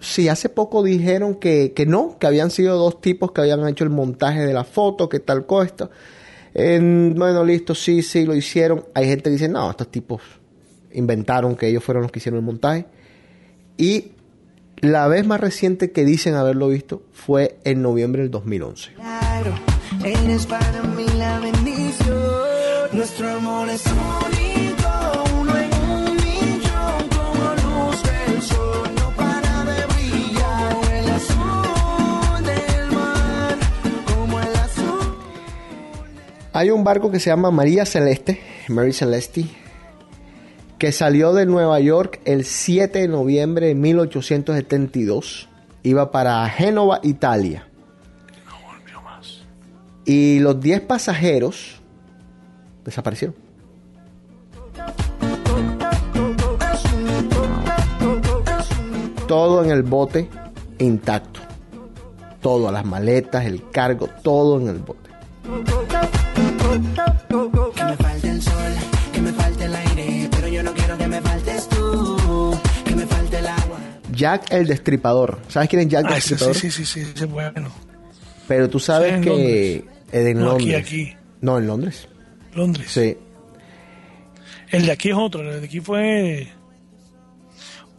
[0.00, 3.84] sí, hace poco dijeron que, que no, que habían sido dos tipos que habían hecho
[3.84, 5.90] el montaje de la foto, que tal cosa.
[6.54, 8.84] En- bueno, listo, sí, sí, lo hicieron.
[8.94, 10.22] Hay gente que dice, no, estos tipos
[10.92, 12.86] inventaron que ellos fueron los que hicieron el montaje.
[13.76, 14.12] Y
[14.76, 18.92] la vez más reciente que dicen haberlo visto fue en noviembre del 2011.
[18.94, 19.54] Claro,
[20.04, 22.18] eres para mí la bendición.
[22.92, 24.90] Nuestro amor es único,
[25.40, 30.70] uno en un millón, como luz del sol, no para de brillar.
[30.70, 33.58] Como el azul del mar,
[34.06, 35.16] como el azul.
[36.52, 39.46] Hay un barco que se llama María Celeste, Mary Celeste,
[40.78, 45.48] que salió de Nueva York el 7 de noviembre de 1872.
[45.82, 47.68] Iba para Génova, Italia.
[50.04, 51.80] Y los 10 pasajeros
[52.84, 53.36] desaparecieron.
[59.26, 60.28] Todo en el bote
[60.78, 61.40] intacto.
[62.42, 65.10] Todo, las maletas, el cargo, todo en el bote.
[74.14, 75.38] Jack el Destripador.
[75.48, 76.54] ¿Sabes quién es Jack el Ah, Destripador?
[76.54, 77.70] sí, sí, sí, sí, bueno.
[78.48, 79.82] Pero tú sabes Sí, en que Londres.
[80.12, 80.86] es en No, aquí, Londres.
[80.86, 81.16] aquí.
[81.40, 82.08] No, en Londres.
[82.54, 82.86] Londres.
[82.90, 83.16] Sí.
[84.70, 86.48] El de aquí es otro, el de aquí fue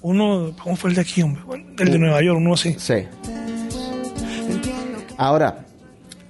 [0.02, 1.42] uno, ¿cómo fue el de aquí, hombre?
[1.80, 2.76] El de Nueva York, uno así.
[2.78, 3.06] Sí.
[5.18, 5.66] Ahora,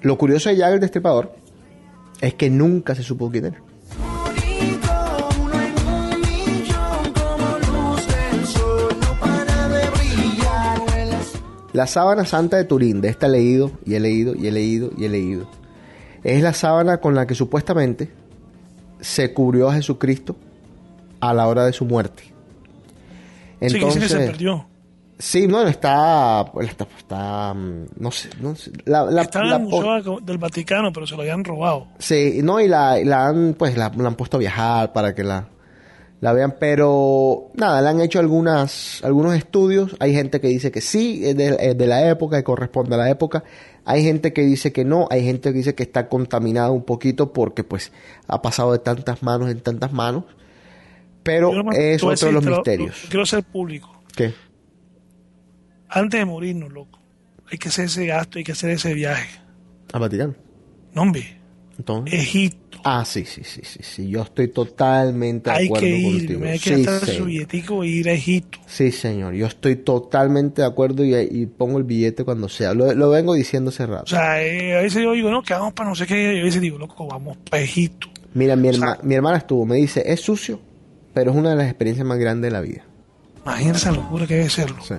[0.01, 1.35] lo curioso de Jack el Destripador
[2.21, 3.61] es que nunca se supo quién era.
[11.75, 14.91] La sábana santa de Turín, de esta he leído y he leído y he leído
[14.97, 15.47] y he leído.
[16.23, 18.11] Es la sábana con la que supuestamente
[19.01, 20.35] se cubrió a Jesucristo
[21.19, 22.23] a la hora de su muerte.
[23.61, 24.65] sí, que se perdió.
[25.17, 29.51] Sí, no, está, pues, está, está, mm, no sé, no sé, la, la- Estaba en
[29.51, 31.87] la el Museo del Vaticano, pero se lo habían robado.
[31.99, 32.95] sí, no, y la,
[33.27, 35.47] han, pues, la han puesto a viajar para que la,
[36.21, 40.81] la vean, pero nada, le han hecho algunas, algunos estudios, hay gente que dice que
[40.81, 43.43] sí, es de, es de la época, que corresponde a la época,
[43.83, 47.31] hay gente que dice que no, hay gente que dice que está contaminada un poquito
[47.33, 47.91] porque, pues,
[48.27, 50.23] ha pasado de tantas manos en tantas manos,
[51.21, 53.03] pero Yo nomás es a otro de los te lo- misterios.
[53.03, 54.01] lo- quiero ser público.
[54.15, 54.33] ¿Qué?
[55.89, 56.99] Antes de morirnos, loco,
[57.51, 59.39] hay que hacer ese gasto, hay que hacer ese viaje.
[59.93, 60.33] Al Vaticano.
[60.93, 61.37] No, hombre,
[61.77, 62.13] Entonces.
[62.21, 62.79] Egipto.
[62.83, 64.09] Ah, sí, sí, sí, sí, sí.
[64.09, 66.45] Yo estoy totalmente de Hay acuerdo que ir, contigo.
[66.45, 67.05] hay que sí, señor.
[67.07, 68.59] su billetico e ir a Egipto.
[68.67, 69.33] Sí, señor.
[69.33, 72.73] Yo estoy totalmente de acuerdo y, y pongo el billete cuando sea.
[72.73, 74.03] Lo, lo vengo diciendo hace rato.
[74.03, 76.35] O sea, eh, a veces yo digo, no, que vamos para no sé qué.
[76.37, 78.07] Y a veces digo, loco, vamos para Egipto.
[78.35, 80.59] Mira, mi, herma- mi hermana estuvo, me dice, es sucio,
[81.13, 82.83] pero es una de las experiencias más grandes de la vida.
[83.43, 84.77] Imagínate esa locura que debe serlo.
[84.83, 84.93] Sí.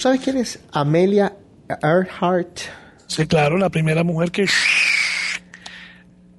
[0.00, 1.36] Sabes quién es Amelia
[1.82, 2.58] Earhart?
[3.06, 4.46] Sí, claro, la primera mujer que...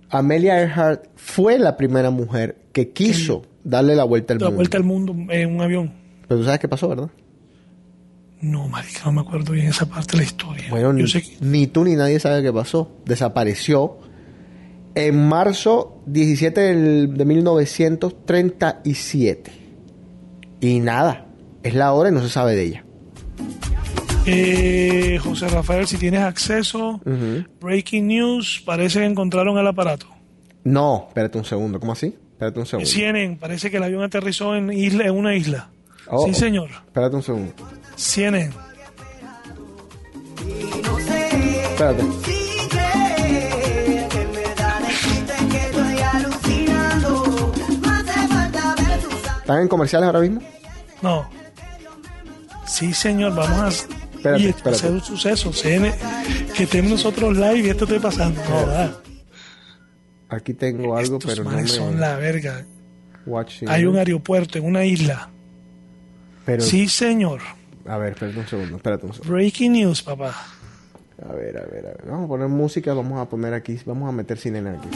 [0.10, 4.56] Amelia Earhart fue la primera mujer que quiso darle la vuelta al La mundo.
[4.58, 5.94] vuelta al mundo en un avión.
[6.28, 7.10] Pero tú sabes qué pasó, ¿verdad?
[8.42, 10.66] No, marica, no me acuerdo bien esa parte de la historia.
[10.70, 11.24] Bueno, que...
[11.42, 12.92] ni tú ni nadie sabe qué pasó.
[13.06, 14.00] Desapareció
[14.96, 19.52] en marzo 17 del- de 1937.
[20.60, 21.28] Y nada,
[21.64, 22.84] es la hora y no se sabe de ella.
[24.26, 27.44] Eh, José Rafael, si tienes acceso, Ujú.
[27.60, 30.06] breaking news, parece que encontraron el aparato.
[30.64, 32.16] No, espérate un segundo, ¿cómo así?
[32.34, 32.90] Espérate un segundo.
[32.90, 35.70] CNN, parece que el avión aterrizó en, isla, en una isla.
[36.08, 36.70] Oh, sí, señor.
[36.70, 37.54] Espérate un segundo.
[37.96, 38.54] CNN.
[41.72, 42.04] Espérate.
[49.42, 50.42] ¿Están en comerciales ahora mismo?
[51.02, 51.28] No.
[52.72, 53.68] Sí, señor, vamos a...
[53.68, 54.70] Espérate, y espérate.
[54.78, 55.52] hacer un suceso.
[55.52, 58.42] Que estemos nosotros live y esto esté pasando.
[60.30, 62.00] Aquí tengo algo, Estos pero no manes son me...
[62.00, 62.66] la verga.
[63.26, 63.68] Watching.
[63.68, 65.30] Hay un aeropuerto en una isla.
[66.46, 67.42] Pero, Sí, señor.
[67.86, 69.34] A ver, espérate un segundo, espérate un segundo.
[69.34, 70.34] Breaking news, papá.
[71.28, 72.04] A ver, a ver, a ver.
[72.06, 74.88] Vamos a poner música, vamos a poner aquí, vamos a meter cine aquí.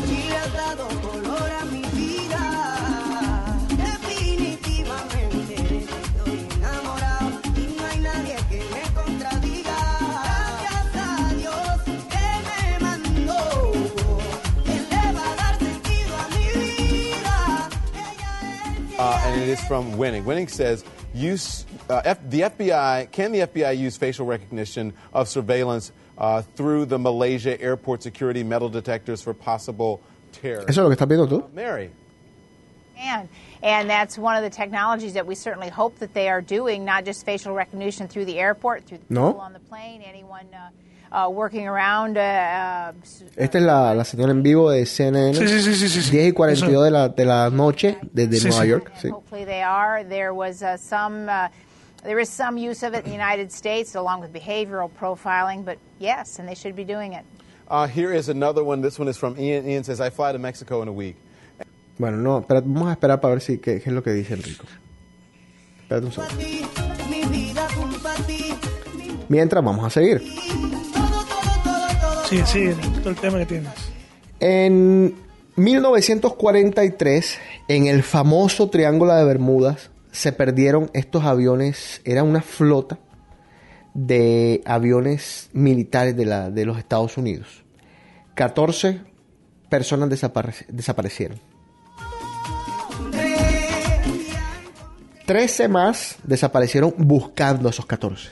[19.45, 20.25] It is from Winning.
[20.25, 25.91] Winning says, use uh, F- the FBI can the FBI use facial recognition of surveillance
[26.17, 30.01] uh, through the Malaysia airport security metal detectors for possible
[30.31, 30.65] terror?
[30.67, 31.53] ¿Eso es lo que estás viendo tú?
[31.53, 31.91] Mary.
[32.97, 33.29] can.
[33.61, 37.03] And that's one of the technologies that we certainly hope that they are doing, not
[37.05, 39.27] just facial recognition through the airport, through the No.
[39.33, 40.69] people on the plane, anyone uh,
[41.15, 42.17] uh, working around.
[42.17, 42.93] Uh, uh,
[43.37, 45.33] Esta es la, la señal en vivo de CNN.
[45.33, 46.11] Sí, sí, sí, sí, sí, sí.
[46.11, 48.67] 10 y 42 de la, de la noche desde Sí, Nueva sí.
[48.69, 48.91] York.
[49.01, 49.09] Sí.
[49.09, 50.03] hopefully they are.
[50.03, 51.29] There was uh, some.
[51.29, 51.47] Uh,
[52.03, 55.63] there is some use of it in the United States, along with behavioral profiling.
[55.63, 57.23] But yes, and they should be doing it.
[57.67, 58.81] Uh, here is another one.
[58.81, 59.67] This one is from Ian.
[59.67, 61.15] Ian says, I fly to Mexico in a week.
[61.97, 64.33] Bueno, no, espera, vamos a esperar para ver si qué, qué es lo que dice
[64.33, 64.65] Enrico.
[65.81, 66.35] Espérate un segundo.
[69.29, 70.21] Mientras, vamos a seguir.
[72.29, 72.69] Sí, sí,
[72.99, 73.71] todo el tema que tienes.
[74.39, 75.15] En
[75.55, 77.37] 1943,
[77.67, 82.97] en el famoso Triángulo de Bermudas, se perdieron estos aviones, era una flota
[83.93, 87.63] de aviones militares de, la, de los Estados Unidos.
[88.35, 89.01] 14
[89.69, 91.39] personas desaparec- desaparecieron.
[95.25, 98.29] 13 más desaparecieron buscando a esos 14.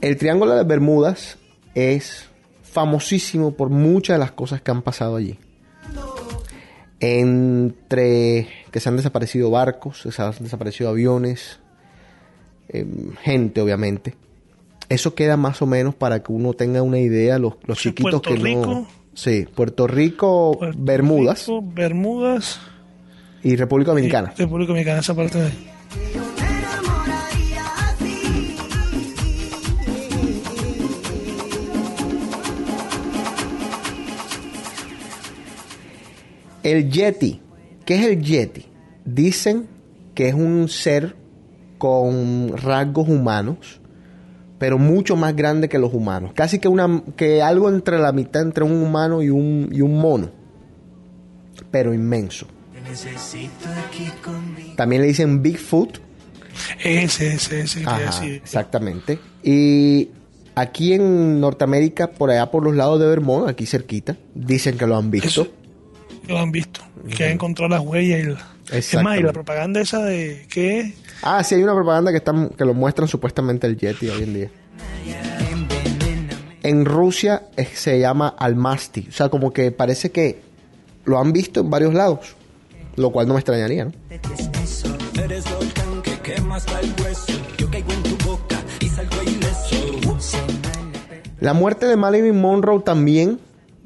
[0.00, 1.38] El Triángulo de Bermudas
[1.74, 2.28] es
[2.62, 5.38] famosísimo por muchas de las cosas que han pasado allí.
[7.00, 11.58] Entre que se han desaparecido barcos, se han desaparecido aviones,
[12.68, 14.14] em, gente obviamente.
[14.88, 18.20] Eso queda más o menos para que uno tenga una idea, los, los Sí, chiquitos
[18.22, 18.66] Puerto que Rico.
[18.66, 18.88] no...
[19.14, 22.60] Sí, Puerto Rico, Puerto Bermudas Rico, Bermudas.
[23.42, 24.32] y República Dominicana.
[24.36, 25.50] y República Dominicana, esa parte de
[36.62, 37.40] El Yeti.
[37.84, 38.66] ¿Qué es el Yeti?
[39.04, 39.66] Dicen
[40.14, 41.16] que es un ser
[41.78, 43.80] con rasgos humanos,
[44.58, 46.32] pero mucho más grande que los humanos.
[46.34, 49.98] Casi que, una, que algo entre la mitad entre un humano y un, y un
[49.98, 50.30] mono,
[51.70, 52.46] pero inmenso.
[54.76, 55.98] También le dicen Bigfoot.
[56.84, 57.82] Ese, ese, ese.
[57.84, 59.18] Ajá, exactamente.
[59.42, 60.10] Y
[60.54, 64.96] aquí en Norteamérica, por allá por los lados de Vermont, aquí cerquita, dicen que lo
[64.96, 65.28] han visto.
[65.28, 65.48] Eso,
[66.26, 66.80] que lo han visto.
[67.16, 68.20] Que han encontrado las huellas.
[68.20, 72.10] Y la- es más, y la propaganda esa de que Ah, sí, hay una propaganda
[72.10, 74.48] que, están, que lo muestran supuestamente el Yeti hoy en día.
[76.62, 77.42] En Rusia
[77.74, 79.06] se llama Almasty.
[79.08, 80.40] O sea, como que parece que
[81.04, 82.36] lo han visto en varios lados.
[82.96, 83.92] Lo cual no me extrañaría, ¿no?
[84.10, 87.32] Eres volcán que quema hasta el hueso.
[87.58, 90.36] Yo caigo en tu boca y salgo ileso.
[91.40, 93.40] La muerte de Marilyn Monroe también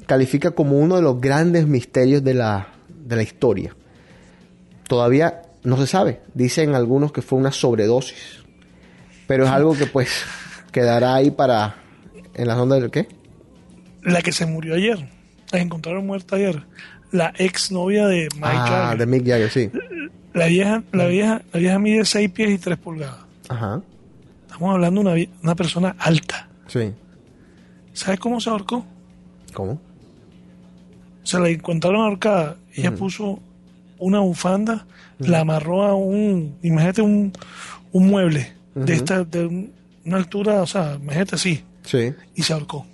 [0.07, 3.75] califica como uno de los grandes misterios de la, de la historia.
[4.87, 6.21] Todavía no se sabe.
[6.33, 8.39] Dicen algunos que fue una sobredosis.
[9.27, 10.09] Pero es algo que pues
[10.71, 11.75] quedará ahí para...
[12.33, 13.07] ¿En las ondas del qué?
[14.03, 15.09] la que se murió ayer,
[15.51, 16.63] la encontraron muerta ayer,
[17.11, 18.97] la ex novia de Mike Ah, Jagger.
[18.99, 19.71] de Mick Jagger, sí.
[20.33, 23.17] La vieja, la vieja, la vieja mide 6 pies y 3 pulgadas.
[23.49, 23.81] Ajá.
[24.45, 26.47] Estamos hablando de una, una persona alta.
[26.67, 26.93] Sí.
[27.91, 28.85] ¿Sabes cómo se ahorcó?
[29.53, 29.81] ¿Cómo?
[31.27, 32.55] Se la encontraron ahorcada.
[32.73, 33.39] Ella puso
[33.99, 34.85] una bufanda,
[35.19, 37.33] la amarró a un, imagínate un,
[37.91, 39.73] un mueble de esta, de un-
[40.05, 42.13] una altura, o sea, imagínate así, Sí.
[42.33, 42.85] y se ahorcó.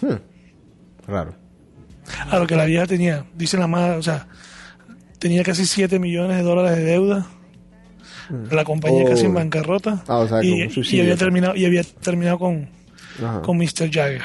[0.00, 0.14] Hmm.
[1.06, 1.34] Raro.
[2.30, 4.26] A lo que la vieja tenía, dice la madre, o sea,
[5.18, 7.26] tenía casi 7 millones de dólares de deuda.
[8.50, 9.08] La compañía Oh.
[9.10, 10.02] casi en bancarrota.
[10.08, 12.68] Ah, o sea, y, y había terminado, y había terminado con,
[13.22, 13.42] Ajá.
[13.42, 13.90] con Mr.
[13.90, 14.22] Jagger.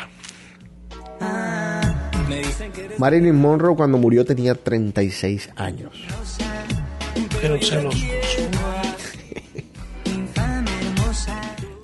[2.97, 5.91] Marilyn Monroe cuando murió tenía 36 años.
[7.41, 7.97] Pero celoso.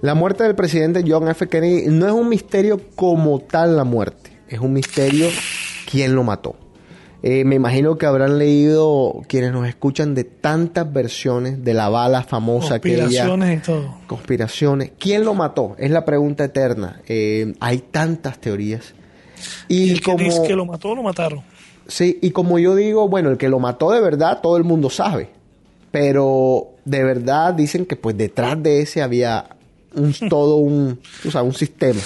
[0.01, 1.47] La muerte del presidente John F.
[1.47, 5.27] Kennedy no es un misterio como tal la muerte, es un misterio
[5.89, 6.55] quién lo mató.
[7.23, 12.21] Eh, me imagino que habrán leído quienes nos escuchan de tantas versiones de la bala
[12.23, 13.05] famosa aquella.
[13.05, 13.97] Conspiraciones y todo.
[14.05, 14.91] Conspiraciones.
[14.99, 15.75] ¿Quién lo mató?
[15.79, 17.01] Es la pregunta eterna.
[17.07, 18.93] Eh, hay tantas teorías.
[19.67, 21.41] Y el que como, dice que lo mató, lo mataron.
[21.87, 24.89] sí, y como yo digo, bueno, el que lo mató de verdad, todo el mundo
[24.89, 25.29] sabe.
[25.91, 29.49] Pero de verdad dicen que pues detrás de ese había
[29.93, 32.01] un, todo un, tú sabes, un sistema.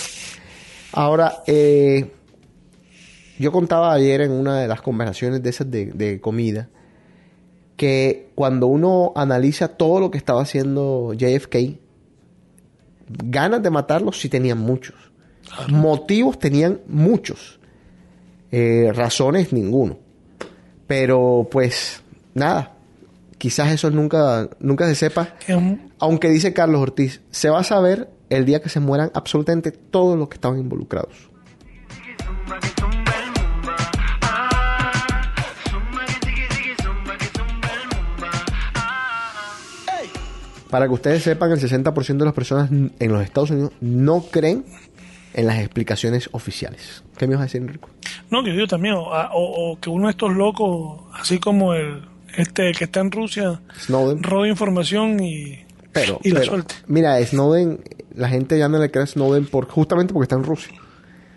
[0.94, 2.12] Ahora, eh,
[3.40, 6.70] yo contaba ayer en una de las conversaciones de esas de, de comida
[7.82, 11.56] que cuando uno analiza todo lo que estaba haciendo JFK,
[13.08, 14.94] ganas de matarlos sí tenían muchos.
[15.69, 17.60] Motivos tenían muchos.
[18.52, 19.98] Eh, razones ninguno.
[20.88, 22.03] Pero pues
[22.34, 22.73] nada,
[23.38, 25.36] quizás eso nunca, nunca se sepa.
[25.45, 29.11] Que un- Aunque dice Carlos Ortiz, se va a saber el día que se mueran
[29.14, 31.30] absolutamente todos los que estaban involucrados.
[40.69, 44.64] Para que ustedes sepan, el 60% de las personas en los Estados Unidos no creen
[45.34, 47.03] en las explicaciones oficiales.
[47.18, 47.90] ¿Qué me vas a decir, Enrico?
[48.30, 48.95] No, que yo también.
[48.95, 52.03] O, o- o que uno de estos locos, así como el
[52.38, 54.24] este que está en Rusia, Snowden.
[54.24, 56.76] roba información y, Pero, y la suelte.
[56.88, 57.82] mira, Snowden,
[58.16, 60.74] la gente ya no le cree a Snowden por, justamente porque está en Rusia.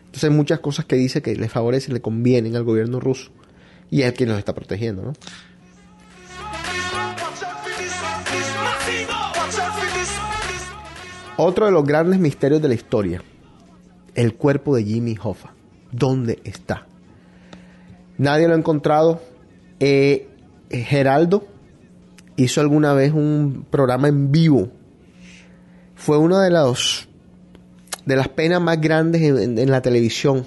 [0.07, 3.31] Entonces hay muchas cosas que dice que le favorecen, le convienen al gobierno ruso.
[3.91, 5.13] Y es quien los está protegiendo, ¿no?
[11.37, 13.23] Otro de los grandes misterios de la historia.
[14.15, 15.53] El cuerpo de Jimmy Hoffa.
[15.93, 16.87] ¿Dónde está?
[18.19, 19.21] Nadie lo ha encontrado.
[19.81, 20.29] Eh,
[20.71, 21.47] Geraldo
[22.37, 24.71] hizo alguna vez un programa en vivo.
[25.95, 27.09] Fue una de los
[28.07, 30.45] de las penas más grandes en la televisión,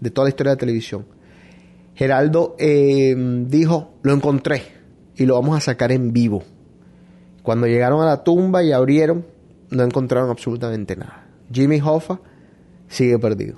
[0.00, 1.04] de toda la historia de la televisión.
[1.94, 3.14] Geraldo eh,
[3.46, 4.62] dijo, lo encontré
[5.16, 6.42] y lo vamos a sacar en vivo.
[7.42, 9.26] Cuando llegaron a la tumba y abrieron,
[9.70, 11.26] no encontraron absolutamente nada.
[11.52, 12.20] Jimmy Hoffa
[12.88, 13.56] sigue perdido.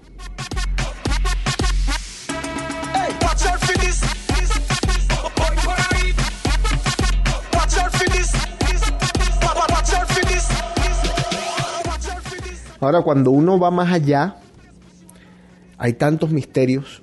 [12.81, 14.37] Ahora, cuando uno va más allá,
[15.77, 17.03] hay tantos misterios.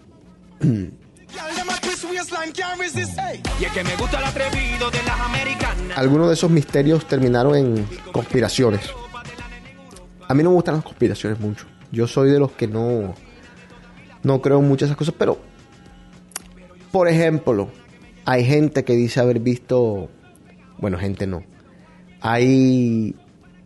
[3.59, 5.97] Y es que me gusta el atrevido de las americanas.
[5.97, 8.81] Algunos de esos misterios terminaron en conspiraciones.
[10.27, 11.65] A mí no me gustan las conspiraciones mucho.
[11.93, 13.13] Yo soy de los que no,
[14.23, 15.37] no creo de esas cosas, pero,
[16.91, 17.69] por ejemplo,
[18.25, 20.09] hay gente que dice haber visto,
[20.79, 21.43] bueno, gente no,
[22.19, 23.15] hay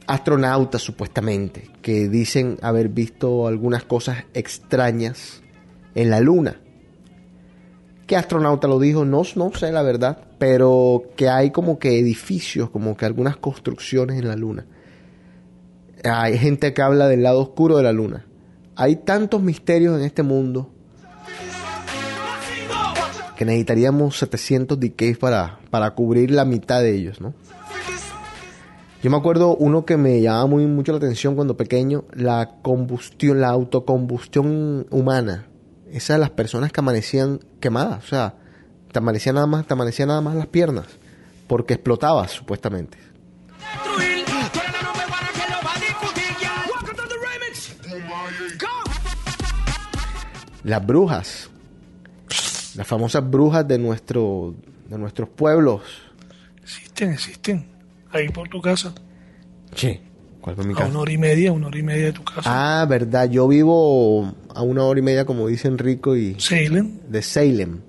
[0.08, 5.41] astronautas supuestamente que dicen haber visto algunas cosas extrañas
[5.95, 6.60] en la luna.
[8.08, 9.06] ¿Qué astronauta lo dijo?
[9.06, 14.20] No, no sé la verdad, pero que hay como que edificios, como que algunas construcciones
[14.20, 14.66] en la luna.
[16.03, 18.26] Hay gente que habla del lado oscuro de la luna.
[18.76, 20.69] Hay tantos misterios en este mundo
[23.36, 27.34] que necesitaríamos 700 DKs para, para cubrir la mitad de ellos, ¿no?
[29.03, 33.40] Yo me acuerdo uno que me llamaba muy mucho la atención cuando pequeño, la combustión,
[33.40, 35.45] la autocombustión humana.
[35.91, 38.36] Esas de las personas que amanecían quemadas, o sea,
[38.91, 40.88] te amanecían nada más, te amanecían nada más las piernas,
[41.48, 42.98] porque explotabas supuestamente.
[50.68, 51.49] Las brujas,
[52.76, 54.53] las famosas brujas de nuestro,
[54.89, 55.81] de nuestros pueblos.
[56.61, 57.65] Existen, existen.
[58.11, 58.94] Ahí por tu casa.
[59.76, 59.99] Sí.
[60.41, 60.89] ¿Cuál fue mi A casa?
[60.89, 62.41] una hora y media, una hora y media de tu casa.
[62.81, 63.30] Ah, verdad.
[63.30, 66.99] Yo vivo a una hora y media, como dice Enrico, y Salem.
[67.07, 67.80] de Salem,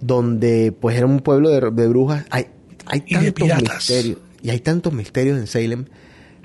[0.00, 2.24] donde pues era un pueblo de, de brujas.
[2.30, 2.46] Hay,
[2.86, 4.18] hay Y tantos misterios.
[4.42, 5.84] Y hay tantos misterios en Salem.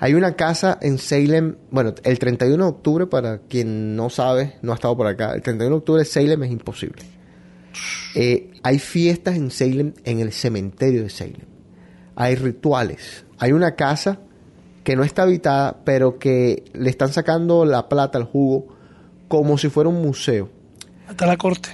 [0.01, 4.71] Hay una casa en Salem, bueno, el 31 de octubre, para quien no sabe, no
[4.71, 7.03] ha estado por acá, el 31 de octubre Salem es imposible.
[8.15, 11.41] Eh, hay fiestas en Salem, en el cementerio de Salem.
[12.15, 13.25] Hay rituales.
[13.39, 14.19] Hay una casa
[14.85, 18.67] que no está habitada, pero que le están sacando la plata, el jugo,
[19.27, 20.49] como si fuera un museo.
[21.07, 21.69] Hasta la corte.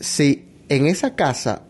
[0.00, 1.62] Sí, en esa casa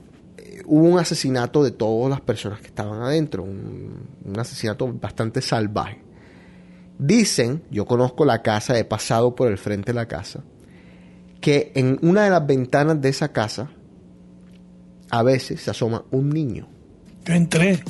[0.67, 6.03] hubo un asesinato de todas las personas que estaban adentro, un, un asesinato bastante salvaje.
[6.99, 10.45] Dicen, yo conozco la casa, he pasado por el frente de la casa,
[11.41, 13.71] que en una de las ventanas de esa casa
[15.11, 16.69] a veces se asoma un niño.
[17.25, 17.83] Yo entré.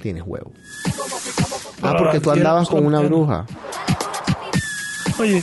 [0.00, 0.52] Tienes huevo.
[1.82, 3.46] Ah, porque tú andabas con una bruja.
[5.18, 5.42] Oye,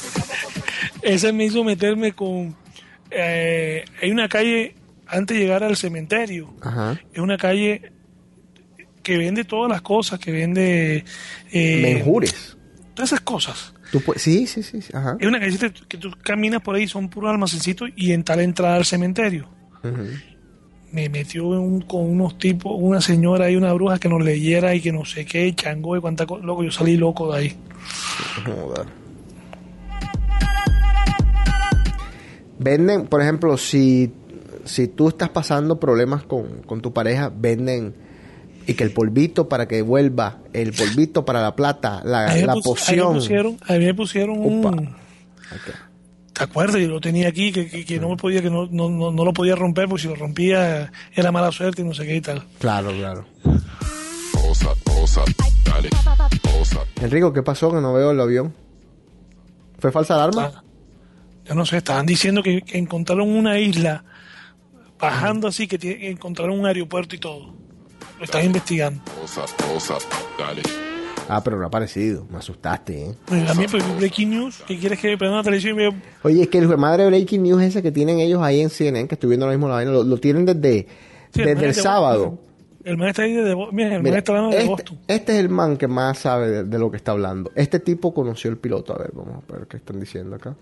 [1.01, 2.55] ese me hizo meterme con...
[3.11, 4.75] eh, hay una calle,
[5.09, 6.99] antes de llegar al cementerio, Ajá.
[7.13, 7.91] es una calle
[9.03, 11.05] que vende todas las cosas, que vende...
[11.51, 12.57] eh, Menjures.
[12.93, 13.73] Todas esas cosas.
[13.91, 14.79] Tú sí, sí, sí.
[14.93, 15.15] Ajá.
[15.19, 15.57] Es una calle
[15.87, 19.47] que tú caminas por ahí, son puros almacencitos y en tal entrada al cementerio.
[20.91, 24.73] Me metió en un- con unos tipos, una señora y una bruja que nos leyera
[24.75, 26.43] y que no sé qué, chango y cuánta cosa.
[26.45, 27.55] Loco, yo salí loco de ahí.
[32.59, 34.11] Venden, por ejemplo, si,
[34.67, 37.95] si tú estás pasando problemas con, con tu pareja, venden
[38.67, 42.89] y que el polvito para que vuelva, el polvito para la plata, la, la pus-
[42.89, 43.07] A mí poción.
[43.13, 44.95] me pusieron, a mí me pusieron un...
[46.33, 46.79] ¿Te acuerdas?
[46.81, 49.25] Yo lo tenía aquí, que, que, que no me podía, que no, no, no, no
[49.25, 52.21] lo podía romper, porque si lo rompía era mala suerte y no sé qué y
[52.21, 52.43] tal.
[52.59, 53.25] Claro, claro.
[57.01, 57.71] Enrico, ¿qué pasó?
[57.71, 58.53] Que no veo el avión.
[59.79, 60.51] ¿Fue falsa alarma?
[60.55, 60.63] Ah,
[61.45, 64.03] Yo no sé, estaban diciendo que, que encontraron una isla
[64.99, 67.53] bajando así, que tie- que encontraron un aeropuerto y todo.
[68.17, 69.01] Lo están investigando.
[71.29, 72.25] Ah, pero no ha aparecido.
[72.31, 73.15] Me asustaste, ¿eh?
[73.25, 75.89] Pues, a mí, pues, Breaking News, ¿qué quieres que prenda la televisión y?
[76.23, 79.07] Oye, es que el de madre Breaking News ese que tienen ellos ahí en CNN,
[79.07, 80.87] que estoy viendo ahora mismo la vaina, lo, lo tienen desde,
[81.33, 82.39] Sí, desde el sábado.
[82.85, 84.99] El man está ahí de Mira, el Mira, man está hablando de este, Boston.
[85.07, 87.51] este es el man que más sabe de, de lo que está hablando.
[87.55, 88.95] Este tipo conoció el piloto.
[88.95, 90.55] A ver, vamos a ver qué están diciendo acá.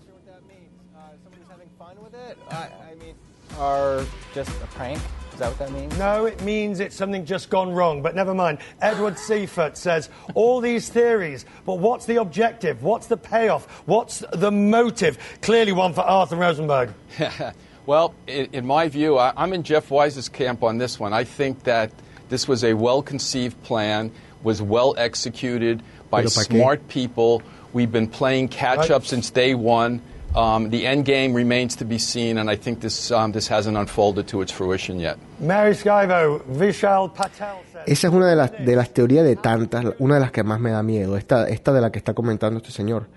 [3.58, 4.04] Are
[4.34, 5.00] just a prank?
[5.36, 5.98] Is that what that means?
[5.98, 8.56] No, it means it's something just gone wrong, but never mind.
[8.80, 12.82] Edward Seifert says all these theories, but what's the objective?
[12.82, 13.66] What's the payoff?
[13.86, 15.18] What's the motive?
[15.42, 16.90] Clearly one for Arthur Rosenberg.
[17.86, 21.12] well, in, in my view, I, I'm in Jeff Wise's camp on this one.
[21.12, 21.92] I think that
[22.30, 24.12] this was a well conceived plan,
[24.42, 26.60] was well executed by Pero ¿pa' qué?
[26.60, 27.42] smart people.
[27.74, 30.00] We've been playing catch up since day one.
[30.36, 33.74] Um, the end game remains to be seen, and I think this, um, this hasn't
[33.74, 35.16] unfolded to its fruition yet.
[35.40, 37.84] Mary Schiavo, Vishal Patel says.
[37.86, 40.60] Esa es una de las, de las teorías de tantas, una de las que más
[40.60, 43.08] me da miedo, esta, esta de la que está comentando este señor,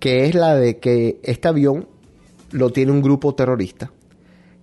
[0.00, 1.86] que es la de que este avión
[2.50, 3.92] lo tiene un grupo terrorista,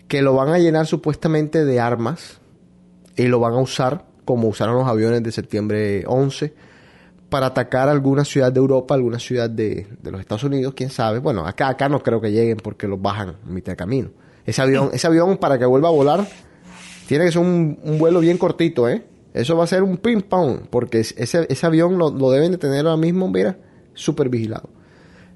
[0.09, 2.41] que lo van a llenar supuestamente de armas
[3.15, 6.53] y lo van a usar como usaron los aviones de septiembre 11
[7.33, 11.17] para atacar alguna ciudad de Europa, alguna ciudad de, de los Estados Unidos, quién sabe.
[11.17, 14.09] Bueno, acá, acá no creo que lleguen porque los bajan a mitad de camino.
[14.45, 16.27] Ese avión, ese avión para que vuelva a volar
[17.07, 19.03] tiene que ser un, vuelo bien cortito, ¿eh?
[19.33, 22.51] Eso va a ser un ping pong, porque es- ese, ese avión lo, lo deben
[22.51, 23.57] de tener ahora mismo, mira,
[23.95, 24.69] súper vigilado.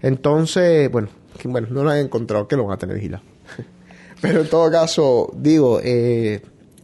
[0.01, 1.07] Entonces, bueno,
[1.45, 3.23] bueno, no lo han encontrado, que lo van a tener vigilado.
[4.21, 6.41] Pero en todo caso, digo, eh,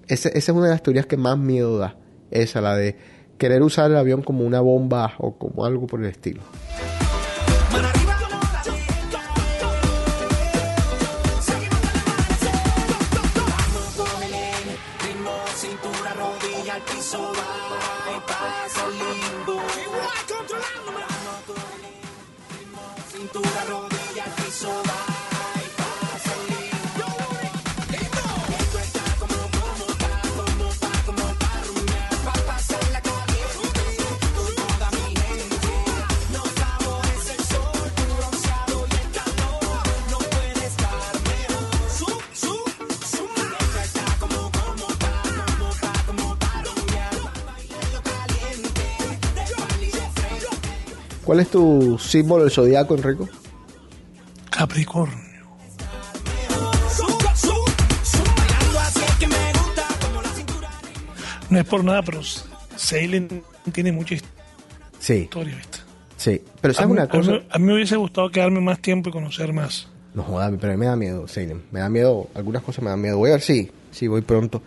[0.07, 1.97] esa es una de las teorías que más miedo da.
[2.31, 2.95] Esa, la de
[3.37, 6.41] querer usar el avión como una bomba o como algo por el estilo.
[51.33, 53.27] ¿Cuál es tu símbolo del zodiaco, Enrico?
[54.51, 55.17] Capricornio.
[61.49, 62.21] No es por nada, pero
[62.75, 63.27] Salem
[63.71, 64.15] tiene mucha
[64.99, 65.79] Sí, historia, ¿viste?
[66.17, 66.41] sí.
[66.61, 67.31] Pero ¿sabes mí, una a cosa?
[67.31, 69.87] mí- a mí me hubiese gustado quedarme más tiempo y conocer más.
[70.13, 71.61] No jodas, pero a mí me da miedo, Salem.
[71.71, 73.17] Me da miedo, algunas cosas me dan miedo.
[73.17, 74.61] Voy a ver si, si voy pronto.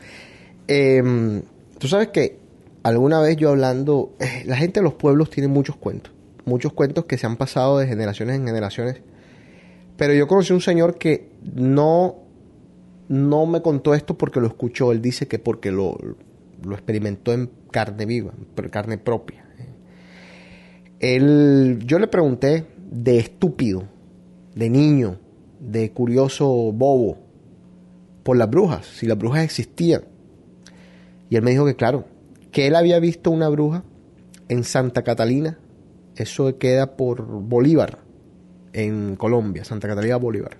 [0.68, 1.42] Em,
[1.78, 2.38] Tú sabes que
[2.82, 6.10] alguna vez yo hablando, eh, la gente de los pueblos tiene muchos cuentos,
[6.46, 9.02] muchos cuentos que se han pasado de generaciones en generaciones.
[9.98, 12.16] Pero yo conocí un señor que no,
[13.08, 15.98] no me contó esto porque lo escuchó, él dice que porque lo,
[16.62, 19.44] lo experimentó en carne viva, en carne propia.
[21.00, 23.84] Él, yo le pregunté de estúpido,
[24.54, 25.18] de niño,
[25.60, 27.18] de curioso bobo,
[28.22, 30.02] por las brujas, si las brujas existían.
[31.28, 32.06] Y él me dijo que claro,
[32.50, 33.84] que él había visto una bruja
[34.48, 35.58] en Santa Catalina,
[36.22, 37.98] eso queda por Bolívar,
[38.72, 40.58] en Colombia, Santa Catalina Bolívar.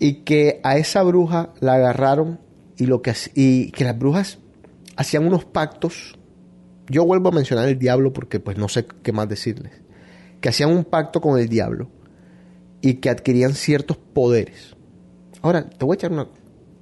[0.00, 2.40] Y que a esa bruja la agarraron
[2.76, 4.38] y, lo que, y que las brujas
[4.96, 6.16] hacían unos pactos.
[6.88, 9.72] Yo vuelvo a mencionar el diablo porque pues no sé qué más decirles.
[10.40, 11.88] Que hacían un pacto con el diablo
[12.80, 14.76] y que adquirían ciertos poderes.
[15.42, 16.28] Ahora, te voy a echar una,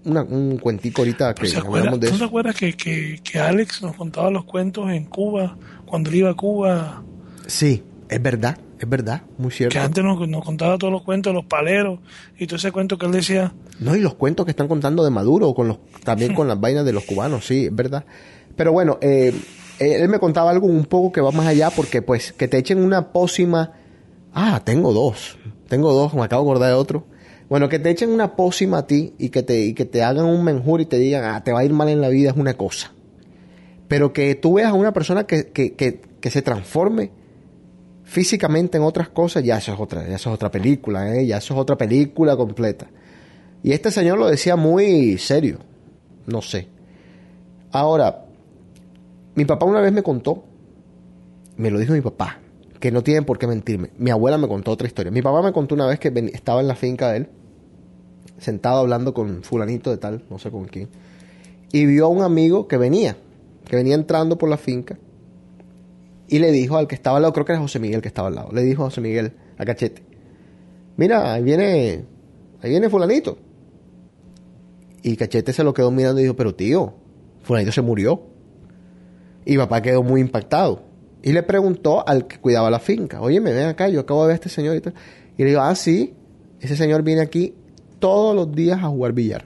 [0.04, 2.24] una- un cuentico ahorita que ¿Se acuerda- hablamos de ¿Tú te eso.
[2.26, 5.56] acuerdas que, que, que Alex nos contaba los cuentos en Cuba,
[5.86, 7.02] cuando él iba a Cuba?
[7.47, 9.73] Sí, es verdad, es verdad, muy cierto.
[9.73, 12.01] Que antes nos, nos contaba todos los cuentos los paleros
[12.39, 13.52] y todo ese cuento que él decía.
[13.81, 16.85] No, y los cuentos que están contando de Maduro, con los, también con las vainas
[16.85, 18.05] de los cubanos, sí, es verdad.
[18.55, 19.35] Pero bueno, eh,
[19.78, 22.59] eh, él me contaba algo un poco que va más allá, porque pues que te
[22.59, 23.73] echen una pócima.
[24.32, 27.06] Ah, tengo dos, tengo dos, me acabo de acordar de otro.
[27.48, 30.27] Bueno, que te echen una pócima a ti y que te, y que te hagan
[30.27, 32.36] un menjur y te digan, ah, te va a ir mal en la vida es
[32.36, 32.93] una cosa.
[33.89, 37.12] Pero que tú veas a una persona que, que, que, que se transforme
[38.06, 41.26] físicamente en otras cosas, ya eso es otra, ya eso es otra película, ¿eh?
[41.26, 42.86] ya eso es otra película completa.
[43.62, 45.58] Y este señor lo decía muy serio,
[46.24, 46.68] no sé.
[47.72, 48.24] Ahora,
[49.34, 50.44] mi papá una vez me contó,
[51.56, 52.38] me lo dijo mi papá,
[52.78, 53.90] que no tienen por qué mentirme.
[53.98, 55.10] Mi abuela me contó otra historia.
[55.10, 57.28] Mi papá me contó una vez que estaba en la finca de él,
[58.38, 60.88] sentado hablando con fulanito de tal, no sé con quién,
[61.72, 63.16] y vio a un amigo que venía,
[63.68, 64.96] que venía entrando por la finca,
[66.28, 68.28] y le dijo al que estaba al lado, creo que era José Miguel que estaba
[68.28, 70.02] al lado, le dijo a José Miguel, a Cachete,
[70.96, 72.04] mira, ahí viene,
[72.62, 73.38] ahí viene fulanito.
[75.02, 76.94] Y Cachete se lo quedó mirando y dijo, pero tío,
[77.42, 78.22] fulanito se murió.
[79.44, 80.82] Y papá quedó muy impactado.
[81.22, 84.28] Y le preguntó al que cuidaba la finca, oye, me ven acá, yo acabo de
[84.28, 84.94] ver a este señor y tal.
[85.38, 86.14] Y le dijo, ah, sí,
[86.60, 87.54] ese señor viene aquí
[87.98, 89.44] todos los días a jugar billar.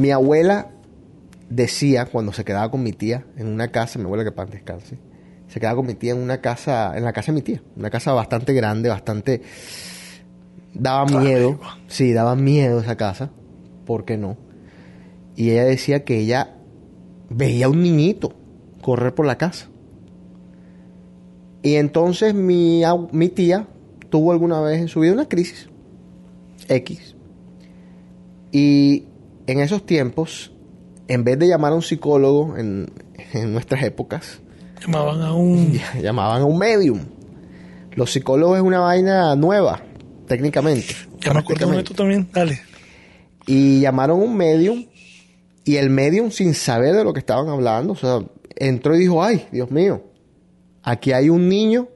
[0.00, 0.70] Mi abuela
[1.50, 4.96] decía cuando se quedaba con mi tía en una casa, mi abuela que pan descanse,
[5.46, 7.90] se quedaba con mi tía en una casa, en la casa de mi tía, una
[7.90, 9.42] casa bastante grande, bastante
[10.72, 13.28] daba miedo, sí, daba miedo esa casa,
[13.84, 14.38] ¿por qué no?
[15.36, 16.56] Y ella decía que ella
[17.28, 18.32] veía a un niñito
[18.80, 19.68] correr por la casa.
[21.62, 23.68] Y entonces mi, mi tía
[24.08, 25.68] tuvo alguna vez en su vida una crisis
[26.68, 27.16] X.
[28.50, 29.09] Y
[29.50, 30.52] en esos tiempos,
[31.08, 32.92] en vez de llamar a un psicólogo en,
[33.32, 34.40] en nuestras épocas,
[34.80, 35.78] Llamaban a un.
[36.02, 37.00] llamaban a un medium.
[37.92, 39.82] Los psicólogos es una vaina nueva,
[40.26, 40.94] técnicamente.
[41.20, 42.28] Ya me acuerdo de también.
[42.32, 42.60] Dale.
[43.46, 44.86] Y llamaron a un medium
[45.64, 48.20] y el medium sin saber de lo que estaban hablando, o sea,
[48.56, 50.04] entró y dijo, ay, Dios mío,
[50.82, 51.88] aquí hay un niño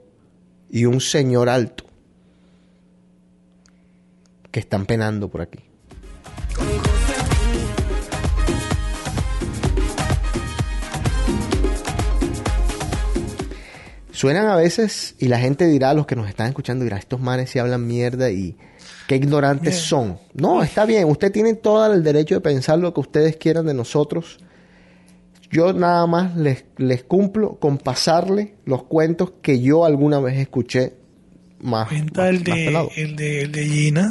[0.70, 1.84] y un señor alto
[4.50, 5.60] que están penando por aquí.
[14.24, 17.50] Suenan a veces y la gente dirá, los que nos están escuchando, dirá, estos manes
[17.50, 18.56] si hablan mierda y
[19.06, 20.18] qué ignorantes son.
[20.32, 23.74] No, está bien, usted tiene todo el derecho de pensar lo que ustedes quieran de
[23.74, 24.38] nosotros.
[25.50, 30.94] Yo nada más les, les cumplo con pasarle los cuentos que yo alguna vez escuché
[31.60, 32.90] más, Cuenta más- el más de, pelado.
[32.96, 34.10] el de, el de Gina.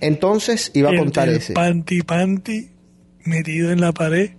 [0.00, 1.52] Entonces iba a el contar del ese.
[1.54, 2.70] Panty panty
[3.24, 4.30] metido en la pared.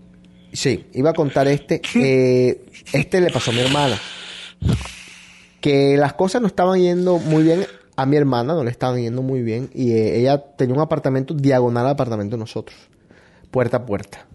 [0.56, 1.82] Sí, iba a contar este.
[1.96, 3.98] Eh, este le pasó a mi hermana.
[5.62, 7.66] Que las cosas no estaban yendo muy bien
[7.96, 9.70] a mi hermana, no le estaban yendo muy bien.
[9.74, 12.78] Y eh, ella tenía un apartamento diagonal al apartamento de nosotros.
[13.52, 14.28] Puerta a puerta.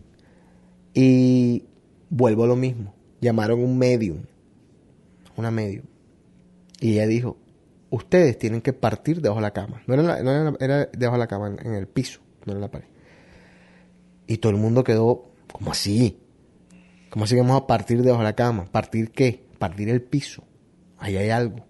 [0.95, 1.65] Y
[2.09, 2.95] vuelvo a lo mismo.
[3.21, 4.19] Llamaron un medium.
[5.37, 5.85] Una medium.
[6.81, 7.37] Y ella dijo,
[7.91, 9.83] ustedes tienen que partir debajo de la cama.
[9.87, 12.21] No era, la- no era, la- era debajo de la cama, en, en el piso,
[12.47, 12.87] no en la pared.
[14.27, 16.19] Y todo el mundo quedó, como así?
[17.11, 18.67] ¿Cómo así que vamos a partir debajo de la cama?
[18.67, 19.45] ¿Partir qué?
[19.59, 20.45] Partir el piso.
[20.99, 21.67] Ahí hay algo.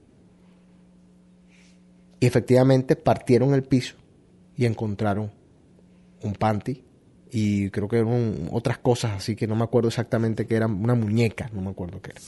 [2.20, 3.94] Y efectivamente partieron el piso
[4.56, 5.32] y encontraron
[6.22, 6.84] un panty
[7.32, 10.94] y creo que eran otras cosas así que no me acuerdo exactamente qué eran, una
[10.94, 12.20] muñeca, no me acuerdo qué era.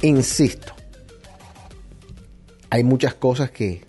[0.00, 0.72] Insisto,
[2.70, 3.84] hay muchas cosas que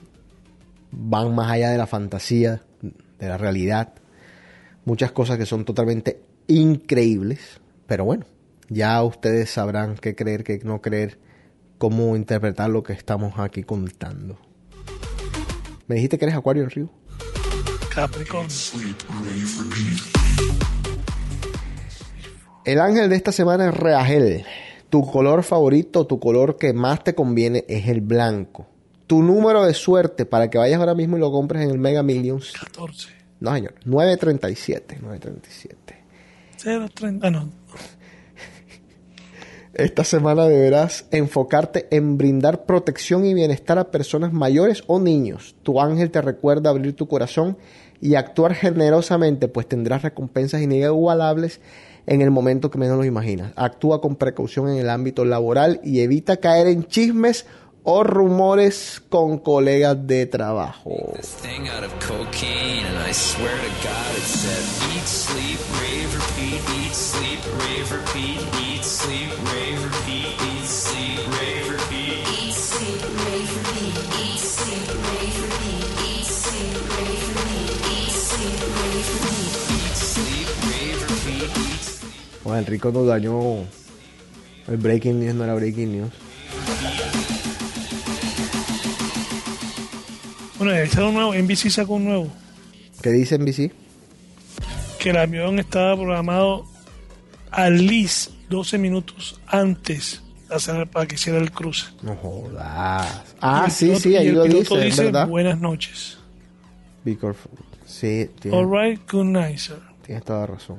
[0.96, 3.94] van más allá de la fantasía, de la realidad,
[4.86, 8.26] muchas cosas que son totalmente increíbles, pero bueno,
[8.70, 11.18] ya ustedes sabrán qué creer, qué no creer,
[11.78, 14.38] cómo interpretar lo que estamos aquí contando.
[15.88, 16.90] ¿Me dijiste que eres Acuario, Río?
[17.94, 18.50] Capricornio.
[22.66, 24.46] El ángel de esta semana es Reagel.
[24.90, 28.68] Tu color favorito, tu color que más te conviene es el blanco.
[29.08, 32.04] Tu número de suerte para que vayas ahora mismo y lo compres en el Mega
[32.04, 32.54] Millions.
[32.54, 33.10] 14.
[33.40, 33.76] No, señor.
[33.86, 35.00] 937.
[35.02, 36.04] 937.
[36.94, 37.30] 030.
[37.30, 37.50] No.
[39.74, 45.56] Esta semana deberás enfocarte en brindar protección y bienestar a personas mayores o niños.
[45.64, 47.58] Tu ángel te recuerda abrir tu corazón
[48.00, 51.60] y actuar generosamente, pues tendrás recompensas inigualables
[52.06, 53.54] en el momento que menos lo imaginas.
[53.56, 57.46] Actúa con precaución en el ámbito laboral y evita caer en chismes
[57.84, 60.92] o rumores con colegas de trabajo.
[82.44, 83.66] Bueno, Enrico nos dañó
[84.68, 86.23] el breaking news, no era breaking news.
[90.64, 91.34] Bueno, este un nuevo.
[91.34, 92.28] NBC sacó un nuevo.
[93.02, 93.74] ¿Qué dice NBC?
[94.98, 96.66] Que el avión estaba programado
[97.52, 101.88] al least 12 minutos antes hacer, para que hiciera el cruce.
[102.02, 103.24] No jodas.
[103.42, 105.28] Ah, sí, piloto- sí, ahí lo dice, es ¿verdad?
[105.28, 106.18] Buenas noches.
[107.04, 107.52] Be careful.
[107.86, 109.80] Sí, tiene, All right, good night, sir.
[110.06, 110.78] tienes toda razón.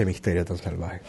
[0.00, 1.02] Qué misterio tan salvaje.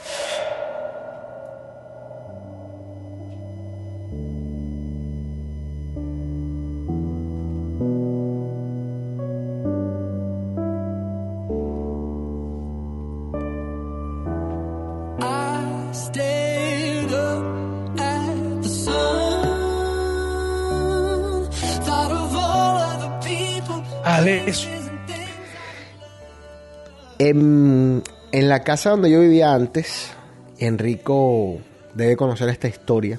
[28.51, 30.11] La casa donde yo vivía antes,
[30.57, 31.61] Enrico
[31.95, 33.17] debe conocer esta historia.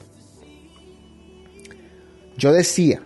[2.37, 3.01] Yo decía,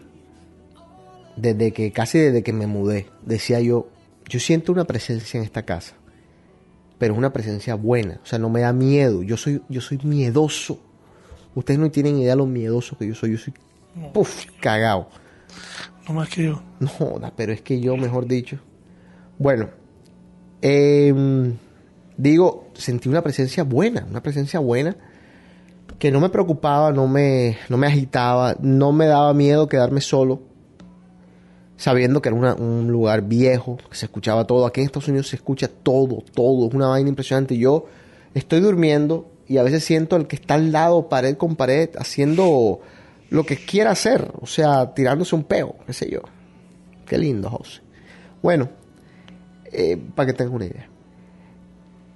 [1.37, 3.89] desde que casi desde que me mudé, decía yo,
[4.29, 5.95] yo siento una presencia en esta casa,
[6.99, 9.23] pero es una presencia buena, o sea, no me da miedo.
[9.23, 10.81] Yo soy, yo soy miedoso.
[11.55, 13.33] Ustedes no tienen idea lo miedoso que yo soy.
[13.33, 13.55] Yo soy,
[14.13, 15.09] puf, cagao.
[16.09, 16.61] no más que yo.
[16.81, 18.59] No pero es que yo, mejor dicho.
[19.39, 19.71] Bueno,
[20.61, 21.57] em,
[22.17, 24.97] digo, sentí una presencia buena, una presencia buena
[25.99, 30.43] que no me preocupaba, no me, no me agitaba, no me daba miedo quedarme solo,
[31.77, 34.67] sabiendo que era un lugar viejo, que se escuchaba todo.
[34.67, 37.57] Aquí en Estados Unidos se escucha todo, todo, es una vaina impresionante.
[37.57, 37.87] Yo
[38.35, 42.81] estoy durmiendo y a veces siento el que está al lado, pared con pared, haciendo
[43.31, 46.21] lo que quiera hacer, o sea, tirándose un peo, qué sé yo.
[47.07, 47.81] Qué lindo, José.
[48.43, 48.69] Bueno,
[49.73, 50.91] eh, para que tengan una idea.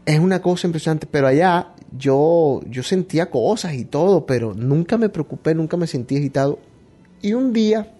[0.07, 5.09] Es una cosa impresionante, pero allá yo, yo sentía cosas y todo, pero nunca me
[5.09, 6.59] preocupé, nunca me sentí agitado.
[7.23, 7.93] Y un día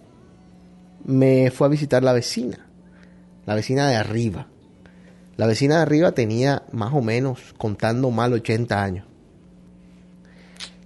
[1.05, 2.65] me fue a visitar la vecina,
[3.45, 4.47] la vecina de arriba.
[5.37, 9.05] La vecina de arriba tenía más o menos, contando mal, 80 años.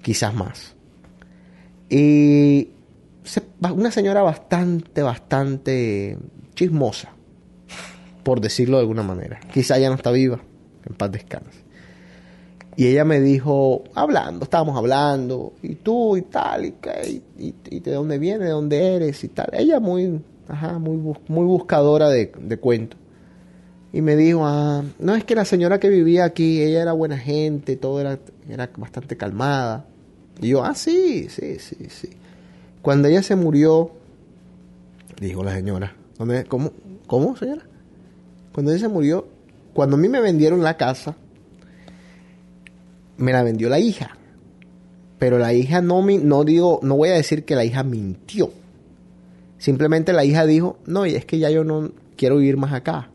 [0.02, 0.76] Quizás más.
[1.90, 2.70] Y
[3.62, 6.18] una señora bastante, bastante
[6.54, 7.10] chismosa,
[8.24, 9.40] por decirlo de alguna manera.
[9.54, 10.40] Quizá ya no está viva,
[10.88, 11.66] en paz descanse.
[12.78, 17.91] Y ella me dijo, hablando, estábamos hablando, y tú y tal, y, qué, y, de
[17.94, 19.48] dónde vienes, de dónde eres y tal.
[19.53, 22.99] Ella muy, ajá, muy, muy buscadora de, de cuentos.
[23.94, 27.18] Y me dijo, ah, no es que la señora que vivía aquí, ella era buena
[27.18, 29.86] gente, todo era, era bastante calmada.
[30.41, 32.10] Y yo, ah, sí, sí, sí, sí.
[32.82, 33.91] Cuando ella se murió,
[35.22, 36.72] dijo la señora, ¿dónde, cómo,
[37.07, 37.64] ¿cómo, señora?
[38.52, 39.28] Cuando ella se murió,
[39.76, 41.18] cuando a mí me vendieron la casa,
[43.18, 44.15] me la vendió la hija.
[45.19, 48.52] Pero la hija no no digo, no voy a decir que la hija mintió.
[49.57, 53.10] Simplemente la hija dijo, no, y es que ya yo no quiero vivir más acá.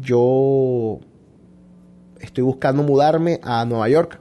[0.00, 1.00] Yo
[2.20, 4.20] estoy buscando mudarme a Nueva York.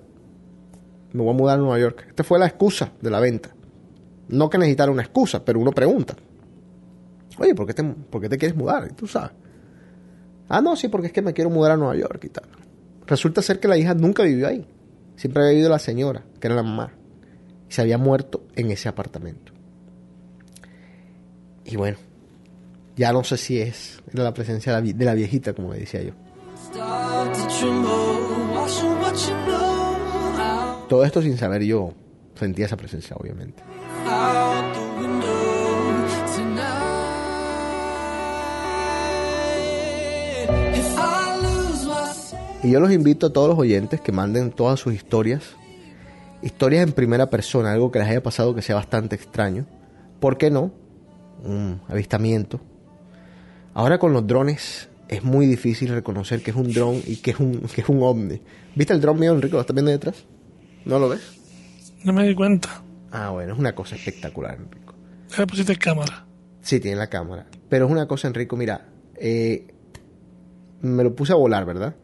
[1.13, 2.05] Me voy a mudar a Nueva York.
[2.09, 3.51] Esta fue la excusa de la venta.
[4.29, 6.15] No que necesitara una excusa, pero uno pregunta.
[7.37, 8.87] Oye, ¿por qué te, por qué te quieres mudar?
[8.89, 9.33] Y tú sabes.
[10.49, 12.45] Ah, no, sí, porque es que me quiero mudar a Nueva York y tal.
[13.05, 14.65] Resulta ser que la hija nunca vivió ahí.
[15.15, 16.93] Siempre había vivido la señora, que era la mamá.
[17.69, 19.51] Y se había muerto en ese apartamento.
[21.65, 21.97] Y bueno,
[22.95, 25.79] ya no sé si es era la presencia de la, de la viejita, como le
[25.79, 26.13] decía yo.
[30.87, 31.93] Todo esto sin saber yo
[32.35, 33.63] sentía esa presencia, obviamente.
[42.63, 45.55] Y yo los invito a todos los oyentes que manden todas sus historias,
[46.41, 49.65] historias en primera persona, algo que les haya pasado que sea bastante extraño.
[50.19, 50.71] ¿Por qué no?
[51.43, 52.59] Un avistamiento.
[53.75, 57.39] Ahora con los drones es muy difícil reconocer que es un dron y que es
[57.39, 58.41] un, que es un ovni.
[58.75, 59.53] ¿Viste el dron mío, Enrique?
[59.53, 60.25] ¿Lo estás viendo detrás?
[60.83, 61.21] ¿No lo ves?
[62.03, 62.81] No me di cuenta.
[63.11, 64.95] Ah, bueno, es una cosa espectacular, Enrico.
[65.37, 66.25] Le pusiste cámara.
[66.61, 67.45] Sí, tiene la cámara.
[67.69, 69.67] Pero es una cosa, Enrico, mira, eh,
[70.81, 71.95] me lo puse a volar, ¿verdad?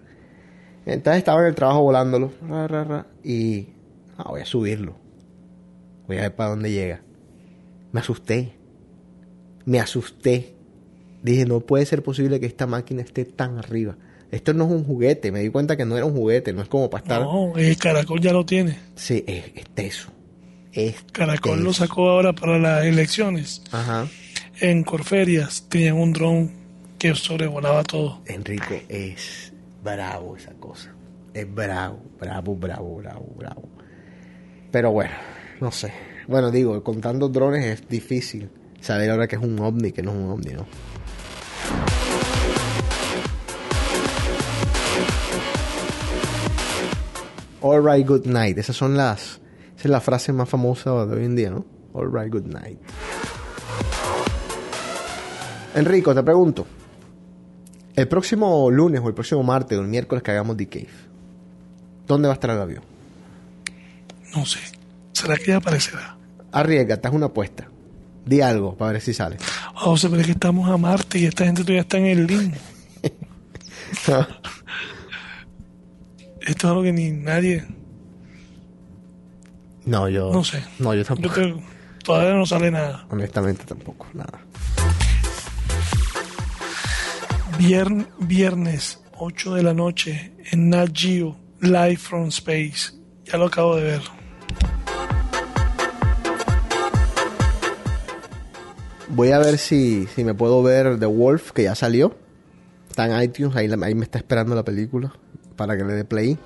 [0.86, 3.68] Entonces estaba en el trabajo volándolo, ra, ra, ra, y
[4.18, 4.96] ah, voy a subirlo.
[6.08, 7.02] Voy a ver para dónde llega.
[7.92, 8.54] Me asusté.
[9.66, 10.56] Me asusté.
[11.22, 13.96] Dije, no puede ser posible que esta máquina esté tan arriba.
[14.32, 15.32] Esto no es un juguete.
[15.32, 17.22] Me di cuenta que no era un juguete, no es como para estar.
[17.22, 18.78] No, el Caracol ya lo tiene.
[18.96, 20.10] Sí, es, es teso.
[20.74, 23.62] Es Caracol lo sacó ahora para las elecciones.
[23.72, 24.08] Ajá.
[24.60, 26.52] En Corferias tenían un dron
[26.98, 28.22] que sobrevolaba todo.
[28.26, 29.53] Enrico, es
[29.84, 30.94] bravo esa cosa.
[31.34, 33.70] Es bravo, bravo, bravo, bravo, bravo.
[34.72, 35.14] Pero bueno,
[35.60, 35.92] no sé.
[36.28, 38.50] Bueno, digo, contando drones es difícil
[38.80, 40.66] saber ahora que es un ovni, que no es un ovni, ¿no?
[47.62, 48.58] All right, good night.
[48.58, 49.40] Esas son las.
[49.76, 51.66] Esa es la frase más famosa de hoy en día, ¿no?
[51.94, 52.80] All right, good night.
[55.76, 56.66] Enrico, te pregunto.
[57.96, 60.88] El próximo lunes o el próximo martes o el miércoles que hagamos The Cave,
[62.08, 62.84] ¿dónde va a estar el avión?
[64.36, 64.60] No sé.
[65.12, 66.18] ¿Será que ya aparecerá?
[66.52, 67.68] Arriesgate, haz una apuesta.
[68.26, 69.38] Di algo para ver si sale.
[69.84, 72.58] Oh, se ve que estamos a Marte y esta gente todavía está en el limbo.
[73.94, 74.28] Esto
[76.42, 77.64] es algo que ni nadie.
[79.86, 80.32] No, yo.
[80.32, 80.64] No sé.
[80.80, 81.36] No, yo Yo tampoco.
[81.36, 81.56] te-
[82.04, 83.06] todavía no sale nada.
[83.10, 84.40] Honestamente tampoco, nada.
[87.58, 92.94] Vier- viernes, 8 de la noche, en Nat Geo, Live from Space.
[93.26, 94.02] Ya lo acabo de ver.
[99.10, 102.16] Voy a ver si, si me puedo ver The Wolf, que ya salió.
[102.90, 105.14] Está en iTunes, ahí, ahí me está esperando la película
[105.56, 106.38] para que le dé play.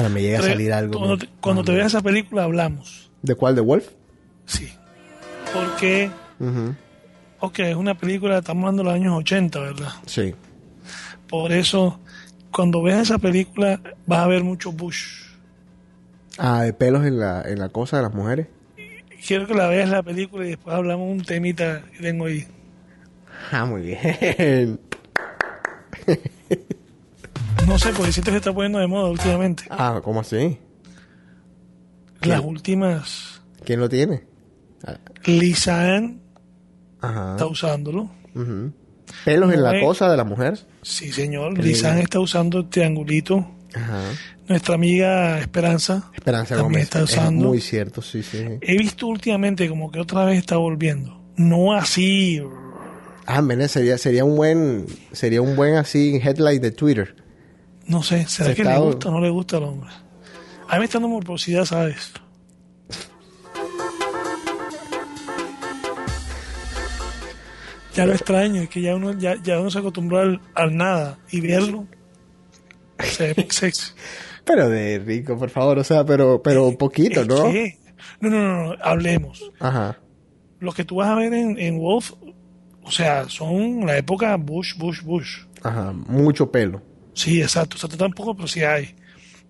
[0.00, 0.98] Ahora me llega a salir algo.
[0.98, 3.10] Cuando te, cuando te veas esa película hablamos.
[3.20, 3.54] ¿De cuál?
[3.54, 3.86] ¿The Wolf?
[4.46, 4.72] Sí.
[5.52, 6.74] Porque, Ujú.
[7.40, 9.92] ok, es una película, estamos hablando de los años 80, ¿verdad?
[10.06, 10.34] Sí.
[11.28, 12.00] Por eso,
[12.50, 15.24] cuando veas esa película, vas a ver mucho Bush.
[16.38, 18.46] Ah, de pelos en la, en la cosa de las mujeres.
[19.26, 22.46] Quiero que la veas la película y después hablamos un temita que tengo ahí.
[23.52, 24.80] Ah, muy bien.
[27.70, 29.62] No sé, porque siento que se está poniendo de moda últimamente.
[29.70, 30.58] Ah, ¿cómo así?
[32.22, 34.24] Las últimas, ¿Quién lo tiene?
[35.24, 36.20] Lisa Ann
[37.00, 37.32] Ajá.
[37.32, 38.10] está usándolo.
[38.34, 38.72] Ujú.
[39.24, 40.58] ¿Pelos en la cosa de la mujer?
[40.82, 41.56] Sí, señor.
[41.58, 43.46] Lisa Ann está usando el triangulito.
[43.74, 44.00] Ajá.
[44.48, 46.82] Nuestra amiga Esperanza Esperanza también Gómez.
[46.84, 47.48] está Es usando.
[47.48, 48.44] muy cierto, sí, sí.
[48.62, 51.22] He visto últimamente como que otra vez está volviendo.
[51.36, 52.42] No así.
[53.26, 57.14] Ah, mene, sería, sería un buen, sería un buen así headline de Twitter.
[57.90, 59.90] No sé, ¿será Se que le gusta o no le gusta al hombre?
[60.68, 62.12] A mí me está dando morbosidad, ¿sabes?
[67.92, 71.18] Ya lo extraño, es que ya uno, ya, ya uno se acostumbró al, al nada
[71.32, 71.88] y verlo
[73.02, 73.92] se ve sexy.
[74.44, 77.52] Pero de rico, por favor, o sea, pero, pero poquito, ¿no?
[78.20, 79.50] No, no, no, no, hablemos.
[79.58, 79.98] Ajá.
[80.60, 82.12] Lo que tú vas a ver en, en Wolf,
[82.82, 85.44] o sea, son la época Bush, Bush, Bush.
[85.62, 86.82] Ajá, mucho pelo.
[87.14, 87.76] Sí, exacto.
[87.76, 88.94] O sea, tampoco, pero sí hay.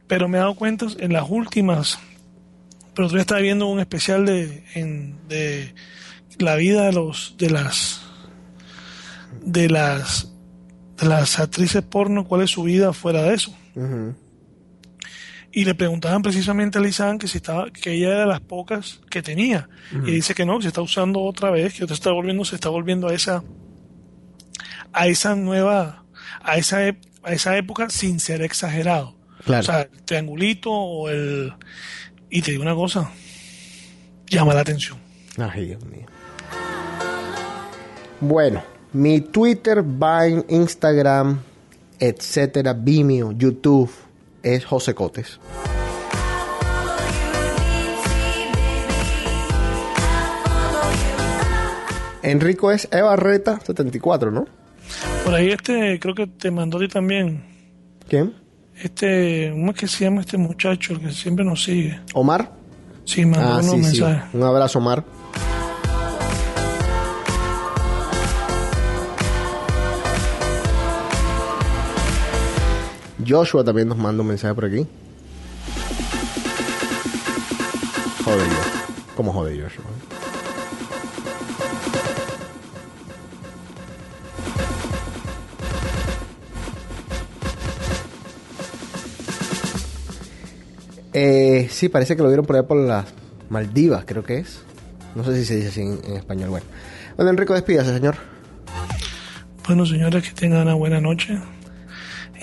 [0.06, 1.98] Pero me he dado cuenta en las últimas.
[2.94, 5.74] Pero todavía estaba viendo un especial de, en- de
[6.38, 8.02] la vida de los de las
[9.42, 10.32] de las
[10.98, 13.56] de las actrices porno, cuál es su vida fuera de eso.
[15.52, 19.00] Y le preguntaban precisamente a Lisanne que si estaba, que ella era de las pocas
[19.10, 19.68] que tenía.
[20.06, 22.54] Y dice que no, que se está usando otra vez, que otra está volviendo, se
[22.54, 23.42] está volviendo a esa,
[24.92, 26.04] a esa nueva,
[26.42, 26.78] a esa,
[27.22, 29.14] a esa época sin ser exagerado.
[29.44, 29.60] Claro.
[29.60, 31.52] O sea, el triangulito o el,
[32.28, 33.10] y te digo una cosa,
[34.26, 34.98] llama la atención.
[35.38, 36.06] Ay, Dios mío.
[38.20, 41.40] Bueno, mi Twitter, Vine, Instagram,
[41.98, 43.90] etcétera, Vimeo, YouTube
[44.42, 45.40] es José Cotes.
[52.22, 54.59] Enrico es Eva Reta 74, ¿no?
[55.24, 57.42] Por ahí este, creo que te mandó a ti también.
[58.08, 58.34] ¿Quién?
[58.76, 62.00] Este, ¿cómo es que se llama este muchacho el que siempre nos sigue?
[62.14, 62.52] ¿Omar?
[63.04, 63.76] Sí, mandó Ah, unos sí, sí.
[64.02, 64.34] mensajes.
[64.34, 65.04] Un abrazo, Omar.
[73.26, 74.86] Joshua también nos manda un mensaje por aquí.
[78.24, 79.14] Joder, yo.
[79.16, 79.84] ¿Cómo jode Joshua?
[91.12, 93.06] Eh, sí, parece que lo vieron por allá por las
[93.48, 94.62] Maldivas, creo que es.
[95.14, 96.50] No sé si se dice así en, en español.
[96.50, 96.66] Bueno,
[97.16, 98.16] bueno Enrico, despídase, señor.
[99.66, 101.38] Bueno, señores, que tengan una buena noche.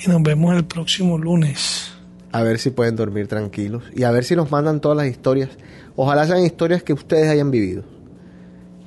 [0.03, 1.91] Y nos vemos el próximo lunes.
[2.31, 3.83] A ver si pueden dormir tranquilos.
[3.95, 5.49] Y a ver si nos mandan todas las historias.
[5.95, 7.83] Ojalá sean historias que ustedes hayan vivido.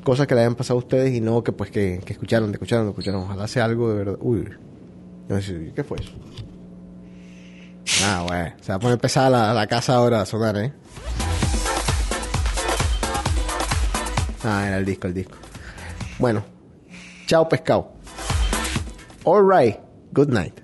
[0.04, 2.56] Cosas que le hayan pasado a ustedes y no que pues que, que escucharon, que
[2.56, 3.22] escucharon, que escucharon.
[3.22, 4.18] Ojalá sea algo de verdad.
[4.20, 4.48] Uy.
[5.28, 6.12] No sé, ¿Qué fue eso?
[8.04, 8.52] Ah, bueno.
[8.60, 10.72] Se va a poner pesada la, la casa ahora a sonar, ¿eh?
[14.44, 15.36] Ah, era el disco, el disco.
[16.18, 16.44] Bueno.
[17.26, 17.92] Chao, pescado.
[19.24, 19.76] All right.
[20.12, 20.54] Good night.